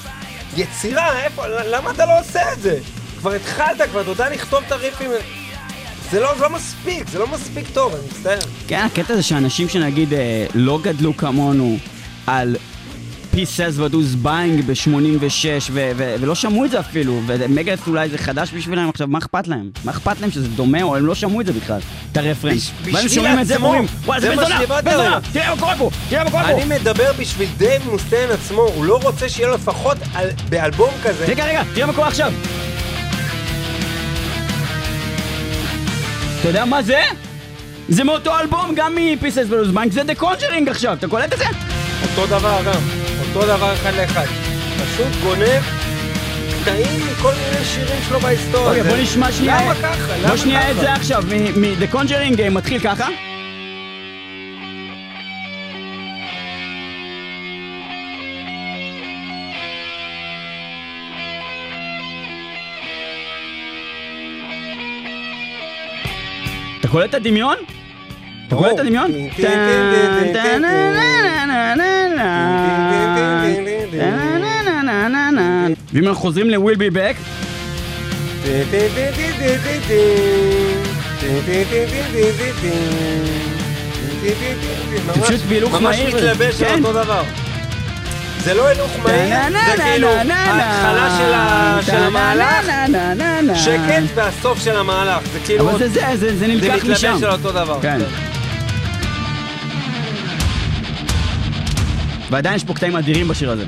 יצירה, 0.57 1.23
איפה, 1.23 1.47
למה 1.47 1.91
אתה 1.91 2.07
לא 2.07 2.21
עושה 2.21 2.53
את 2.53 2.63
זה? 2.63 2.79
כבר 3.21 3.33
התחלת, 3.33 3.83
כבר 3.91 4.01
אתה 4.01 4.11
יודע 4.11 4.31
לכתוב 4.31 4.63
את 4.67 4.73
הריפים, 4.73 5.11
זה 6.11 6.21
לא, 6.21 6.35
זה 6.35 6.43
לא 6.43 6.51
מספיק, 6.51 7.09
זה 7.09 7.19
לא 7.19 7.27
מספיק 7.27 7.67
טוב, 7.75 7.95
אני 7.95 8.03
מצטער. 8.11 8.39
כן, 8.69 8.83
הקטע 8.85 9.15
זה 9.15 9.23
שאנשים 9.23 9.69
שנגיד 9.69 10.15
אה, 10.15 10.47
לא 10.55 10.79
גדלו 10.83 11.17
כמונו 11.17 11.77
על 12.27 12.57
says 13.33 13.79
what 13.79 13.93
who's 13.93 14.17
buying 14.25 14.63
ב-86 14.67 15.71
ולא 15.73 16.35
שמעו 16.35 16.65
את 16.65 16.71
זה 16.71 16.81
אפילו, 16.81 17.21
ומגלס 17.27 17.81
אולי 17.87 18.09
זה 18.09 18.19
חדש 18.19 18.51
בשבילם, 18.55 18.89
עכשיו 18.89 19.09
מה 19.09 19.19
אכפת 19.19 19.49
להם? 19.49 19.71
מה 19.85 19.93
אכפת 19.93 20.21
להם 20.21 20.31
שזה 20.31 20.49
דומה 20.49 20.83
או 20.83 20.97
הם 20.97 21.07
לא 21.07 21.15
שמעו 21.15 21.41
את 21.41 21.47
זה 21.47 21.53
בכלל, 21.53 21.81
את 22.13 22.17
הרפרנס. 22.17 22.71
והם 22.83 22.95
בשביל 22.95 23.09
שומעים 23.09 23.41
את 23.41 23.47
זה 23.47 23.55
עצמו. 23.55 23.67
ואומרים, 23.67 23.87
וואלה 24.05 24.21
זה 24.21 24.31
בן 24.31 24.37
מה 24.37 24.45
זונה, 24.45 24.83
בן. 24.83 25.21
תראה 25.33 25.55
מה 25.55 25.61
קורה 25.61 25.77
פה, 25.77 25.91
תראה 26.09 26.25
מה 26.25 26.31
קורה 26.31 26.43
פה. 26.43 26.51
אני 26.51 26.65
מדבר 26.65 27.13
בשביל 27.19 27.49
דייב 27.57 27.91
מוסטיין 27.91 28.31
עצמו, 28.31 28.63
הוא 28.63 28.85
לא 28.85 29.01
רוצה 29.03 29.29
שיהיה 29.29 29.49
לו 29.49 29.55
לפחות 29.55 29.99
באלבום 30.49 30.91
כזה. 31.03 31.25
רגע, 31.25 31.45
רגע, 31.45 31.63
תראה 31.75 31.87
מה 31.87 31.93
קורה 31.93 32.09
עכשיו. 32.09 32.33
אתה 36.41 36.49
יודע 36.49 36.65
מה 36.65 36.83
זה? 36.83 37.01
זה 37.89 38.05
מאותו 38.05 38.39
אלבום, 38.41 38.73
גם 38.77 38.97
Blues 39.23 39.77
Bank, 39.77 39.91
זה 39.91 40.03
The 40.03 40.21
Conjuring 40.23 40.71
עכשיו, 40.71 40.93
אתה 40.93 41.09
קולט 41.09 41.33
את 41.33 41.39
זה? 41.39 41.45
אותו 42.03 42.27
דבר 42.27 42.59
גם, 42.67 42.81
אותו 43.21 43.47
דבר 43.47 43.75
אחד 43.75 43.91
לאחד. 43.95 44.25
פשוט 44.85 45.23
גונב 45.23 45.63
קטעים 46.63 47.01
מכל 47.13 47.33
מיני 47.35 47.65
שירים 47.65 48.01
שלו 48.09 48.21
בהיסטוריה. 48.21 48.69
אוקיי, 48.81 48.83
בוא 48.97 49.03
נשמע 49.03 49.33
שנייה. 49.33 49.63
למה 49.63 49.75
ככה? 49.75 50.17
למה 50.19 50.29
בוא 50.29 50.37
שנייה 50.37 50.61
את 50.71 50.75
ככה? 50.77 50.81
זה 50.85 50.93
עכשיו, 50.93 51.23
מ- 51.29 51.61
מ- 51.61 51.75
The 51.83 51.95
Conjuring 51.95 52.41
אה, 52.41 52.51
מתחיל 52.51 52.81
ככה. 52.81 53.09
קולט 66.91 67.11
את 67.11 67.15
הדמיון? 67.15 67.55
אתה. 68.49 68.57
קולט 68.57 68.75
את 68.75 68.79
הדמיון? 68.79 69.11
ואם 75.93 76.07
אנחנו 76.09 76.21
חוזרים 76.21 76.51
ל-Will 76.51 76.77
be 76.79 76.95
back. 76.95 77.17
ממש- 85.07 85.29
פשוט 85.29 85.41
בהילוך 85.49 85.75
מהיר. 85.83 86.05
ממש 86.07 86.15
מתלבש 86.15 86.63
על 86.63 86.69
כן. 86.69 86.85
אותו 86.85 86.93
דבר. 87.05 87.23
זה 88.45 88.55
לא 88.55 88.67
הילוך 88.69 88.91
מהיר, 89.03 89.35
זה 89.77 89.83
כאילו 89.83 90.09
ההתחלה 90.09 91.19
של 91.87 91.97
המהלך. 91.97 92.67
שקט, 93.59 94.03
והסוף 94.15 94.65
של 94.65 94.77
המהלך. 94.77 95.19
זה 95.33 95.39
כאילו... 95.45 95.71
אבל 95.71 95.79
זה 95.79 95.89
זה, 95.89 96.01
זה- 96.01 96.17
זה 96.17 96.37
זה 96.39 96.47
נלקח 96.47 96.75
מתלבש 96.75 97.05
משם. 97.05 97.25
על 97.25 97.31
אותו 97.33 97.53
דבר. 97.53 97.79
כן. 97.83 97.99
ועדיין 102.31 102.55
יש 102.57 102.65
פה 102.65 102.75
קטעים 102.75 102.97
אדירים 102.97 103.29
בשיר 103.29 103.51
הזה. 103.51 103.65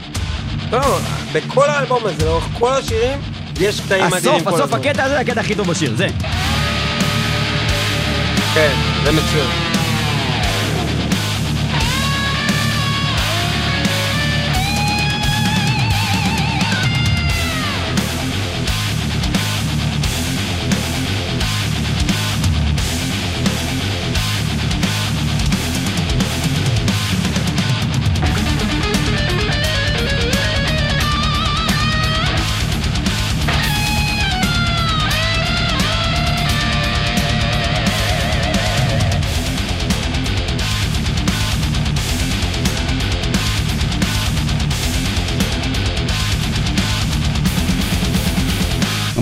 לא, 0.72 0.98
בכל 1.32 1.70
האלבום 1.70 2.00
הזה, 2.06 2.24
לאורך 2.24 2.44
כל 2.58 2.72
השירים, 2.72 3.18
יש 3.60 3.80
קטעים 3.80 4.04
הסוף, 4.04 4.42
כל 4.42 4.48
הסוף, 4.48 4.60
הזמן. 4.60 4.78
הקטע 4.78 5.04
הזה 5.04 5.14
זה 5.14 5.20
הקטע 5.20 5.40
הכי 5.40 5.54
טוב 5.54 5.66
בשיר, 5.70 5.94
זה. 5.96 6.06
כן, 8.54 8.72
זה 9.04 9.12
מצוין. 9.12 9.71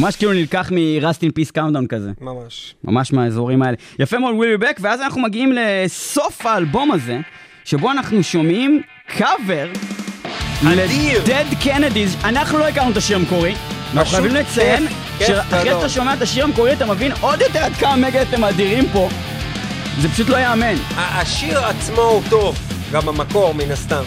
ממש 0.01 0.17
כאילו 0.17 0.33
נלקח 0.33 0.71
מ-Rust 0.73 1.23
in 1.23 1.41
Peace 1.41 1.59
Countdown 1.59 1.87
כזה. 1.89 2.11
ממש. 2.21 2.75
ממש 2.85 3.13
מהאזורים 3.13 3.63
האלה. 3.63 3.77
יפה 3.99 4.19
מאוד, 4.19 4.35
ווילי 4.35 4.57
בק, 4.57 4.79
ואז 4.81 5.01
אנחנו 5.01 5.23
מגיעים 5.23 5.53
לסוף 5.53 6.47
האלבום 6.47 6.93
הזה, 6.93 7.19
שבו 7.65 7.91
אנחנו 7.91 8.23
שומעים 8.23 8.83
קאבר. 9.17 9.69
ל-Dead 10.65 11.65
Kennedys. 11.65 12.25
אנחנו 12.25 12.59
לא 12.59 12.69
הכרנו 12.69 12.91
את 12.91 12.97
השיר 12.97 13.17
המקורי. 13.17 13.55
אנחנו 13.95 14.11
חייבים 14.11 14.35
לציין 14.35 14.87
שאחרי. 15.19 15.71
שאתה 15.71 15.89
שומע 15.89 16.15
את 16.15 16.23
השיר 16.23 16.45
המקורי 16.45 16.73
אתה 16.73 16.87
מבין 16.87 17.13
עוד 17.21 17.41
יותר 17.41 17.59
עד 17.59 17.73
כמה 17.73 17.97
מגה 17.97 18.23
אתם 18.23 18.45
אדירים 18.45 18.85
פה. 18.93 19.09
זה 20.01 20.09
פשוט 20.09 20.29
לא 20.29 20.37
ייאמן. 20.37 20.75
השיר 20.97 21.59
עצמו 21.59 22.03
הוא 22.03 22.23
טוב, 22.31 22.57
גם 22.93 23.09
המקור 23.09 23.55
מן 23.55 23.71
הסתם, 23.71 24.03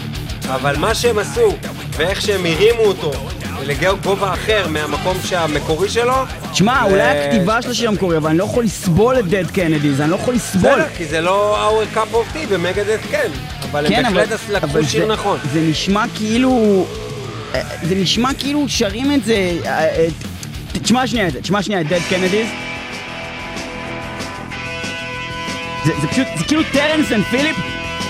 אבל 0.48 0.76
מה 0.76 0.94
שהם 0.94 1.18
עשו, 1.18 1.56
ואיך 1.96 2.20
שהם 2.20 2.46
הרימו 2.46 2.82
אותו 2.82 3.12
לגובה 3.62 4.34
אחר 4.34 4.66
מהמקום 4.68 5.16
שהמקורי 5.24 5.88
שלו, 5.88 6.14
תשמע, 6.52 6.80
זה- 6.84 6.90
אולי 6.90 7.02
הכתיבה 7.02 7.62
של 7.62 7.70
השיר 7.70 7.88
המקורי, 7.88 8.16
אבל 8.16 8.28
אני 8.30 8.38
לא 8.38 8.44
יכול 8.44 8.64
לסבול 8.64 9.18
את 9.18 9.24
Dead 9.24 9.54
Kennedys, 9.56 10.02
אני 10.02 10.10
לא 10.10 10.16
יכול 10.16 10.34
לסבול. 10.34 10.72
בסדר, 10.72 10.86
כי 10.96 11.04
זה 11.04 11.20
לא 11.20 11.58
our 11.70 11.96
cup 11.96 12.14
of 12.14 12.36
tea 12.36 12.46
במגדט 12.50 13.00
כן, 13.10 13.28
אבל 13.70 13.88
כן, 13.88 14.04
הם 14.06 14.14
בהחלט 14.14 14.40
לקחו 14.50 14.66
אבל 14.66 14.86
שיר 14.86 15.06
זה- 15.06 15.12
נכון. 15.12 15.38
זה 15.52 15.60
נשמע 15.60 16.04
כאילו... 16.16 16.84
אה, 17.54 17.60
זה 17.82 17.94
נשמע 17.94 18.30
כאילו 18.38 18.64
שרים 18.68 19.12
את 19.14 19.24
זה... 19.24 19.34
אה, 19.64 19.78
אה, 19.84 20.06
תשמע 20.82 21.06
שנייה 21.06 21.28
את 21.28 21.32
זה, 21.32 21.40
תשמע 21.42 21.62
שנייה 21.62 21.80
את 21.80 21.86
Dead 21.86 22.12
Kennedys. 22.12 22.48
זה, 25.84 25.92
זה 26.02 26.08
פשוט, 26.08 26.26
זה 26.38 26.44
כאילו 26.44 26.62
טרנס 26.72 27.12
אנד 27.12 27.24
פיליפ, 27.24 27.56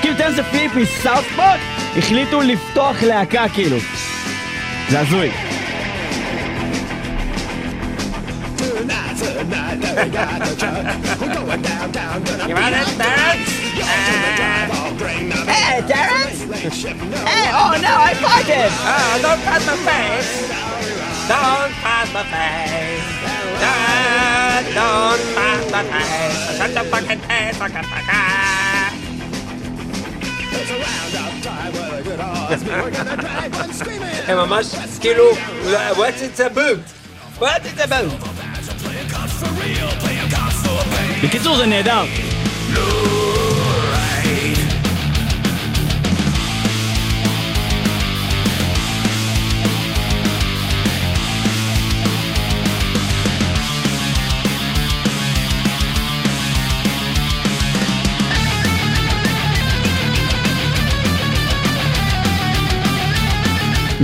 כאילו 0.01 0.17
טרנס 0.17 0.39
אנד 0.39 0.47
פיליפ 0.51 0.73
מסאוטפורט 0.75 1.61
החליטו 1.99 2.41
לפתוח 2.43 3.03
להקה 3.03 3.45
כאילו. 3.55 3.77
That's 4.91 5.09
Tonight, 8.59 9.17
tonight, 9.17 9.81
Hey, 15.49 15.81
Terrence! 15.89 16.41
hey, 16.45 17.49
oh 17.51 17.75
no, 17.81 17.93
I 17.97 18.15
farted! 18.21 18.71
Oh, 18.71 18.87
uh, 18.87 19.19
don't 19.23 19.41
pat 19.43 19.63
my 19.67 19.77
face! 19.85 20.31
Don't 21.29 21.73
pat 21.81 22.09
my 22.13 22.23
face! 22.29 23.09
Don't, 23.65 24.65
don't 24.75 25.23
pat 25.35 25.65
my 25.73 25.83
face! 25.83 26.59
Shut 26.59 26.71
the 26.75 26.85
fucking 26.91 27.21
face, 27.21 27.57
fucking 27.57 27.83
fucking! 27.83 28.74
הם 34.29 34.37
ממש 34.37 34.67
כאילו, 35.01 35.25
what's 35.97 36.39
it 36.39 36.41
about? 36.41 37.41
what's 37.41 37.67
it 37.67 37.81
about? 37.81 38.29
בקיצור, 41.23 41.57
זה 41.57 41.67
נהדר. 41.67 42.05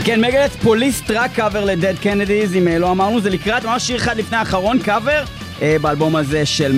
כן, 0.05 0.21
מגלץ 0.21 0.57
פוליס 0.63 1.01
טראק 1.01 1.33
קאבר 1.33 1.65
לדד 1.65 1.95
קנדיז, 2.03 2.55
אם 2.55 2.69
אה, 2.69 2.79
לא 2.79 2.91
אמרנו, 2.91 3.21
זה 3.21 3.31
לקראת 3.31 3.65
ממש 3.65 3.87
שיר 3.87 3.97
אחד 3.97 4.17
לפני 4.17 4.37
האחרון, 4.37 4.79
קאבר, 4.79 5.25
אה, 5.63 5.77
באלבום 5.81 6.17
הזה 6.17 6.47
של 6.47 6.73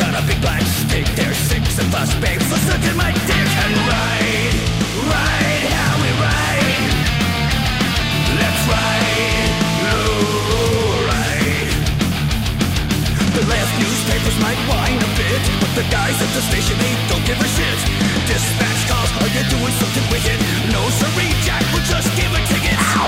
got 0.00 0.14
a 0.14 0.22
big 0.28 0.40
black 0.40 0.64
stick. 0.80 1.06
There's 1.18 1.40
six 1.50 1.78
of 1.78 1.94
us, 1.94 2.10
babe, 2.22 2.40
so 2.48 2.56
suck 2.66 2.82
in 2.90 2.96
my 2.96 3.12
dick 3.28 3.50
and 3.64 3.74
ride 3.88 4.19
might 14.40 14.60
whine 14.68 14.98
a 14.98 15.10
bit, 15.16 15.42
but 15.60 15.72
the 15.76 15.84
guys 15.90 16.16
at 16.20 16.30
the 16.34 16.42
station 16.42 16.76
they 16.78 16.94
don't 17.08 17.24
give 17.24 17.40
a 17.40 17.48
shit. 17.56 17.78
Dispatch 18.26 18.88
calls, 18.88 19.10
are 19.20 19.30
you 19.36 19.44
doing 19.48 19.74
something 19.80 20.06
wicked? 20.10 20.38
No 20.72 20.82
Jack, 21.44 21.62
we'll 21.72 21.84
just 21.84 22.08
give 22.16 22.32
a 22.32 22.40
ticket. 22.48 22.74
How 22.74 23.06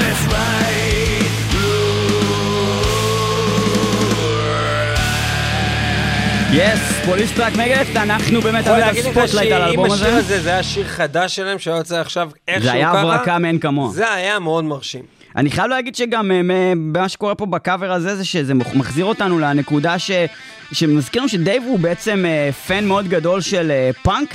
Let's 0.00 0.22
ride. 0.32 0.70
יס, 6.52 6.89
פוליס 7.06 7.32
טראק 7.32 7.52
מגלץ, 7.56 7.86
אנחנו 7.96 8.40
באמת 8.40 8.64
יכול 8.64 8.72
הבאת 8.76 8.86
להגיד 8.86 9.04
לך 9.04 9.12
ספוטלייט 9.26 9.52
על 9.52 9.62
האלבום 9.62 9.90
השיר 9.92 10.06
הזה. 10.06 10.16
הזה 10.18 10.40
זה 10.40 10.50
היה 10.50 10.62
שיר 10.62 10.84
חדש 10.88 11.36
שלהם 11.36 11.58
שהיה 11.58 11.76
יוצא 11.76 11.96
עכשיו 12.00 12.30
איכשהו 12.48 12.62
זה 12.62 12.68
ככה, 12.68 12.76
היה 12.76 12.90
הברקה 12.90 13.38
מאין 13.38 13.58
כמוה. 13.58 13.90
זה 13.92 14.12
היה 14.14 14.38
מאוד 14.38 14.64
מרשים. 14.64 15.02
אני 15.36 15.50
חייב 15.50 15.66
להגיד 15.66 15.94
שגם 15.94 16.30
אה, 16.32 16.40
מה 16.76 17.08
שקורה 17.08 17.34
פה 17.34 17.46
בקאבר 17.46 17.92
הזה 17.92 18.16
זה 18.16 18.24
שזה 18.24 18.54
מח- 18.54 18.74
מחזיר 18.74 19.04
אותנו 19.04 19.38
לנקודה 19.38 19.98
ש... 19.98 20.10
שמזכיר 20.72 21.22
לנו 21.22 21.28
שדייב 21.28 21.62
הוא 21.66 21.78
בעצם 21.78 22.24
אה, 22.28 22.50
פן 22.66 22.84
מאוד 22.84 23.08
גדול 23.08 23.40
של 23.40 23.70
אה, 23.70 23.90
פאנק 24.02 24.34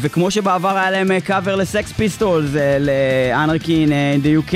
וכמו 0.00 0.30
שבעבר 0.30 0.76
היה 0.78 0.90
להם 0.90 1.20
קאבר 1.20 1.56
לסקס 1.56 1.92
פיסטולס, 1.92 2.50
לאנרקין 2.80 3.92
אה, 3.92 4.14
in 4.16 4.24
the 4.26 4.50
UK 4.50 4.54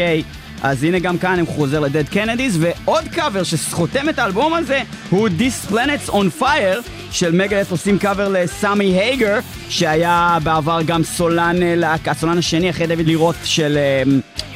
אז 0.63 0.85
הנה 0.85 0.99
גם 0.99 1.19
כאן 1.19 1.39
הם 1.39 1.47
חוזר 1.47 1.81
לדד 1.81 2.09
קנדיז 2.09 2.59
ועוד 2.61 3.05
קאבר 3.09 3.43
שחותם 3.43 4.09
את 4.09 4.19
האלבום 4.19 4.55
הזה 4.55 4.83
הוא 5.11 5.29
This 5.29 5.73
Planet's 5.73 6.11
on 6.11 6.43
Fire 6.43 6.81
של 7.11 7.33
מגלס 7.33 7.71
עושים 7.71 7.99
קאבר 7.99 8.29
לסמי 8.29 8.85
הייגר 8.85 9.39
שהיה 9.69 10.39
בעבר 10.43 10.81
גם 10.87 11.05
סולן, 11.05 11.63
אה, 11.63 11.97
הסולן 12.07 12.39
השני 12.39 12.71
אחרי 12.71 12.87
דויד 12.87 13.07
לירות 13.07 13.37
של 13.45 13.77
אה, 13.77 14.03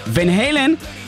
ון 0.07 0.29
היילן 0.29 0.71
אה, 0.71 1.04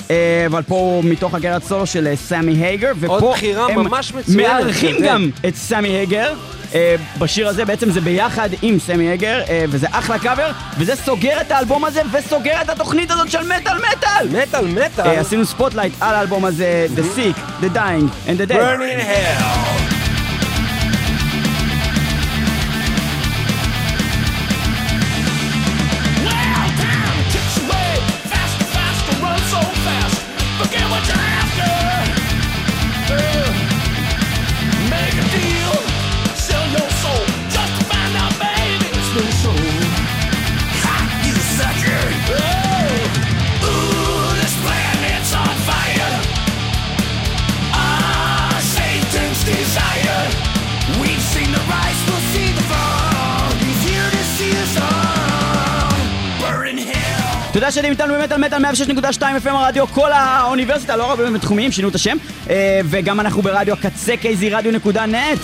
אבל 0.46 0.62
פה 0.62 1.00
מתוך 1.04 1.34
הגרת 1.34 1.64
סולו 1.64 1.86
של 1.86 2.06
אה, 2.06 2.16
סמי 2.16 2.52
הייגר, 2.52 2.92
ופה 3.00 3.12
עוד 3.12 3.24
בחירה 3.32 3.66
הם 3.66 3.78
ממש 3.78 4.14
מצוינת, 4.14 4.50
מארחים 4.50 4.96
כן. 4.96 5.04
גם 5.04 5.30
את 5.48 5.56
סמי 5.56 5.88
הייגר. 5.88 6.34
אה, 6.74 6.96
בשיר 7.18 7.48
הזה 7.48 7.64
בעצם 7.64 7.90
זה 7.90 8.00
ביחד 8.00 8.48
עם 8.62 8.78
סמי 8.78 9.18
אה, 9.22 9.64
וזה 9.68 9.86
אחלה 9.90 10.18
קאבר, 10.18 10.50
וזה 10.78 10.96
סוגר 10.96 11.40
את 11.40 11.50
האלבום 11.50 11.84
הזה 11.84 12.02
וסוגר 12.12 12.62
את 12.62 12.68
התוכנית 12.68 13.10
הזאת 13.10 13.30
של 13.30 13.42
מטאל 13.42 13.78
מטאל! 13.78 14.42
מטאל 14.42 14.66
מטאל. 14.66 15.06
אה, 15.06 15.20
עשינו 15.20 15.44
ספוטלייט 15.44 15.92
על 16.00 16.14
האלבום 16.14 16.44
הזה, 16.44 16.86
The 16.96 17.18
Sick, 17.18 17.38
The 17.62 17.76
Dying 17.76 18.28
and 18.28 18.40
The 18.40 18.52
Dead. 18.52 18.56
Burning 18.56 19.00
Hell. 19.00 19.95
יודע 57.66 57.74
שאתם 57.74 57.90
איתנו 57.90 58.14
במטאל 58.14 58.38
מטאל 58.38 58.64
106.2 58.64 59.22
FM 59.44 59.50
הרדיו, 59.50 59.86
כל 59.86 60.12
האוניברסיטה, 60.12 60.96
לא 60.96 61.12
רק 61.12 61.18
באמת 61.18 61.40
תחומיים, 61.40 61.72
שינו 61.72 61.88
את 61.88 61.94
השם, 61.94 62.16
אה, 62.50 62.80
וגם 62.84 63.20
אנחנו 63.20 63.42
ברדיו 63.42 63.74
הקצה 63.74 64.14
kzradio.net. 64.22 65.38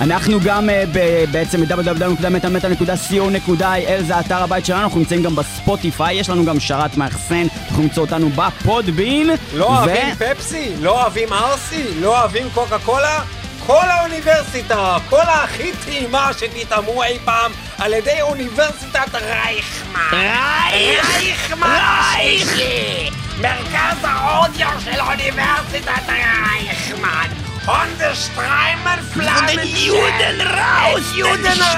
אנחנו 0.00 0.40
גם 0.44 0.70
אה, 0.70 0.84
בעצם 1.32 1.62
www.מטאלמטאל.co.il 1.62 4.02
זה 4.02 4.16
האתר 4.16 4.42
הבית 4.42 4.66
שלנו, 4.66 4.82
אנחנו 4.82 4.98
נמצאים 4.98 5.22
גם 5.22 5.36
בספוטיפיי, 5.36 6.14
יש 6.14 6.30
לנו 6.30 6.44
גם 6.44 6.60
שרת 6.60 6.96
מאחסן, 6.96 7.46
תוכלו 7.68 7.82
למצוא 7.82 8.04
אותנו 8.04 8.30
בפודבין. 8.30 9.30
לא 9.54 9.66
אוהבים 9.66 10.14
פפסי? 10.14 10.70
לא 10.80 11.02
אוהבים 11.02 11.32
ארסי? 11.32 11.84
לא 12.00 12.18
אוהבים 12.18 12.48
קוקה 12.54 12.78
קולה? 12.78 13.20
כל 13.66 13.84
האוניברסיטה, 13.90 14.96
כל 15.08 15.20
הכי 15.26 15.72
טעימה 15.84 16.30
שתטעמו 16.38 17.02
אי 17.02 17.18
פעם 17.24 17.52
על 17.78 17.92
ידי 17.92 18.20
אוניברסיטת 18.20 19.14
רייכמן. 19.14 20.08
רייכמן 20.12 21.80
השישי! 21.82 23.10
מרכז 23.40 23.98
האודיו 24.02 24.68
של 24.84 25.00
אוניברסיטת 25.00 26.08
רייכמן. 26.08 27.28
הונדשטריימן 27.66 28.98
פלאמן 29.14 29.66
יודנראוס! 29.66 31.12
יודנראוס! 31.14 31.76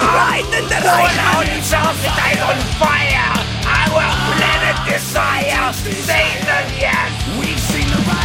כל 0.82 1.18
האוניברסיטה 1.18 2.22
is 2.32 2.38
on 2.38 2.82
fire! 2.82 3.38
Our 3.64 4.04
planet 4.26 4.76
desire! 4.88 5.72
Satan, 6.06 6.66
yes! 6.78 7.10
We've 7.38 7.62
seen 7.70 7.88
the 7.94 8.21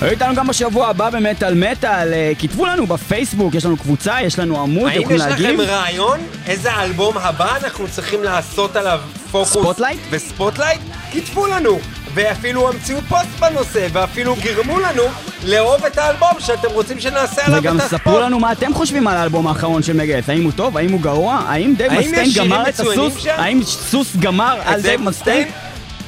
היו 0.00 0.10
איתנו 0.10 0.34
גם 0.34 0.46
בשבוע 0.46 0.88
הבא 0.88 1.10
במטאל 1.10 1.54
מטאל, 1.54 2.12
אה, 2.14 2.32
כתבו 2.38 2.66
לנו 2.66 2.86
בפייסבוק, 2.86 3.54
יש 3.54 3.64
לנו 3.64 3.76
קבוצה, 3.76 4.16
יש 4.22 4.38
לנו 4.38 4.60
עמוד, 4.62 4.86
אתם 4.86 4.94
האם 4.94 5.02
יכולים 5.02 5.20
יש 5.20 5.26
להגיב. 5.26 5.60
לכם 5.60 5.70
רעיון 5.70 6.20
איזה 6.46 6.74
אלבום 6.74 7.18
הבא 7.18 7.56
אנחנו 7.64 7.88
צריכים 7.88 8.22
לעשות 8.24 8.76
עליו 8.76 9.00
פוקוס? 9.30 9.48
ספוטלייט? 9.52 10.00
וספוטלייט? 10.10 10.80
כתבו 11.12 11.46
לנו! 11.46 11.78
ואפילו 12.14 12.68
המציאו 12.68 12.98
פוסט 13.08 13.28
בנושא, 13.40 13.86
ואפילו 13.92 14.36
גרמו 14.42 14.80
לנו 14.80 15.02
לאהוב 15.44 15.84
את 15.84 15.98
האלבום 15.98 16.30
שאתם 16.38 16.68
רוצים 16.72 17.00
שנעשה 17.00 17.46
עליו 17.46 17.58
את 17.58 17.62
וגם 17.62 17.80
הספוט. 17.80 18.00
ספרו 18.00 18.20
לנו 18.20 18.38
מה 18.38 18.52
אתם 18.52 18.74
חושבים 18.74 19.08
על 19.08 19.16
האלבום 19.16 19.46
האחרון 19.46 19.82
של 19.82 19.92
מגייס, 19.92 20.28
האם 20.28 20.44
הוא 20.44 20.52
טוב, 20.56 20.76
האם 20.76 20.92
הוא 20.92 21.00
גרוע, 21.00 21.34
האם 21.46 21.74
דייב 21.76 21.92
האם 21.92 22.00
מסטיין 22.00 22.26
יש 22.28 22.38
גמר 22.38 22.68
את 22.68 22.80
הסוס? 22.80 23.26
האם 23.26 23.62
סוס 23.64 24.16
גמר 24.16 24.58
על 24.64 24.80
דייב 24.80 25.02
מסטיין? 25.02 25.48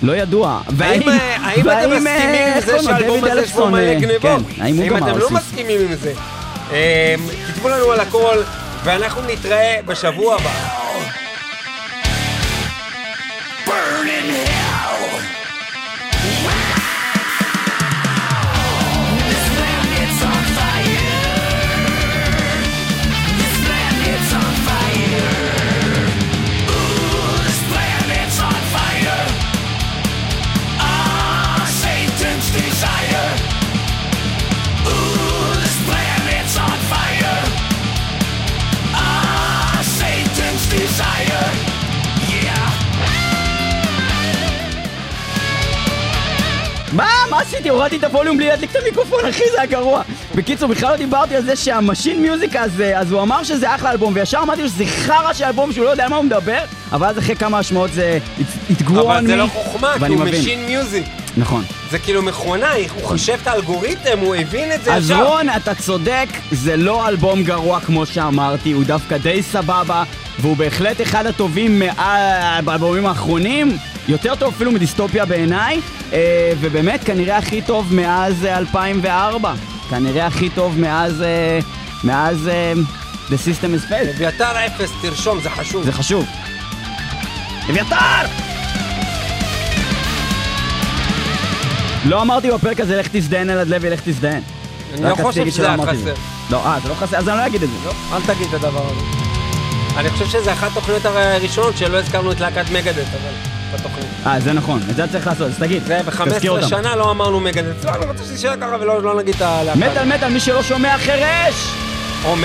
לא 0.03 0.13
ידוע. 0.17 0.61
והאם- 0.69 1.09
אה, 1.09 1.37
האם 1.43 1.61
אתם 1.71 1.91
מסכימים 1.91 2.47
עם 2.55 2.61
זה? 2.61 2.83
שהאלבום 2.83 3.21
דויד 3.21 3.33
הזה 3.33 3.43
יש 3.43 3.53
בו 3.53 3.67
מלא 3.71 3.95
גנבות? 3.95 4.41
האם 4.61 4.97
אתם 4.97 5.19
לא? 5.19 5.31
מסכימים 5.31 5.81
עם 5.81 5.95
זה? 5.97 6.13
כתבו 7.49 7.69
לנו 7.69 7.93
על 7.93 8.01
הכל, 8.01 8.37
ואנחנו 8.85 9.23
נתראה 9.29 9.77
בשבוע 9.87 10.35
הבא. 10.35 10.51
Burn 13.67 14.60
הורדתי 47.91 48.07
את 48.07 48.15
הווליום 48.15 48.37
בלי 48.37 48.47
להדליק 48.47 48.71
את 48.71 48.77
המיקרופון, 48.83 49.21
אחי, 49.31 49.43
זה 49.53 49.57
היה 49.59 49.67
גרוע. 49.67 50.03
בקיצור, 50.35 50.69
בכלל 50.69 50.91
לא 50.91 50.97
דיברתי 50.97 51.37
על 51.37 51.43
זה 51.43 51.57
שהמשין 51.57 52.23
מיוזיק 52.23 52.57
הזה, 52.57 52.99
אז 52.99 53.13
הוא 53.13 53.23
אמר 53.23 53.43
שזה 53.43 53.75
אחלה 53.75 53.91
אלבום, 53.91 54.13
וישר 54.17 54.39
אמרתי 54.43 54.63
לו 54.63 54.69
שזה 54.69 54.87
חרא 54.87 55.33
של 55.33 55.45
אלבום 55.45 55.73
שהוא 55.73 55.85
לא 55.85 55.91
יודע 55.91 56.05
על 56.05 56.11
מה 56.11 56.17
הוא 56.17 56.25
מדבר, 56.25 56.59
אבל 56.93 57.07
אז 57.07 57.19
אחרי 57.19 57.37
כמה 57.37 57.59
השמעות 57.59 57.93
זה 57.93 58.19
grew 58.71 58.85
on 58.85 58.89
me. 58.89 59.01
אבל 59.01 59.27
זה 59.27 59.37
לא 59.37 59.47
חוכמה, 59.47 59.95
כי 59.99 60.13
הוא. 60.13 60.25
משין 60.25 60.67
מיוזיק. 60.67 61.05
נכון. 61.37 61.65
זה 61.91 61.99
כאילו 61.99 62.23
מכונה, 62.23 62.73
הוא 62.95 63.09
חישב 63.09 63.37
את 63.43 63.47
האלגוריתם, 63.47 64.19
הוא 64.21 64.35
הבין 64.35 64.73
את 64.73 64.85
זה 64.85 64.95
אז 64.95 65.11
עכשיו. 65.11 65.27
רון, 65.29 65.49
אתה 65.57 65.75
צודק, 65.75 66.29
זה 66.53 66.77
לא 66.77 67.09
אלבום 67.09 67.45
גרוע 67.45 67.81
כמו 67.81 68.07
שאמרתי, 68.07 68.73
הוא 68.73 68.85
דווקא 68.85 69.17
די 69.17 69.43
סבבה, 69.43 70.03
והוא 70.39 70.57
בהחלט 70.57 71.01
אחד 71.01 71.27
הטובים 71.27 71.83
באלבומים 72.65 73.07
האחרונים, 73.07 73.79
יותר 74.11 74.35
טוב 74.35 74.55
אפילו 74.55 74.73
מדיסטופיה 74.73 75.25
בעיניי, 75.25 75.81
אה, 76.13 76.53
ובאמת 76.61 77.05
כנראה 77.05 77.37
הכי 77.37 77.63
טוב 77.63 77.95
מאז 77.95 78.45
אה, 78.45 78.59
2004. 78.59 79.55
כנראה 79.91 80.27
הכי 80.27 80.49
טוב 80.51 80.79
מאז... 80.79 81.23
אה, 81.23 81.59
מאז... 82.05 82.49
אה, 82.49 82.73
The 83.29 83.33
System 83.33 83.89
is 83.89 83.91
Failed. 83.91 84.25
אביתר 84.25 84.67
אפס, 84.67 84.91
תרשום, 85.03 85.41
זה 85.41 85.51
חשוב. 85.51 85.85
זה 85.85 85.93
חשוב. 85.93 86.27
אביתר! 87.71 87.97
לא 92.05 92.23
אמרתי 92.23 92.51
בפרק 92.51 92.81
הזה 92.81 92.97
לך 92.97 93.09
תזדיין 93.13 93.51
אלעד 93.51 93.69
לוי, 93.69 93.91
לך 93.91 94.01
תזדיין. 94.05 94.43
אני 94.95 95.03
לא 95.11 95.15
חושב 95.15 95.51
שזה 95.51 95.69
היה. 95.69 95.77
חסר. 95.83 96.15
לא, 96.51 96.67
אה, 96.67 96.79
זה 96.83 96.89
לא 96.89 96.95
חסר, 96.95 97.17
אז 97.17 97.29
אני 97.29 97.37
לא 97.37 97.47
אגיד 97.47 97.63
את 97.63 97.69
זה. 97.69 97.77
לא, 97.87 98.17
אל 98.17 98.35
תגיד 98.35 98.47
את 98.49 98.55
הדבר 98.55 98.87
הזה. 98.87 99.01
אני 99.97 100.11
חושב 100.11 100.27
שזה 100.27 100.53
אחת 100.53 100.71
התוכניות 100.73 101.05
הראשונות 101.05 101.77
שלא 101.77 101.99
הזכרנו 101.99 102.33
את 102.33 102.41
להקת 102.41 102.71
מגדט, 102.71 103.09
אבל 103.21 103.60
בתוכנית. 103.75 104.07
אה, 104.27 104.41
זה 104.41 104.53
נכון, 104.53 104.81
את 104.91 104.97
זה 104.97 105.07
צריך 105.13 105.27
לעשות, 105.27 105.47
אז 105.47 105.59
תגיד. 105.59 105.83
תזכיר 105.83 106.03
ב-15 106.03 106.49
אותם. 106.49 106.69
שנה 106.69 106.97
לא 106.97 107.11
אמרנו 107.11 107.41
מגדט. 107.41 107.85
לא, 107.85 107.91
אני 107.91 108.05
רוצה 108.07 108.25
שזה 108.25 108.33
יישאר 108.33 108.57
ככה 108.61 108.77
ולא 108.81 109.03
לא 109.03 109.15
נגיד 109.15 109.35
את 109.35 109.43
הלהקה. 109.43 109.79
מטאל 109.79 110.05
מטאל, 110.05 110.29
מי 110.29 110.41
שלא 110.41 110.63
שומע 110.63 110.99
חירש! 110.99 111.55
או 112.25 112.37
מ... 112.37 112.41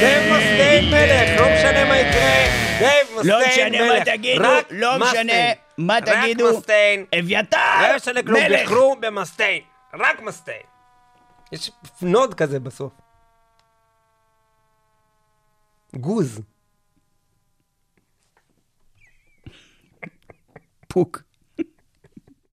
דייב 0.00 0.32
מסטיין 0.32 0.90
מלך, 0.90 1.40
לא 1.40 1.46
משנה 1.54 1.84
מה 1.84 1.98
יקרה, 1.98 2.46
דייב 2.78 3.06
לא 3.24 3.38
מסטיין 3.38 3.72
משנה 3.72 3.86
מה 3.86 3.94
מלך. 3.94 4.04
תגידו, 4.08 4.42
לא 4.70 4.98
משנה. 4.98 5.32
מה 5.78 5.98
תגידו. 6.00 6.48
רק 6.48 6.54
מסטיין. 6.56 7.04
אביתר! 7.18 7.58
לא 7.82 7.96
משנה 7.96 8.22
כלום! 8.22 8.40
בחרו 8.64 8.96
במסטיין. 9.00 9.60
רק 9.94 10.22
מסטיין. 10.22 10.62
יש 11.52 11.70
נוד 12.02 12.34
כזה 12.34 12.60
בסוף. 12.60 12.92
Guze. 15.94 16.44
Pouco. 20.88 21.24